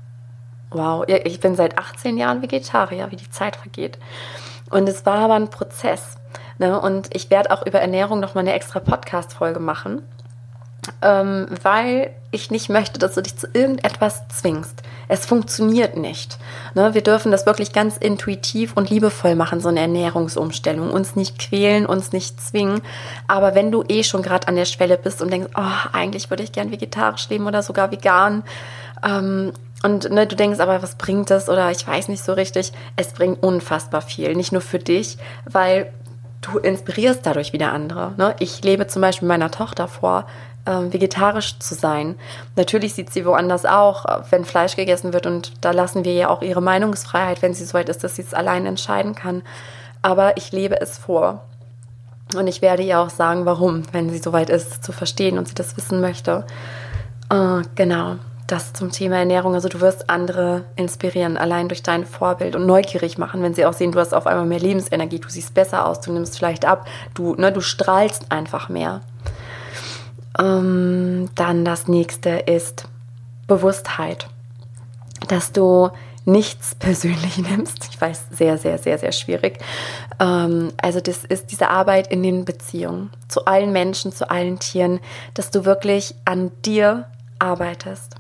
wow, 0.72 1.06
ich 1.08 1.40
bin 1.40 1.56
seit 1.56 1.78
18 1.78 2.18
Jahren 2.18 2.42
Vegetarier, 2.42 3.12
wie 3.12 3.18
die 3.18 3.30
Zeit 3.30 3.56
vergeht. 3.56 4.00
Und 4.72 4.90
es 4.90 5.06
war 5.06 5.20
aber 5.20 5.36
ein 5.36 5.50
Prozess. 5.50 6.18
Ne? 6.58 6.80
Und 6.80 7.16
ich 7.16 7.30
werde 7.30 7.52
auch 7.52 7.66
über 7.66 7.80
Ernährung 7.80 8.20
nochmal 8.20 8.44
eine 8.44 8.54
extra 8.54 8.80
Podcast-Folge 8.80 9.60
machen 9.60 10.02
ähm, 11.02 11.48
weil 11.64 12.12
ich 12.32 12.52
nicht 12.52 12.70
möchte, 12.70 13.00
dass 13.00 13.16
du 13.16 13.22
dich 13.22 13.38
zu 13.38 13.48
irgendetwas 13.54 14.28
zwingst. 14.28 14.82
Es 15.08 15.26
funktioniert 15.26 15.96
nicht. 15.96 16.38
Ne? 16.74 16.94
Wir 16.94 17.02
dürfen 17.02 17.32
das 17.32 17.46
wirklich 17.46 17.72
ganz 17.72 17.98
intuitiv 17.98 18.74
und 18.76 18.90
liebevoll 18.90 19.36
machen, 19.36 19.62
so 19.62 19.70
eine 19.70 19.80
Ernährungsumstellung. 19.82 20.92
Uns 20.92 21.16
nicht 21.16 21.40
quälen, 21.40 21.86
uns 21.86 22.12
nicht 22.12 22.42
zwingen. 22.42 22.82
Aber 23.28 23.56
wenn 23.56 23.72
du 23.72 23.84
eh 23.88 24.04
schon 24.04 24.22
gerade 24.22 24.48
an 24.48 24.56
der 24.56 24.66
Schwelle 24.66 24.98
bist 24.98 25.22
und 25.22 25.32
denkst, 25.32 25.52
oh, 25.56 25.90
eigentlich 25.94 26.30
würde 26.30 26.44
ich 26.44 26.52
gern 26.52 26.72
vegetarisch 26.72 27.30
leben 27.30 27.48
oder 27.48 27.64
sogar 27.64 27.92
vegan, 27.92 28.44
ähm, 29.06 29.54
und 29.84 30.10
ne, 30.10 30.26
du 30.26 30.36
denkst 30.36 30.60
aber, 30.60 30.82
was 30.82 30.96
bringt 30.96 31.30
das? 31.30 31.48
Oder 31.48 31.70
ich 31.70 31.88
weiß 31.88 32.08
nicht 32.08 32.24
so 32.24 32.34
richtig. 32.34 32.72
Es 32.96 33.14
bringt 33.14 33.44
unfassbar 33.44 34.02
viel. 34.02 34.34
Nicht 34.34 34.52
nur 34.52 34.62
für 34.62 34.80
dich, 34.80 35.18
weil 35.46 35.92
du 36.42 36.58
inspirierst 36.58 37.24
dadurch 37.24 37.54
wieder 37.54 37.72
andere. 37.72 38.14
Ne? 38.18 38.36
Ich 38.40 38.64
lebe 38.64 38.88
zum 38.88 39.02
Beispiel 39.02 39.28
meiner 39.28 39.52
Tochter 39.52 39.88
vor, 39.88 40.26
äh, 40.66 40.92
vegetarisch 40.92 41.60
zu 41.60 41.76
sein. 41.76 42.16
Natürlich 42.56 42.94
sieht 42.94 43.12
sie 43.12 43.26
woanders 43.26 43.66
auch, 43.66 44.06
wenn 44.30 44.46
Fleisch 44.46 44.76
gegessen 44.76 45.14
wird 45.14 45.26
und 45.26 45.54
da 45.62 45.72
lassen 45.72 46.06
wir 46.06 46.14
ja 46.14 46.30
auch 46.30 46.42
ihre 46.42 46.62
Meinungsfreiheit, 46.62 47.42
wenn 47.42 47.54
sie 47.54 47.66
so 47.66 47.74
weit 47.74 47.90
ist, 47.90 48.04
dass 48.04 48.16
sie 48.16 48.24
es 48.24 48.34
allein 48.34 48.66
entscheiden 48.66 49.16
kann. 49.16 49.44
Aber 50.02 50.38
ich 50.38 50.52
lebe 50.52 50.80
es 50.80 50.98
vor. 50.98 51.44
Und 52.36 52.48
ich 52.48 52.62
werde 52.62 52.84
ihr 52.84 53.00
auch 53.00 53.10
sagen, 53.10 53.46
warum, 53.46 53.84
wenn 53.92 54.10
sie 54.10 54.18
so 54.18 54.34
weit 54.34 54.50
ist, 54.50 54.84
zu 54.84 54.92
verstehen 54.92 55.38
und 55.38 55.48
sie 55.48 55.56
das 55.56 55.78
wissen 55.78 56.02
möchte. 56.02 56.46
Äh, 57.30 57.62
genau, 57.76 58.16
das 58.48 58.74
zum 58.74 58.92
Thema 58.92 59.18
Ernährung. 59.18 59.54
Also 59.54 59.70
du 59.70 59.82
wirst 59.82 60.10
andere 60.10 60.66
inspirieren, 60.76 61.38
allein 61.38 61.68
durch 61.68 61.84
dein 61.84 62.06
Vorbild 62.06 62.56
und 62.56 62.66
neugierig 62.66 63.18
machen, 63.18 63.42
wenn 63.42 63.54
sie 63.54 63.66
auch 63.66 63.74
sehen, 63.74 63.92
du 63.92 64.00
hast 64.00 64.14
auf 64.14 64.28
einmal 64.28 64.46
mehr 64.46 64.60
Lebensenergie, 64.60 65.20
du 65.20 65.30
siehst 65.30 65.54
besser 65.54 65.88
aus, 65.88 66.02
du 66.02 66.12
nimmst 66.12 66.38
vielleicht 66.38 66.66
ab, 66.66 66.88
du, 67.14 67.36
ne, 67.36 67.52
du 67.52 67.62
strahlst 67.62 68.32
einfach 68.32 68.70
mehr. 68.70 69.02
Ähm, 70.40 71.30
dann 71.36 71.66
das 71.66 71.88
nächste 71.88 72.30
ist 72.30 72.88
Bewusstheit. 73.48 74.28
Dass 75.28 75.52
du 75.52 75.92
nichts 76.26 76.76
persönlich 76.80 77.38
nimmst. 77.38 77.88
Ich 77.90 78.00
weiß, 78.00 78.26
sehr, 78.32 78.58
sehr, 78.58 78.78
sehr, 78.78 78.98
sehr 78.98 79.12
schwierig. 79.12 79.60
Ähm, 80.20 80.72
also 80.82 81.00
das 81.00 81.24
ist 81.24 81.52
diese 81.52 81.70
Arbeit 81.70 82.08
in 82.08 82.24
den 82.24 82.46
Beziehungen 82.46 83.12
zu 83.28 83.46
allen 83.46 83.72
Menschen, 83.72 84.12
zu 84.12 84.30
allen 84.30 84.60
Tieren, 84.60 85.00
dass 85.34 85.52
du 85.52 85.66
wirklich 85.66 86.16
an 86.26 86.52
dir 86.66 87.06
arbeitest. 87.40 88.16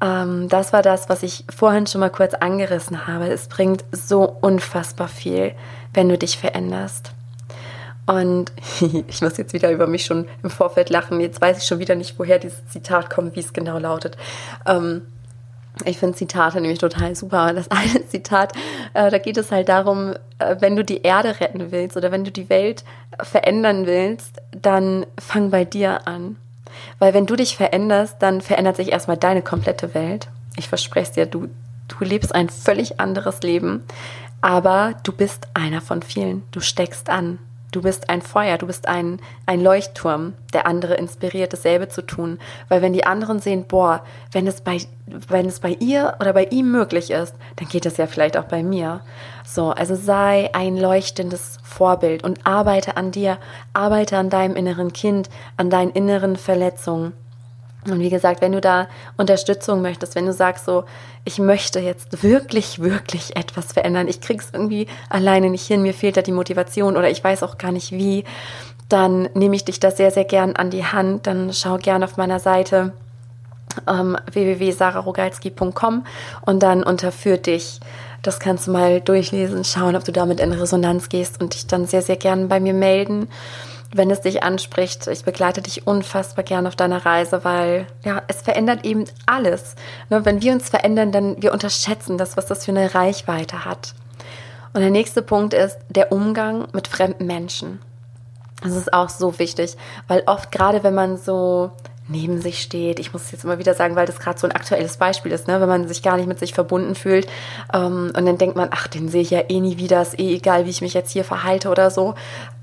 Ähm, 0.00 0.48
das 0.48 0.72
war 0.72 0.82
das, 0.82 1.08
was 1.08 1.22
ich 1.22 1.44
vorhin 1.54 1.86
schon 1.86 2.00
mal 2.00 2.10
kurz 2.10 2.34
angerissen 2.34 3.06
habe. 3.06 3.28
Es 3.28 3.48
bringt 3.48 3.84
so 3.92 4.24
unfassbar 4.40 5.08
viel, 5.08 5.54
wenn 5.94 6.08
du 6.08 6.18
dich 6.18 6.38
veränderst. 6.38 7.12
Und 8.08 8.52
ich 9.08 9.22
muss 9.22 9.36
jetzt 9.36 9.52
wieder 9.52 9.70
über 9.70 9.86
mich 9.86 10.04
schon 10.04 10.26
im 10.42 10.50
Vorfeld 10.50 10.90
lachen. 10.90 11.20
Jetzt 11.20 11.40
weiß 11.40 11.58
ich 11.58 11.64
schon 11.64 11.78
wieder 11.78 11.94
nicht, 11.94 12.18
woher 12.18 12.38
dieses 12.38 12.66
Zitat 12.68 13.10
kommt, 13.10 13.36
wie 13.36 13.40
es 13.40 13.52
genau 13.52 13.78
lautet. 13.78 14.16
Ähm, 14.66 15.02
ich 15.84 15.98
finde 15.98 16.16
Zitate 16.16 16.60
nämlich 16.60 16.80
total 16.80 17.14
super. 17.14 17.52
Das 17.52 17.70
eine 17.70 18.06
Zitat, 18.08 18.52
äh, 18.94 19.10
da 19.10 19.18
geht 19.18 19.36
es 19.36 19.52
halt 19.52 19.68
darum, 19.68 20.14
äh, 20.38 20.56
wenn 20.58 20.74
du 20.74 20.84
die 20.84 21.02
Erde 21.02 21.38
retten 21.38 21.70
willst 21.70 21.96
oder 21.96 22.10
wenn 22.10 22.24
du 22.24 22.32
die 22.32 22.48
Welt 22.48 22.84
verändern 23.20 23.86
willst, 23.86 24.38
dann 24.50 25.06
fang 25.20 25.50
bei 25.50 25.64
dir 25.64 26.08
an. 26.08 26.36
Weil 26.98 27.14
wenn 27.14 27.26
du 27.26 27.36
dich 27.36 27.56
veränderst, 27.56 28.16
dann 28.20 28.40
verändert 28.40 28.76
sich 28.76 28.90
erstmal 28.90 29.16
deine 29.16 29.42
komplette 29.42 29.94
Welt. 29.94 30.28
Ich 30.56 30.68
verspreche 30.68 31.08
es 31.08 31.12
dir, 31.12 31.26
du 31.26 31.48
Du 31.88 32.04
lebst 32.04 32.34
ein 32.34 32.48
völlig 32.48 33.00
anderes 33.00 33.40
Leben, 33.42 33.84
aber 34.40 34.94
du 35.02 35.12
bist 35.12 35.48
einer 35.54 35.80
von 35.80 36.02
vielen. 36.02 36.44
Du 36.52 36.60
steckst 36.60 37.10
an. 37.10 37.38
Du 37.70 37.82
bist 37.82 38.08
ein 38.08 38.22
Feuer, 38.22 38.56
du 38.56 38.66
bist 38.66 38.88
ein, 38.88 39.20
ein 39.44 39.60
Leuchtturm, 39.60 40.32
der 40.54 40.66
andere 40.66 40.94
inspiriert, 40.94 41.52
dasselbe 41.52 41.88
zu 41.88 42.00
tun. 42.00 42.38
Weil 42.68 42.80
wenn 42.80 42.94
die 42.94 43.04
anderen 43.04 43.40
sehen, 43.40 43.66
boah, 43.68 44.02
wenn 44.32 44.46
es 44.46 44.62
bei, 44.62 44.78
wenn 45.06 45.46
es 45.46 45.60
bei 45.60 45.76
ihr 45.78 46.16
oder 46.18 46.32
bei 46.32 46.44
ihm 46.44 46.72
möglich 46.72 47.10
ist, 47.10 47.34
dann 47.56 47.68
geht 47.68 47.84
es 47.84 47.98
ja 47.98 48.06
vielleicht 48.06 48.38
auch 48.38 48.44
bei 48.44 48.62
mir. 48.62 49.02
So, 49.44 49.70
also 49.70 49.96
sei 49.96 50.48
ein 50.54 50.78
leuchtendes 50.78 51.58
Vorbild 51.62 52.24
und 52.24 52.46
arbeite 52.46 52.96
an 52.96 53.12
dir, 53.12 53.36
arbeite 53.74 54.16
an 54.16 54.30
deinem 54.30 54.56
inneren 54.56 54.94
Kind, 54.94 55.28
an 55.58 55.68
deinen 55.68 55.90
inneren 55.90 56.36
Verletzungen. 56.36 57.12
Und 57.86 58.00
wie 58.00 58.10
gesagt, 58.10 58.40
wenn 58.40 58.52
du 58.52 58.60
da 58.60 58.88
Unterstützung 59.16 59.82
möchtest, 59.82 60.14
wenn 60.14 60.26
du 60.26 60.32
sagst 60.32 60.64
so, 60.64 60.84
ich 61.24 61.38
möchte 61.38 61.78
jetzt 61.78 62.22
wirklich, 62.22 62.80
wirklich 62.80 63.36
etwas 63.36 63.72
verändern, 63.72 64.08
ich 64.08 64.20
krieg's 64.20 64.48
irgendwie 64.52 64.88
alleine 65.08 65.48
nicht 65.48 65.66
hin, 65.66 65.82
mir 65.82 65.94
fehlt 65.94 66.16
da 66.16 66.22
die 66.22 66.32
Motivation 66.32 66.96
oder 66.96 67.08
ich 67.10 67.22
weiß 67.22 67.42
auch 67.42 67.56
gar 67.56 67.72
nicht 67.72 67.92
wie, 67.92 68.24
dann 68.88 69.28
nehme 69.34 69.54
ich 69.54 69.64
dich 69.64 69.80
da 69.80 69.90
sehr, 69.90 70.10
sehr 70.10 70.24
gern 70.24 70.56
an 70.56 70.70
die 70.70 70.84
Hand. 70.84 71.26
Dann 71.26 71.52
schau 71.52 71.76
gern 71.76 72.02
auf 72.02 72.16
meiner 72.16 72.40
Seite 72.40 72.92
ähm, 73.86 74.16
www.sararogalski.com 74.30 76.04
und 76.46 76.62
dann 76.62 76.82
unter 76.82 77.10
dich. 77.10 77.80
Das 78.22 78.40
kannst 78.40 78.66
du 78.66 78.72
mal 78.72 79.00
durchlesen, 79.00 79.64
schauen, 79.64 79.94
ob 79.94 80.04
du 80.04 80.12
damit 80.12 80.40
in 80.40 80.52
Resonanz 80.52 81.08
gehst 81.08 81.40
und 81.40 81.54
dich 81.54 81.66
dann 81.66 81.86
sehr, 81.86 82.02
sehr 82.02 82.16
gern 82.16 82.48
bei 82.48 82.58
mir 82.58 82.74
melden 82.74 83.28
wenn 83.92 84.10
es 84.10 84.20
dich 84.20 84.42
anspricht. 84.42 85.06
Ich 85.06 85.24
begleite 85.24 85.62
dich 85.62 85.86
unfassbar 85.86 86.44
gern 86.44 86.66
auf 86.66 86.76
deiner 86.76 87.04
Reise, 87.04 87.44
weil 87.44 87.86
ja, 88.04 88.22
es 88.28 88.42
verändert 88.42 88.84
eben 88.84 89.04
alles. 89.26 89.74
Ne, 90.10 90.24
wenn 90.24 90.42
wir 90.42 90.52
uns 90.52 90.68
verändern, 90.68 91.12
dann 91.12 91.40
wir 91.42 91.52
unterschätzen 91.52 92.18
das, 92.18 92.36
was 92.36 92.46
das 92.46 92.64
für 92.64 92.72
eine 92.72 92.94
Reichweite 92.94 93.64
hat. 93.64 93.94
Und 94.74 94.82
der 94.82 94.90
nächste 94.90 95.22
Punkt 95.22 95.54
ist 95.54 95.78
der 95.88 96.12
Umgang 96.12 96.68
mit 96.72 96.88
fremden 96.88 97.26
Menschen. 97.26 97.80
Das 98.62 98.72
ist 98.72 98.92
auch 98.92 99.08
so 99.08 99.38
wichtig, 99.38 99.76
weil 100.08 100.22
oft 100.26 100.52
gerade 100.52 100.82
wenn 100.82 100.94
man 100.94 101.16
so 101.16 101.70
neben 102.08 102.40
sich 102.40 102.62
steht. 102.62 102.98
Ich 102.98 103.12
muss 103.12 103.24
es 103.24 103.32
jetzt 103.32 103.44
immer 103.44 103.58
wieder 103.58 103.74
sagen, 103.74 103.94
weil 103.94 104.06
das 104.06 104.18
gerade 104.18 104.38
so 104.38 104.46
ein 104.46 104.52
aktuelles 104.52 104.96
Beispiel 104.96 105.30
ist, 105.30 105.46
ne? 105.46 105.60
wenn 105.60 105.68
man 105.68 105.86
sich 105.86 106.02
gar 106.02 106.16
nicht 106.16 106.26
mit 106.26 106.38
sich 106.38 106.54
verbunden 106.54 106.94
fühlt 106.94 107.28
ähm, 107.72 108.12
und 108.16 108.26
dann 108.26 108.38
denkt 108.38 108.56
man, 108.56 108.68
ach, 108.72 108.88
den 108.88 109.08
sehe 109.08 109.22
ich 109.22 109.30
ja 109.30 109.42
eh 109.48 109.60
nie 109.60 109.76
wieder, 109.76 110.00
ist 110.00 110.18
eh 110.18 110.34
egal, 110.34 110.64
wie 110.64 110.70
ich 110.70 110.80
mich 110.80 110.94
jetzt 110.94 111.12
hier 111.12 111.24
verhalte 111.24 111.68
oder 111.68 111.90
so. 111.90 112.14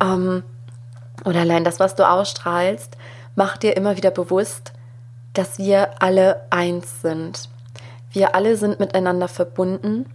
Ähm, 0.01 0.43
oder 1.23 1.41
allein 1.41 1.63
das, 1.63 1.79
was 1.79 1.95
du 1.95 2.07
ausstrahlst, 2.07 2.97
macht 3.35 3.63
dir 3.63 3.77
immer 3.77 3.97
wieder 3.97 4.11
bewusst, 4.11 4.73
dass 5.33 5.57
wir 5.57 6.01
alle 6.01 6.45
eins 6.49 7.01
sind. 7.01 7.49
Wir 8.11 8.35
alle 8.35 8.55
sind 8.57 8.79
miteinander 8.79 9.27
verbunden 9.27 10.05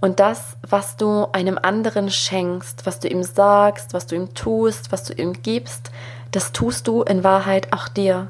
und 0.00 0.20
das, 0.20 0.56
was 0.62 0.96
du 0.96 1.26
einem 1.32 1.58
anderen 1.60 2.10
schenkst, 2.10 2.86
was 2.86 3.00
du 3.00 3.08
ihm 3.08 3.22
sagst, 3.22 3.94
was 3.94 4.06
du 4.06 4.14
ihm 4.14 4.34
tust, 4.34 4.92
was 4.92 5.04
du 5.04 5.14
ihm 5.14 5.32
gibst, 5.42 5.90
das 6.32 6.52
tust 6.52 6.86
du 6.86 7.02
in 7.02 7.24
Wahrheit 7.24 7.72
auch 7.72 7.88
dir. 7.88 8.28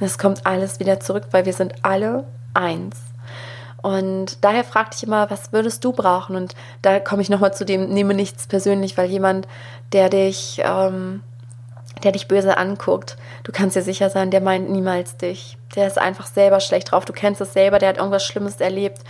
Es 0.00 0.18
kommt 0.18 0.46
alles 0.46 0.78
wieder 0.78 1.00
zurück, 1.00 1.28
weil 1.30 1.46
wir 1.46 1.54
sind 1.54 1.74
alle 1.82 2.24
eins. 2.52 2.96
Und 3.82 4.44
daher 4.44 4.64
fragte 4.64 4.96
ich 4.96 5.04
immer, 5.04 5.30
was 5.30 5.52
würdest 5.52 5.84
du 5.84 5.92
brauchen? 5.92 6.36
Und 6.36 6.54
da 6.82 7.00
komme 7.00 7.22
ich 7.22 7.30
nochmal 7.30 7.54
zu 7.54 7.64
dem, 7.64 7.88
nehme 7.88 8.14
nichts 8.14 8.46
persönlich, 8.46 8.98
weil 8.98 9.08
jemand, 9.08 9.46
der 9.92 10.10
dich 10.10 10.60
ähm, 10.64 11.22
der 12.02 12.12
dich 12.12 12.28
böse 12.28 12.58
anguckt, 12.58 13.16
du 13.44 13.52
kannst 13.52 13.76
dir 13.76 13.82
sicher 13.82 14.10
sein, 14.10 14.30
der 14.30 14.40
meint 14.40 14.70
niemals 14.70 15.16
dich. 15.16 15.56
Der 15.74 15.86
ist 15.86 15.98
einfach 15.98 16.26
selber 16.26 16.60
schlecht 16.60 16.90
drauf. 16.90 17.04
Du 17.04 17.12
kennst 17.12 17.40
es 17.40 17.52
selber, 17.52 17.78
der 17.78 17.90
hat 17.90 17.96
irgendwas 17.98 18.24
Schlimmes 18.24 18.60
erlebt. 18.60 19.00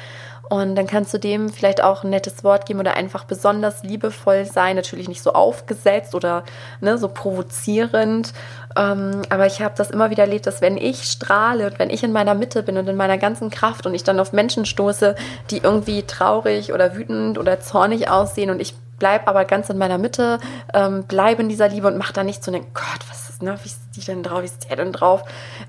Und 0.49 0.77
dann 0.77 0.87
kannst 0.87 1.12
du 1.12 1.18
dem 1.18 1.49
vielleicht 1.49 1.83
auch 1.83 2.05
ein 2.05 2.11
nettes 2.11 2.44
Wort 2.44 2.66
geben 2.66 2.79
oder 2.79 2.94
einfach 2.94 3.25
besonders 3.25 3.83
liebevoll 3.83 4.44
sein. 4.44 4.77
Natürlich 4.77 5.09
nicht 5.09 5.22
so 5.22 5.33
aufgesetzt 5.33 6.14
oder 6.14 6.44
ne, 6.81 6.99
so 6.99 7.09
provozierend. 7.09 8.33
Ähm, 8.77 9.22
aber 9.29 9.46
ich 9.46 9.61
habe 9.61 9.75
das 9.77 9.90
immer 9.90 10.11
wieder 10.11 10.22
erlebt, 10.22 10.46
dass 10.46 10.61
wenn 10.61 10.77
ich 10.77 11.03
strahle 11.05 11.66
und 11.66 11.81
wenn 11.81 11.90
ich 11.90 12.05
in 12.05 12.12
meiner 12.12 12.35
Mitte 12.35 12.62
bin 12.62 12.79
und 12.79 12.88
in 12.88 12.96
meiner 12.96 13.18
ganzen 13.18 13.51
Kraft 13.51 13.87
und 13.87 13.94
ich 13.94 14.05
dann 14.05 14.20
auf 14.20 14.33
Menschen 14.33 14.66
stoße, 14.66 15.16
die 15.51 15.59
irgendwie 15.59 16.05
traurig 16.05 16.72
oder 16.72 16.94
wütend 16.94 17.38
oder 17.38 17.59
zornig 17.59 18.09
aussehen 18.09 18.51
und 18.51 18.61
ich 18.61 18.75
bleib 18.98 19.28
aber 19.28 19.44
ganz 19.44 19.70
in 19.70 19.78
meiner 19.78 19.98
Mitte, 19.98 20.38
ähm, 20.74 21.04
bleibe 21.04 21.42
in 21.42 21.48
dieser 21.48 21.68
Liebe 21.68 21.87
und 21.87 21.98
mach 21.98 22.12
da 22.12 22.24
nicht 22.24 22.42
so, 22.42 22.52
einen 22.52 22.64
Gott, 22.74 23.00
was 23.09 23.30
ist, 23.30 23.42
ne, 23.42 23.59
wie 23.62 23.68
ist 23.68 23.80
die 23.94 24.00
denn 24.00 24.22
drauf, 24.22 24.40
wie 24.42 24.46
ist 24.46 24.68
der 24.68 24.76
denn 24.76 24.92
drauf, 24.92 25.22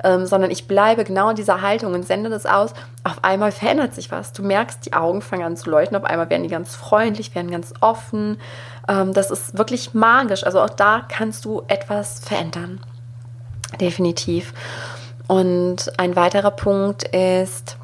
ähm, 0.03 0.25
sondern 0.25 0.51
ich 0.51 0.67
bleibe 0.67 1.03
genau 1.03 1.29
in 1.29 1.35
dieser 1.35 1.61
Haltung 1.61 1.93
und 1.93 2.05
sende 2.05 2.29
das 2.29 2.45
aus. 2.45 2.73
Auf 3.03 3.23
einmal 3.23 3.51
verändert 3.51 3.93
sich 3.93 4.11
was. 4.11 4.33
Du 4.33 4.43
merkst, 4.43 4.85
die 4.85 4.93
Augen 4.93 5.21
fangen 5.21 5.43
an 5.43 5.57
zu 5.57 5.69
leuchten, 5.69 5.97
auf 5.97 6.05
einmal 6.05 6.29
werden 6.29 6.43
die 6.43 6.49
ganz 6.49 6.75
freundlich, 6.75 7.35
werden 7.35 7.51
ganz 7.51 7.73
offen. 7.81 8.39
Ähm, 8.87 9.13
das 9.13 9.31
ist 9.31 9.57
wirklich 9.57 9.93
magisch. 9.93 10.45
Also 10.45 10.61
auch 10.61 10.69
da 10.69 11.01
kannst 11.07 11.45
du 11.45 11.63
etwas 11.67 12.19
verändern. 12.19 12.79
Definitiv. 13.81 14.53
Und 15.27 15.91
ein 15.97 16.15
weiterer 16.15 16.51
Punkt 16.51 17.03
ist 17.03 17.77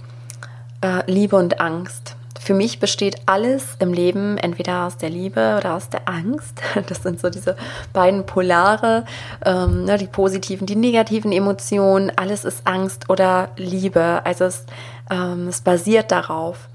äh, 0.82 1.10
Liebe 1.12 1.36
und 1.36 1.60
Angst. 1.60 2.15
Für 2.43 2.53
mich 2.53 2.82
besteht 2.82 3.21
alles 3.25 3.77
im 3.79 3.93
Leben 3.93 4.38
entweder 4.38 4.86
aus 4.86 4.97
der 4.97 5.10
Liebe 5.10 5.56
oder 5.58 5.75
aus 5.75 5.88
der 5.88 6.10
Angst. 6.10 6.62
Das 6.88 7.01
sind 7.01 7.21
so 7.21 7.29
diese 7.29 7.56
beiden 7.93 8.25
Polare, 8.25 9.06
ähm, 9.45 9.86
ne, 9.86 9.97
die 9.97 10.08
positiven, 10.08 10.67
die 10.67 10.75
negativen 10.75 11.32
Emotionen. 11.32 12.12
Alles 12.17 12.43
ist 12.43 12.67
Angst 12.67 13.10
oder 13.10 13.51
Liebe. 13.56 14.21
Also 14.25 14.43
es, 14.43 14.65
ähm, 15.10 15.47
es 15.47 15.62
basiert 15.62 16.12
darauf. 16.12 16.67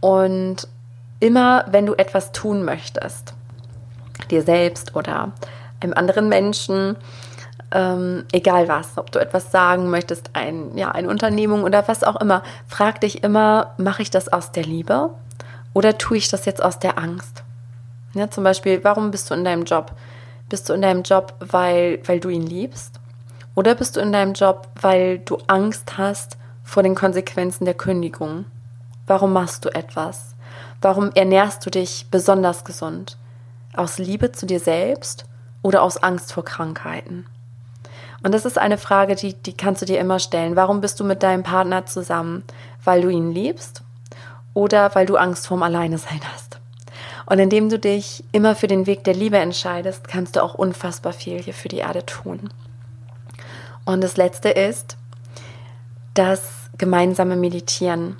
Und 0.00 0.66
immer, 1.20 1.66
wenn 1.70 1.86
du 1.86 1.94
etwas 1.94 2.32
tun 2.32 2.64
möchtest, 2.64 3.34
dir 4.28 4.42
selbst 4.42 4.96
oder 4.96 5.30
einem 5.78 5.94
anderen 5.94 6.28
Menschen, 6.28 6.96
ähm, 7.72 8.24
egal 8.32 8.68
was, 8.68 8.98
ob 8.98 9.10
du 9.10 9.18
etwas 9.18 9.50
sagen 9.50 9.90
möchtest, 9.90 10.30
ein, 10.34 10.76
ja, 10.76 10.90
eine 10.90 11.08
Unternehmung 11.08 11.64
oder 11.64 11.86
was 11.88 12.04
auch 12.04 12.20
immer, 12.20 12.42
frag 12.66 13.00
dich 13.00 13.22
immer, 13.22 13.74
mache 13.78 14.02
ich 14.02 14.10
das 14.10 14.28
aus 14.32 14.52
der 14.52 14.64
Liebe 14.64 15.10
oder 15.74 15.98
tue 15.98 16.18
ich 16.18 16.28
das 16.28 16.44
jetzt 16.44 16.62
aus 16.62 16.78
der 16.78 16.98
Angst? 16.98 17.42
Ja, 18.14 18.30
zum 18.30 18.44
Beispiel, 18.44 18.84
warum 18.84 19.10
bist 19.10 19.30
du 19.30 19.34
in 19.34 19.44
deinem 19.44 19.64
Job? 19.64 19.92
Bist 20.48 20.68
du 20.68 20.74
in 20.74 20.82
deinem 20.82 21.02
Job, 21.02 21.34
weil, 21.40 22.00
weil 22.06 22.20
du 22.20 22.28
ihn 22.28 22.46
liebst? 22.46 23.00
Oder 23.54 23.74
bist 23.74 23.96
du 23.96 24.00
in 24.00 24.12
deinem 24.12 24.34
Job, 24.34 24.68
weil 24.80 25.18
du 25.18 25.38
Angst 25.46 25.96
hast 25.96 26.36
vor 26.62 26.82
den 26.82 26.94
Konsequenzen 26.94 27.64
der 27.64 27.74
Kündigung? 27.74 28.44
Warum 29.06 29.32
machst 29.32 29.64
du 29.64 29.70
etwas? 29.70 30.34
Warum 30.80 31.10
ernährst 31.12 31.64
du 31.64 31.70
dich 31.70 32.06
besonders 32.10 32.64
gesund? 32.64 33.16
Aus 33.74 33.98
Liebe 33.98 34.32
zu 34.32 34.46
dir 34.46 34.60
selbst 34.60 35.24
oder 35.62 35.82
aus 35.82 36.02
Angst 36.02 36.32
vor 36.32 36.44
Krankheiten? 36.44 37.26
Und 38.22 38.32
das 38.32 38.44
ist 38.44 38.58
eine 38.58 38.78
Frage, 38.78 39.16
die, 39.16 39.34
die 39.34 39.52
kannst 39.52 39.82
du 39.82 39.86
dir 39.86 39.98
immer 39.98 40.18
stellen. 40.18 40.56
Warum 40.56 40.80
bist 40.80 41.00
du 41.00 41.04
mit 41.04 41.22
deinem 41.22 41.42
Partner 41.42 41.86
zusammen? 41.86 42.44
Weil 42.84 43.02
du 43.02 43.08
ihn 43.08 43.32
liebst 43.32 43.82
oder 44.54 44.94
weil 44.94 45.06
du 45.06 45.16
Angst 45.16 45.46
vorm 45.46 45.62
Alleinesein 45.62 46.20
hast? 46.32 46.60
Und 47.26 47.38
indem 47.38 47.68
du 47.68 47.78
dich 47.78 48.24
immer 48.32 48.54
für 48.54 48.66
den 48.66 48.86
Weg 48.86 49.04
der 49.04 49.14
Liebe 49.14 49.38
entscheidest, 49.38 50.06
kannst 50.08 50.36
du 50.36 50.42
auch 50.42 50.54
unfassbar 50.54 51.12
viel 51.12 51.40
hier 51.40 51.54
für 51.54 51.68
die 51.68 51.78
Erde 51.78 52.04
tun. 52.04 52.50
Und 53.84 54.02
das 54.02 54.16
Letzte 54.16 54.50
ist 54.50 54.96
das 56.14 56.42
gemeinsame 56.78 57.36
Meditieren. 57.36 58.16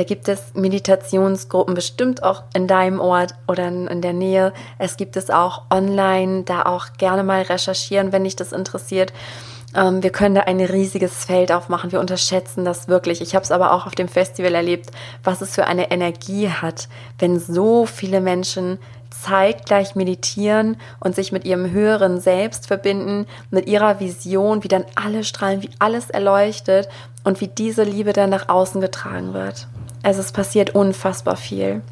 Da 0.00 0.04
gibt 0.04 0.28
es 0.28 0.54
Meditationsgruppen 0.54 1.74
bestimmt 1.74 2.22
auch 2.22 2.44
in 2.54 2.66
deinem 2.66 3.00
Ort 3.00 3.34
oder 3.46 3.68
in 3.68 4.00
der 4.00 4.14
Nähe. 4.14 4.54
Es 4.78 4.96
gibt 4.96 5.14
es 5.18 5.28
auch 5.28 5.64
online, 5.70 6.44
da 6.44 6.62
auch 6.62 6.94
gerne 6.96 7.22
mal 7.22 7.42
recherchieren, 7.42 8.10
wenn 8.10 8.24
dich 8.24 8.34
das 8.34 8.52
interessiert. 8.52 9.12
Ähm, 9.76 10.02
wir 10.02 10.08
können 10.08 10.34
da 10.34 10.40
ein 10.40 10.58
riesiges 10.58 11.26
Feld 11.26 11.52
aufmachen. 11.52 11.92
Wir 11.92 12.00
unterschätzen 12.00 12.64
das 12.64 12.88
wirklich. 12.88 13.20
Ich 13.20 13.34
habe 13.34 13.44
es 13.44 13.50
aber 13.50 13.74
auch 13.74 13.84
auf 13.84 13.94
dem 13.94 14.08
Festival 14.08 14.54
erlebt, 14.54 14.90
was 15.22 15.42
es 15.42 15.54
für 15.54 15.66
eine 15.66 15.90
Energie 15.90 16.48
hat, 16.48 16.88
wenn 17.18 17.38
so 17.38 17.84
viele 17.84 18.22
Menschen 18.22 18.78
zeitgleich 19.10 19.96
meditieren 19.96 20.78
und 21.00 21.14
sich 21.14 21.30
mit 21.30 21.44
ihrem 21.44 21.72
höheren 21.72 22.22
Selbst 22.22 22.68
verbinden, 22.68 23.26
mit 23.50 23.66
ihrer 23.66 24.00
Vision, 24.00 24.64
wie 24.64 24.68
dann 24.68 24.86
alle 24.94 25.24
strahlen, 25.24 25.62
wie 25.62 25.70
alles 25.78 26.08
erleuchtet 26.08 26.88
und 27.22 27.42
wie 27.42 27.48
diese 27.48 27.82
Liebe 27.82 28.14
dann 28.14 28.30
nach 28.30 28.48
außen 28.48 28.80
getragen 28.80 29.34
wird. 29.34 29.66
Also 30.02 30.20
es 30.20 30.32
passiert 30.32 30.74
unfassbar 30.74 31.36
viel. 31.36 31.82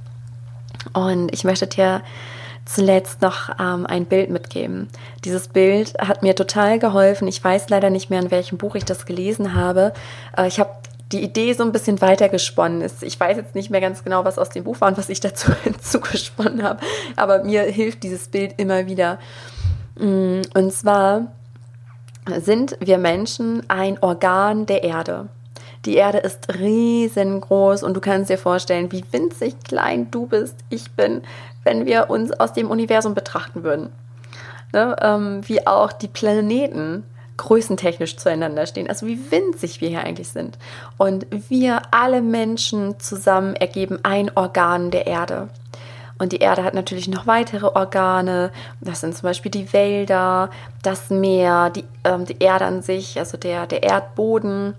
Und 0.93 1.33
ich 1.33 1.45
möchte 1.45 1.67
dir 1.67 2.03
zuletzt 2.65 3.23
noch 3.23 3.49
ähm, 3.59 3.87
ein 3.87 4.05
Bild 4.05 4.31
mitgeben. 4.31 4.89
Dieses 5.25 5.49
Bild 5.49 5.95
hat 5.99 6.23
mir 6.23 6.35
total 6.35 6.79
geholfen. 6.79 7.27
Ich 7.27 7.43
weiß 7.43 7.71
leider 7.71 7.91
nicht 7.91 8.11
mehr, 8.11 8.21
in 8.21 8.31
welchem 8.31 8.59
Buch 8.59 8.75
ich 8.75 8.85
das 8.85 9.07
gelesen 9.07 9.55
habe. 9.55 9.93
Äh, 10.37 10.49
ich 10.49 10.61
habe 10.61 10.71
die 11.13 11.23
Idee 11.23 11.55
so 11.55 11.63
ein 11.63 11.73
bisschen 11.73 12.01
weitergesponnen. 12.01 12.87
Ich 13.01 13.19
weiß 13.19 13.37
jetzt 13.37 13.55
nicht 13.55 13.71
mehr 13.71 13.81
ganz 13.81 14.05
genau, 14.05 14.25
was 14.25 14.39
aus 14.39 14.51
dem 14.51 14.65
Buch 14.65 14.81
war 14.81 14.89
und 14.89 14.99
was 14.99 15.09
ich 15.09 15.21
dazu 15.23 15.53
hinzugesponnen 15.65 16.63
habe, 16.63 16.81
aber 17.17 17.45
mir 17.45 17.63
hilft 17.63 18.03
dieses 18.03 18.29
Bild 18.29 18.55
immer 18.59 18.87
wieder. 18.87 19.19
Mm, 19.97 20.43
und 20.55 20.73
zwar 20.73 21.33
sind 22.41 22.77
wir 22.81 22.99
Menschen 22.99 23.63
ein 23.71 23.99
Organ 24.03 24.67
der 24.67 24.85
Erde. 24.85 25.29
Die 25.85 25.95
Erde 25.95 26.19
ist 26.19 26.55
riesengroß 26.59 27.83
und 27.83 27.95
du 27.95 28.01
kannst 28.01 28.31
dir 28.31 28.39
vorstellen, 28.39 28.91
wie 28.93 29.05
winzig 29.11 29.55
klein 29.65 30.11
du 30.11 30.27
bist, 30.27 30.57
ich 30.71 30.91
bin, 30.93 31.23
wenn 31.65 31.87
wir 31.87 32.11
uns 32.11 32.33
aus 32.33 32.53
dem 32.53 32.71
Universum 32.71 33.15
betrachten 33.15 33.63
würden. 33.63 33.91
Ne? 34.73 34.97
Ähm, 35.01 35.41
wie 35.47 35.67
auch 35.67 35.93
die 35.93 36.09
Planeten 36.09 37.05
größentechnisch 37.37 38.17
zueinander 38.17 38.67
stehen, 38.67 38.89
also 38.89 39.07
wie 39.07 39.31
winzig 39.31 39.81
wir 39.81 39.89
hier 39.89 40.05
eigentlich 40.05 40.29
sind. 40.29 40.59
Und 40.99 41.27
wir 41.49 41.83
alle 41.91 42.21
Menschen 42.21 42.99
zusammen 43.01 43.55
ergeben 43.55 44.01
ein 44.03 44.31
Organ 44.35 44.91
der 44.91 45.07
Erde. 45.07 45.49
Und 46.19 46.33
die 46.33 46.39
Erde 46.39 46.65
hat 46.65 46.75
natürlich 46.75 47.09
noch 47.09 47.27
weitere 47.29 47.67
Organe. 47.67 48.51
Das 48.81 49.01
sind 49.01 49.17
zum 49.17 49.29
Beispiel 49.29 49.53
die 49.53 49.73
Wälder, 49.73 50.51
das 50.83 51.11
Meer, 51.11 51.71
die, 51.71 51.85
ähm, 52.05 52.25
die 52.25 52.39
Erde 52.41 52.65
an 52.65 52.83
sich, 52.83 53.19
also 53.19 53.39
der, 53.39 53.67
der 53.67 53.85
Erdboden. 53.85 54.75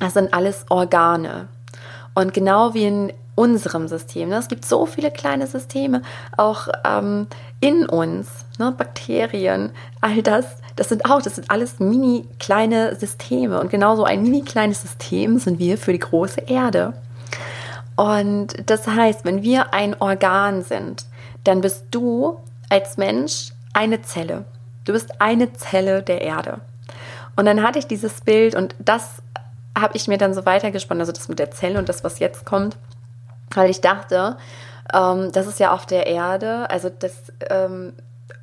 Das 0.00 0.14
sind 0.14 0.34
alles 0.34 0.66
Organe. 0.68 1.48
Und 2.14 2.34
genau 2.34 2.74
wie 2.74 2.84
in 2.84 3.12
unserem 3.34 3.88
System, 3.88 4.28
ne, 4.28 4.36
es 4.36 4.48
gibt 4.48 4.64
so 4.64 4.86
viele 4.86 5.10
kleine 5.10 5.46
Systeme, 5.46 6.02
auch 6.36 6.68
ähm, 6.84 7.26
in 7.60 7.86
uns, 7.86 8.28
ne, 8.58 8.72
Bakterien, 8.76 9.70
all 10.00 10.22
das, 10.22 10.46
das 10.76 10.88
sind 10.88 11.04
auch, 11.10 11.22
das 11.22 11.36
sind 11.36 11.50
alles 11.50 11.80
mini 11.80 12.26
kleine 12.38 12.94
Systeme. 12.96 13.60
Und 13.60 13.70
genauso 13.70 14.04
ein 14.04 14.22
mini 14.22 14.42
kleines 14.42 14.82
System 14.82 15.38
sind 15.38 15.58
wir 15.58 15.78
für 15.78 15.92
die 15.92 15.98
große 15.98 16.42
Erde. 16.42 16.94
Und 17.96 18.54
das 18.66 18.86
heißt, 18.86 19.24
wenn 19.24 19.42
wir 19.42 19.72
ein 19.72 20.00
Organ 20.00 20.62
sind, 20.62 21.06
dann 21.44 21.60
bist 21.60 21.86
du 21.90 22.38
als 22.68 22.96
Mensch 22.96 23.52
eine 23.72 24.02
Zelle. 24.02 24.44
Du 24.84 24.92
bist 24.92 25.20
eine 25.20 25.52
Zelle 25.52 26.02
der 26.02 26.20
Erde. 26.20 26.60
Und 27.36 27.46
dann 27.46 27.62
hatte 27.62 27.78
ich 27.78 27.86
dieses 27.86 28.20
Bild 28.20 28.54
und 28.54 28.74
das 28.78 29.22
habe 29.76 29.96
ich 29.96 30.08
mir 30.08 30.18
dann 30.18 30.34
so 30.34 30.46
weitergesponnen, 30.46 31.00
also 31.00 31.12
das 31.12 31.28
mit 31.28 31.38
der 31.38 31.50
Zelle 31.50 31.78
und 31.78 31.88
das, 31.88 32.04
was 32.04 32.18
jetzt 32.18 32.44
kommt, 32.44 32.76
weil 33.54 33.70
ich 33.70 33.80
dachte, 33.80 34.36
ähm, 34.92 35.32
das 35.32 35.46
ist 35.46 35.60
ja 35.60 35.72
auf 35.72 35.86
der 35.86 36.06
Erde, 36.06 36.70
also 36.70 36.90
das 36.90 37.32
ähm, 37.50 37.94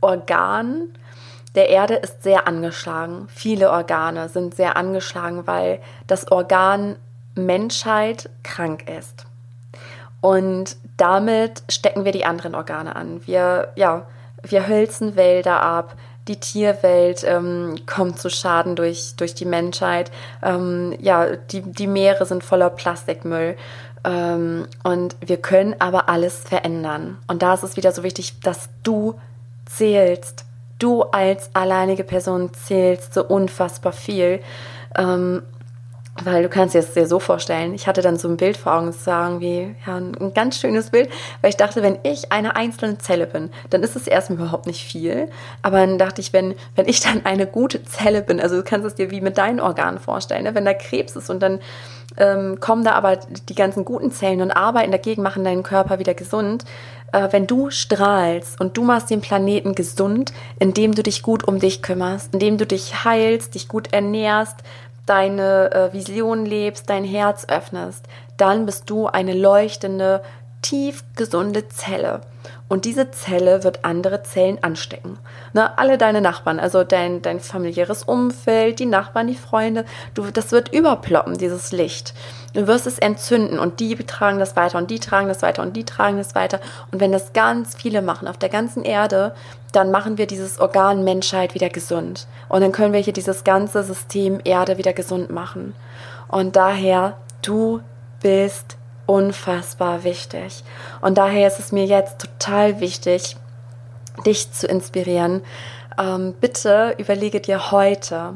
Organ 0.01 0.89
der 1.55 1.69
Erde 1.69 1.95
ist 1.95 2.23
sehr 2.23 2.47
angeschlagen. 2.47 3.27
Viele 3.29 3.71
Organe 3.71 4.29
sind 4.29 4.55
sehr 4.55 4.77
angeschlagen, 4.77 5.47
weil 5.47 5.81
das 6.07 6.31
Organ 6.31 6.95
Menschheit 7.35 8.29
krank 8.43 8.89
ist. 8.89 9.25
Und 10.21 10.77
damit 10.97 11.63
stecken 11.69 12.05
wir 12.05 12.11
die 12.11 12.25
anderen 12.25 12.55
Organe 12.55 12.95
an. 12.95 13.25
Wir, 13.25 13.73
ja, 13.75 14.05
wir 14.43 14.67
hölzen 14.67 15.15
Wälder 15.15 15.61
ab, 15.61 15.95
die 16.31 16.39
Tierwelt 16.39 17.25
ähm, 17.27 17.75
kommt 17.85 18.19
zu 18.19 18.29
Schaden 18.29 18.77
durch, 18.77 19.15
durch 19.17 19.35
die 19.35 19.45
Menschheit. 19.45 20.11
Ähm, 20.41 20.95
ja, 21.01 21.35
die, 21.35 21.61
die 21.61 21.87
Meere 21.87 22.25
sind 22.25 22.43
voller 22.43 22.69
Plastikmüll. 22.69 23.57
Ähm, 24.05 24.67
und 24.83 25.17
wir 25.19 25.37
können 25.37 25.75
aber 25.79 26.07
alles 26.07 26.39
verändern. 26.39 27.17
Und 27.27 27.41
da 27.41 27.53
ist 27.53 27.63
es 27.63 27.75
wieder 27.75 27.91
so 27.91 28.03
wichtig, 28.03 28.39
dass 28.39 28.69
du 28.83 29.19
zählst. 29.65 30.45
Du 30.79 31.03
als 31.03 31.49
alleinige 31.53 32.05
Person 32.05 32.53
zählst 32.53 33.13
so 33.13 33.25
unfassbar 33.25 33.91
viel. 33.91 34.39
Weil 36.23 36.43
du 36.43 36.49
kannst 36.49 36.75
dir 36.75 36.81
das 36.81 36.93
dir 36.93 37.07
so 37.07 37.19
vorstellen. 37.19 37.73
Ich 37.73 37.87
hatte 37.87 38.01
dann 38.01 38.17
so 38.17 38.27
ein 38.27 38.37
Bild 38.37 38.57
vor 38.57 38.73
Augen, 38.73 38.91
sagen 38.91 39.39
wie 39.39 39.75
ja, 39.85 39.97
ein 39.97 40.33
ganz 40.33 40.59
schönes 40.59 40.91
Bild, 40.91 41.09
weil 41.41 41.49
ich 41.49 41.57
dachte, 41.57 41.81
wenn 41.81 41.99
ich 42.03 42.31
eine 42.31 42.55
einzelne 42.55 42.97
Zelle 42.97 43.27
bin, 43.27 43.49
dann 43.69 43.83
ist 43.83 43.95
es 43.95 44.07
erstmal 44.07 44.39
überhaupt 44.39 44.67
nicht 44.67 44.83
viel. 44.83 45.29
Aber 45.61 45.79
dann 45.79 45.97
dachte 45.97 46.21
ich, 46.21 46.33
wenn, 46.33 46.55
wenn 46.75 46.87
ich 46.87 46.99
dann 47.01 47.25
eine 47.25 47.47
gute 47.47 47.83
Zelle 47.83 48.21
bin, 48.21 48.39
also 48.39 48.57
du 48.57 48.63
kannst 48.63 48.85
es 48.85 48.95
dir 48.95 49.11
wie 49.11 49.21
mit 49.21 49.37
deinen 49.37 49.59
Organen 49.59 49.99
vorstellen, 49.99 50.43
ne? 50.43 50.55
wenn 50.55 50.65
da 50.65 50.73
Krebs 50.73 51.15
ist 51.15 51.29
und 51.29 51.41
dann 51.41 51.59
ähm, 52.17 52.59
kommen 52.59 52.83
da 52.83 52.91
aber 52.91 53.17
die 53.49 53.55
ganzen 53.55 53.85
guten 53.85 54.11
Zellen 54.11 54.41
und 54.41 54.51
arbeiten 54.51 54.91
dagegen, 54.91 55.23
machen 55.23 55.43
deinen 55.43 55.63
Körper 55.63 55.99
wieder 55.99 56.13
gesund. 56.13 56.65
Äh, 57.11 57.29
wenn 57.31 57.47
du 57.47 57.69
strahlst 57.69 58.59
und 58.59 58.77
du 58.77 58.83
machst 58.83 59.09
den 59.09 59.21
Planeten 59.21 59.75
gesund, 59.75 60.33
indem 60.59 60.93
du 60.93 61.03
dich 61.03 61.23
gut 61.23 61.47
um 61.47 61.59
dich 61.59 61.81
kümmerst, 61.81 62.33
indem 62.33 62.57
du 62.57 62.65
dich 62.65 63.05
heilst, 63.05 63.55
dich 63.55 63.67
gut 63.67 63.93
ernährst, 63.93 64.57
deine 65.05 65.71
äh, 65.71 65.93
Vision 65.93 66.45
lebst, 66.45 66.89
dein 66.89 67.03
Herz 67.03 67.45
öffnest, 67.49 68.07
dann 68.37 68.65
bist 68.65 68.89
du 68.89 69.07
eine 69.07 69.33
leuchtende, 69.33 70.21
tief 70.61 71.03
gesunde 71.15 71.67
Zelle. 71.69 72.21
Und 72.67 72.85
diese 72.85 73.11
Zelle 73.11 73.63
wird 73.63 73.83
andere 73.83 74.23
Zellen 74.23 74.63
anstecken. 74.63 75.19
Ne, 75.53 75.77
alle 75.77 75.97
deine 75.97 76.21
Nachbarn, 76.21 76.59
also 76.59 76.83
dein, 76.83 77.21
dein 77.21 77.39
familiäres 77.39 78.03
Umfeld, 78.03 78.79
die 78.79 78.85
Nachbarn, 78.85 79.27
die 79.27 79.35
Freunde, 79.35 79.85
du, 80.13 80.31
das 80.31 80.51
wird 80.51 80.73
überploppen, 80.73 81.37
dieses 81.37 81.71
Licht. 81.71 82.13
Du 82.53 82.67
wirst 82.67 82.87
es 82.87 82.97
entzünden 82.97 83.59
und 83.59 83.79
die 83.79 83.95
tragen 83.95 84.39
das 84.39 84.55
weiter 84.55 84.77
und 84.77 84.89
die 84.89 84.99
tragen 84.99 85.27
das 85.27 85.41
weiter 85.41 85.61
und 85.63 85.75
die 85.75 85.83
tragen 85.83 86.17
das 86.17 86.33
weiter. 86.33 86.59
Und 86.91 87.01
wenn 87.01 87.11
das 87.11 87.33
ganz 87.33 87.75
viele 87.75 88.01
machen 88.01 88.27
auf 88.27 88.37
der 88.37 88.49
ganzen 88.49 88.83
Erde, 88.83 89.35
dann 89.73 89.91
machen 89.91 90.17
wir 90.17 90.27
dieses 90.27 90.59
Organ 90.59 91.03
Menschheit 91.03 91.53
wieder 91.53 91.69
gesund. 91.69 92.27
Und 92.47 92.61
dann 92.61 92.71
können 92.71 92.93
wir 92.93 92.99
hier 93.01 93.13
dieses 93.13 93.43
ganze 93.43 93.83
System 93.83 94.39
Erde 94.43 94.77
wieder 94.77 94.93
gesund 94.93 95.29
machen. 95.29 95.73
Und 96.27 96.55
daher, 96.55 97.17
du 97.41 97.81
bist 98.21 98.77
unfassbar 99.11 100.05
wichtig. 100.05 100.63
Und 101.01 101.17
daher 101.17 101.45
ist 101.45 101.59
es 101.59 101.73
mir 101.73 101.85
jetzt 101.85 102.19
total 102.19 102.79
wichtig, 102.79 103.35
dich 104.25 104.53
zu 104.53 104.67
inspirieren. 104.67 105.41
Ähm, 105.99 106.33
bitte 106.39 106.95
überlege 106.97 107.41
dir 107.41 107.71
heute, 107.71 108.35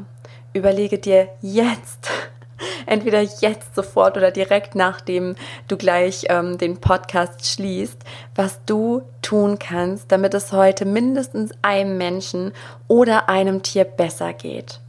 überlege 0.52 0.98
dir 0.98 1.28
jetzt, 1.40 2.10
entweder 2.86 3.22
jetzt 3.22 3.74
sofort 3.74 4.18
oder 4.18 4.30
direkt 4.30 4.74
nachdem 4.74 5.34
du 5.66 5.78
gleich 5.78 6.26
ähm, 6.28 6.58
den 6.58 6.76
Podcast 6.76 7.46
schließt, 7.46 8.02
was 8.34 8.60
du 8.66 9.00
tun 9.22 9.58
kannst, 9.58 10.12
damit 10.12 10.34
es 10.34 10.52
heute 10.52 10.84
mindestens 10.84 11.52
einem 11.62 11.96
Menschen 11.96 12.52
oder 12.86 13.30
einem 13.30 13.62
Tier 13.62 13.84
besser 13.84 14.34
geht. 14.34 14.80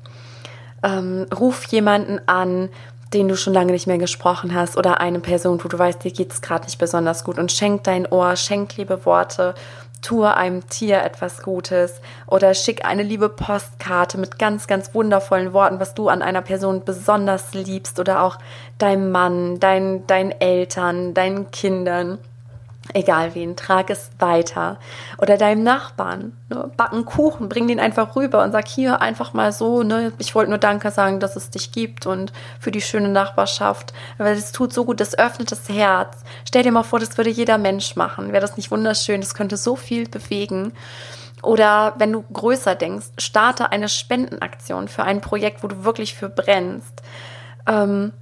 Ähm, 0.84 1.28
ruf 1.34 1.64
jemanden 1.68 2.20
an, 2.28 2.70
den 3.14 3.28
du 3.28 3.38
schon 3.38 3.54
lange 3.54 3.72
nicht 3.72 3.88
mehr 3.88 3.98
gesprochen 3.98 4.54
hast 4.54 4.78
oder 4.78 5.00
eine 5.00 5.20
Person, 5.20 5.64
wo 5.64 5.68
du 5.68 5.80
weißt, 5.80 6.04
dir 6.04 6.12
geht 6.12 6.32
es 6.32 6.42
gerade 6.42 6.66
nicht 6.66 6.80
besonders 6.80 7.24
gut 7.24 7.40
und 7.40 7.52
schenk 7.52 7.84
dein 7.84 8.06
Ohr, 8.12 8.36
schenk 8.36 8.78
liebe 8.78 9.06
Worte, 9.06 9.56
tue 10.02 10.34
einem 10.36 10.68
Tier 10.70 11.04
etwas 11.04 11.42
Gutes 11.42 12.02
oder 12.28 12.54
schick 12.54 12.86
eine 12.86 13.04
liebe 13.04 13.30
Postkarte 13.30 14.18
mit 14.18 14.38
ganz, 14.38 14.68
ganz 14.68 14.94
wundervollen 14.94 15.54
Worten, 15.54 15.80
was 15.80 15.94
du 15.96 16.10
an 16.10 16.22
einer 16.22 16.42
Person 16.42 16.84
besonders 16.86 17.54
liebst 17.54 18.00
oder 18.00 18.22
auch 18.22 18.38
deinem 18.78 19.12
Mann, 19.12 19.60
dein, 19.60 20.06
deinen 20.08 20.32
Eltern, 20.32 21.14
deinen 21.14 21.52
Kindern 21.52 22.20
egal 22.94 23.36
wen, 23.36 23.56
trag 23.56 23.90
es 23.90 24.10
weiter. 24.20 24.80
Oder 25.18 25.38
deinem 25.38 25.64
Nachbarn, 25.64 26.38
ne, 26.50 26.72
backen 26.78 27.06
Kuchen, 27.06 27.50
bring 27.50 27.68
den 27.68 27.80
einfach 27.80 28.16
rüber 28.16 28.44
und 28.44 28.52
sag 28.52 28.68
hier 28.68 29.02
einfach 29.02 29.34
mal 29.34 29.52
so, 29.52 29.84
ne, 29.84 30.12
ich 30.18 30.36
wollte 30.36 30.50
nur 30.50 30.60
Danke 30.60 30.92
sagen, 30.92 31.20
dass 31.20 31.36
es 31.36 31.50
dich 31.50 31.72
gibt 31.72 32.06
und 32.06 32.34
für 32.60 32.72
die 32.72 32.82
schöne 32.82 33.10
Nachbarschaft, 33.10 33.94
weil 34.18 34.36
es 34.36 34.52
tut 34.52 34.74
so 34.74 34.86
gut, 34.86 35.00
das 35.00 35.18
öffnet 35.18 35.52
das 35.52 35.70
Herz. 35.70 36.24
Stell 36.46 36.64
dir 36.64 36.72
mal 36.72 36.84
vor, 36.84 37.00
das 37.00 37.18
würde 37.18 37.30
jeder 37.30 37.58
Mensch 37.58 37.96
machen. 37.96 38.32
Wäre 38.32 38.42
das 38.42 38.58
nicht 38.58 38.72
wunderschön? 38.72 39.22
Das 39.22 39.34
könnte 39.34 39.58
so 39.58 39.76
viel 39.76 40.08
bewegen. 40.08 40.74
Oder 41.44 41.94
wenn 41.98 42.12
du 42.12 42.24
größer 42.34 42.76
denkst, 42.76 43.08
starte 43.18 43.72
eine 43.72 43.90
Spendenaktion 43.90 44.88
für 44.88 45.04
ein 45.04 45.22
Projekt, 45.22 45.64
wo 45.64 45.68
du 45.68 45.84
wirklich 45.84 46.16
für 46.16 46.30
brennst. 46.30 47.04
Ähm, 47.68 48.14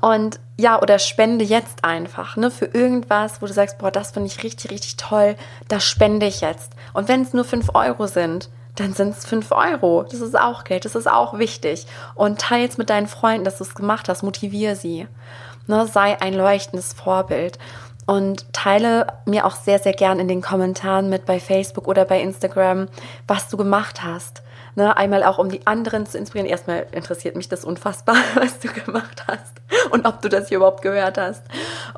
und 0.00 0.40
ja, 0.58 0.80
oder 0.80 0.98
spende 0.98 1.44
jetzt 1.44 1.84
einfach, 1.84 2.36
ne, 2.36 2.50
für 2.50 2.66
irgendwas, 2.66 3.40
wo 3.40 3.46
du 3.46 3.52
sagst, 3.52 3.78
boah, 3.78 3.90
das 3.90 4.10
finde 4.10 4.28
ich 4.28 4.42
richtig, 4.42 4.70
richtig 4.70 4.96
toll, 4.96 5.36
das 5.68 5.84
spende 5.84 6.26
ich 6.26 6.40
jetzt. 6.42 6.72
Und 6.92 7.08
wenn 7.08 7.22
es 7.22 7.32
nur 7.32 7.44
fünf 7.44 7.70
Euro 7.74 8.06
sind, 8.06 8.50
dann 8.76 8.92
sind 8.92 9.16
es 9.16 9.26
fünf 9.26 9.52
Euro. 9.52 10.04
Das 10.04 10.20
ist 10.20 10.38
auch 10.38 10.64
Geld, 10.64 10.84
das 10.84 10.94
ist 10.94 11.08
auch 11.10 11.38
wichtig. 11.38 11.86
Und 12.14 12.40
teils 12.40 12.78
mit 12.78 12.90
deinen 12.90 13.06
Freunden, 13.06 13.44
dass 13.44 13.58
du 13.58 13.64
es 13.64 13.74
gemacht 13.74 14.08
hast, 14.08 14.22
motivier 14.22 14.76
sie. 14.76 15.06
Ne, 15.66 15.86
sei 15.86 16.20
ein 16.20 16.34
leuchtendes 16.34 16.92
Vorbild. 16.92 17.58
Und 18.06 18.52
teile 18.52 19.06
mir 19.26 19.46
auch 19.46 19.54
sehr, 19.54 19.78
sehr 19.78 19.92
gern 19.92 20.18
in 20.18 20.26
den 20.26 20.42
Kommentaren 20.42 21.10
mit 21.10 21.26
bei 21.26 21.38
Facebook 21.38 21.86
oder 21.86 22.04
bei 22.04 22.20
Instagram, 22.20 22.88
was 23.28 23.48
du 23.48 23.56
gemacht 23.56 24.02
hast. 24.02 24.42
Ne, 24.76 24.96
einmal 24.96 25.24
auch, 25.24 25.38
um 25.38 25.50
die 25.50 25.66
anderen 25.66 26.06
zu 26.06 26.16
inspirieren. 26.16 26.48
Erstmal 26.48 26.86
interessiert 26.92 27.36
mich 27.36 27.48
das 27.48 27.64
unfassbar, 27.64 28.16
was 28.34 28.58
du 28.60 28.68
gemacht 28.68 29.24
hast 29.26 29.60
und 29.90 30.06
ob 30.06 30.22
du 30.22 30.28
das 30.28 30.48
hier 30.48 30.58
überhaupt 30.58 30.82
gehört 30.82 31.18
hast. 31.18 31.42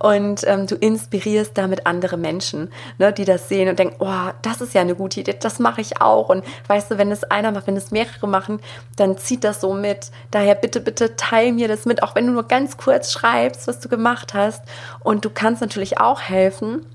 Und 0.01 0.43
ähm, 0.47 0.67
du 0.67 0.75
inspirierst 0.75 1.57
damit 1.57 1.87
andere 1.87 2.17
Menschen, 2.17 2.73
ne, 2.99 3.13
die 3.13 3.25
das 3.25 3.49
sehen 3.49 3.69
und 3.69 3.79
denken, 3.79 3.97
oh, 3.99 4.31
das 4.43 4.61
ist 4.61 4.75
ja 4.75 4.81
eine 4.81 4.95
gute 4.95 5.21
Idee, 5.21 5.37
das 5.39 5.59
mache 5.59 5.81
ich 5.81 6.01
auch. 6.01 6.29
Und 6.29 6.45
weißt 6.69 6.91
du, 6.91 6.99
wenn 6.99 7.11
es 7.13 7.25
einer 7.25 7.53
macht, 7.53 7.67
wenn 7.67 7.77
es 7.77 7.91
mehrere 7.91 8.27
machen, 8.27 8.61
dann 8.97 9.19
zieht 9.19 9.45
das 9.45 9.61
so 9.61 9.75
mit. 9.75 10.11
Daher 10.31 10.55
bitte, 10.55 10.81
bitte 10.81 11.17
teil 11.17 11.53
mir 11.53 11.69
das 11.69 11.85
mit, 11.85 12.03
auch 12.03 12.15
wenn 12.15 12.27
du 12.27 12.33
nur 12.33 12.49
ganz 12.49 12.77
kurz 12.77 13.13
schreibst, 13.13 13.69
was 13.69 13.81
du 13.81 13.89
gemacht 13.89 14.35
hast. 14.35 14.63
Und 15.01 15.25
du 15.25 15.31
kannst 15.31 15.61
natürlich 15.61 15.99
auch 15.99 16.21
helfen 16.21 16.87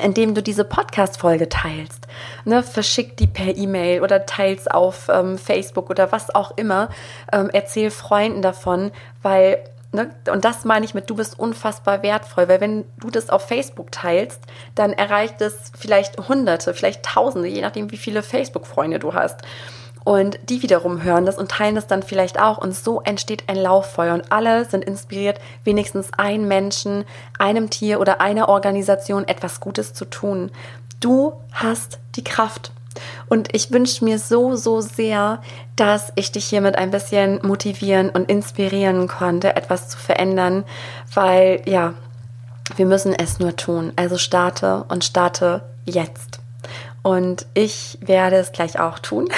indem 0.00 0.34
du 0.34 0.42
diese 0.42 0.64
Podcast-Folge 0.64 1.48
teilst. 1.48 2.06
Ne, 2.44 2.62
verschick 2.62 3.16
die 3.16 3.26
per 3.26 3.56
E-Mail 3.56 4.02
oder 4.02 4.26
teils 4.26 4.66
auf 4.66 5.08
ähm, 5.12 5.36
Facebook 5.38 5.90
oder 5.90 6.12
was 6.12 6.34
auch 6.34 6.56
immer. 6.56 6.88
Ähm, 7.32 7.50
erzähl 7.52 7.90
Freunden 7.90 8.42
davon, 8.42 8.90
weil 9.22 9.62
Ne? 9.94 10.10
Und 10.30 10.46
das 10.46 10.64
meine 10.64 10.86
ich 10.86 10.94
mit, 10.94 11.10
du 11.10 11.16
bist 11.16 11.38
unfassbar 11.38 12.02
wertvoll, 12.02 12.48
weil 12.48 12.62
wenn 12.62 12.84
du 12.98 13.10
das 13.10 13.28
auf 13.28 13.46
Facebook 13.46 13.92
teilst, 13.92 14.40
dann 14.74 14.94
erreicht 14.94 15.42
es 15.42 15.70
vielleicht 15.78 16.28
Hunderte, 16.28 16.72
vielleicht 16.72 17.02
Tausende, 17.02 17.46
je 17.46 17.60
nachdem, 17.60 17.90
wie 17.90 17.98
viele 17.98 18.22
Facebook-Freunde 18.22 18.98
du 18.98 19.12
hast. 19.12 19.42
Und 20.04 20.38
die 20.48 20.62
wiederum 20.62 21.02
hören 21.02 21.26
das 21.26 21.38
und 21.38 21.50
teilen 21.50 21.74
das 21.74 21.86
dann 21.86 22.02
vielleicht 22.02 22.40
auch. 22.40 22.58
Und 22.58 22.74
so 22.74 23.00
entsteht 23.02 23.44
ein 23.48 23.56
Lauffeuer. 23.56 24.14
Und 24.14 24.32
alle 24.32 24.64
sind 24.64 24.84
inspiriert, 24.84 25.38
wenigstens 25.64 26.12
einem 26.16 26.48
Menschen, 26.48 27.04
einem 27.38 27.70
Tier 27.70 28.00
oder 28.00 28.20
einer 28.20 28.48
Organisation 28.48 29.26
etwas 29.28 29.60
Gutes 29.60 29.94
zu 29.94 30.04
tun. 30.04 30.50
Du 31.00 31.34
hast 31.52 31.98
die 32.16 32.24
Kraft. 32.24 32.72
Und 33.28 33.54
ich 33.54 33.70
wünsche 33.70 34.04
mir 34.04 34.18
so, 34.18 34.54
so 34.54 34.80
sehr, 34.80 35.40
dass 35.76 36.12
ich 36.14 36.32
dich 36.32 36.44
hiermit 36.44 36.76
ein 36.76 36.90
bisschen 36.90 37.40
motivieren 37.42 38.10
und 38.10 38.28
inspirieren 38.28 39.08
konnte, 39.08 39.56
etwas 39.56 39.88
zu 39.88 39.96
verändern, 39.96 40.64
weil 41.14 41.62
ja, 41.64 41.94
wir 42.76 42.86
müssen 42.86 43.14
es 43.14 43.38
nur 43.38 43.56
tun. 43.56 43.92
Also 43.96 44.18
starte 44.18 44.84
und 44.88 45.04
starte 45.04 45.62
jetzt. 45.86 46.41
Und 47.02 47.46
ich 47.54 47.98
werde 48.00 48.36
es 48.36 48.52
gleich 48.52 48.78
auch 48.78 48.98
tun. 48.98 49.28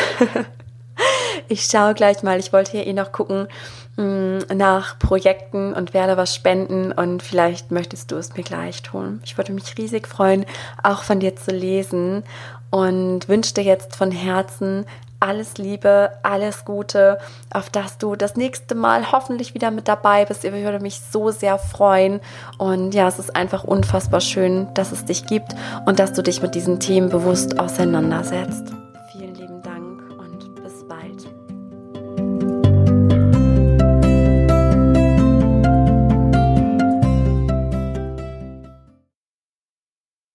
ich 1.48 1.64
schaue 1.64 1.94
gleich 1.94 2.22
mal, 2.22 2.38
ich 2.38 2.52
wollte 2.52 2.72
hier 2.72 2.86
eh 2.86 2.92
noch 2.92 3.12
gucken 3.12 3.48
mm, 3.96 4.38
nach 4.54 4.98
Projekten 4.98 5.72
und 5.72 5.94
werde 5.94 6.16
was 6.16 6.34
spenden 6.34 6.92
und 6.92 7.22
vielleicht 7.22 7.70
möchtest 7.70 8.10
du 8.10 8.16
es 8.16 8.36
mir 8.36 8.42
gleich 8.42 8.82
tun. 8.82 9.20
Ich 9.24 9.36
würde 9.36 9.52
mich 9.52 9.76
riesig 9.78 10.06
freuen, 10.06 10.44
auch 10.82 11.02
von 11.02 11.20
dir 11.20 11.36
zu 11.36 11.52
lesen 11.52 12.22
und 12.70 13.28
wünsche 13.28 13.54
dir 13.54 13.64
jetzt 13.64 13.96
von 13.96 14.10
Herzen 14.10 14.84
alles 15.24 15.56
Liebe, 15.56 16.10
alles 16.22 16.64
Gute, 16.64 17.18
auf 17.50 17.70
dass 17.70 17.98
du 17.98 18.14
das 18.14 18.36
nächste 18.36 18.74
Mal 18.74 19.10
hoffentlich 19.10 19.54
wieder 19.54 19.70
mit 19.70 19.88
dabei 19.88 20.26
bist. 20.26 20.44
Ich 20.44 20.52
würde 20.52 20.80
mich 20.80 21.00
so 21.00 21.30
sehr 21.30 21.58
freuen. 21.58 22.20
Und 22.58 22.94
ja, 22.94 23.08
es 23.08 23.18
ist 23.18 23.34
einfach 23.34 23.64
unfassbar 23.64 24.20
schön, 24.20 24.68
dass 24.74 24.92
es 24.92 25.06
dich 25.06 25.26
gibt 25.26 25.54
und 25.86 25.98
dass 25.98 26.12
du 26.12 26.22
dich 26.22 26.42
mit 26.42 26.54
diesen 26.54 26.78
Themen 26.78 27.08
bewusst 27.08 27.58
auseinandersetzt. 27.58 28.83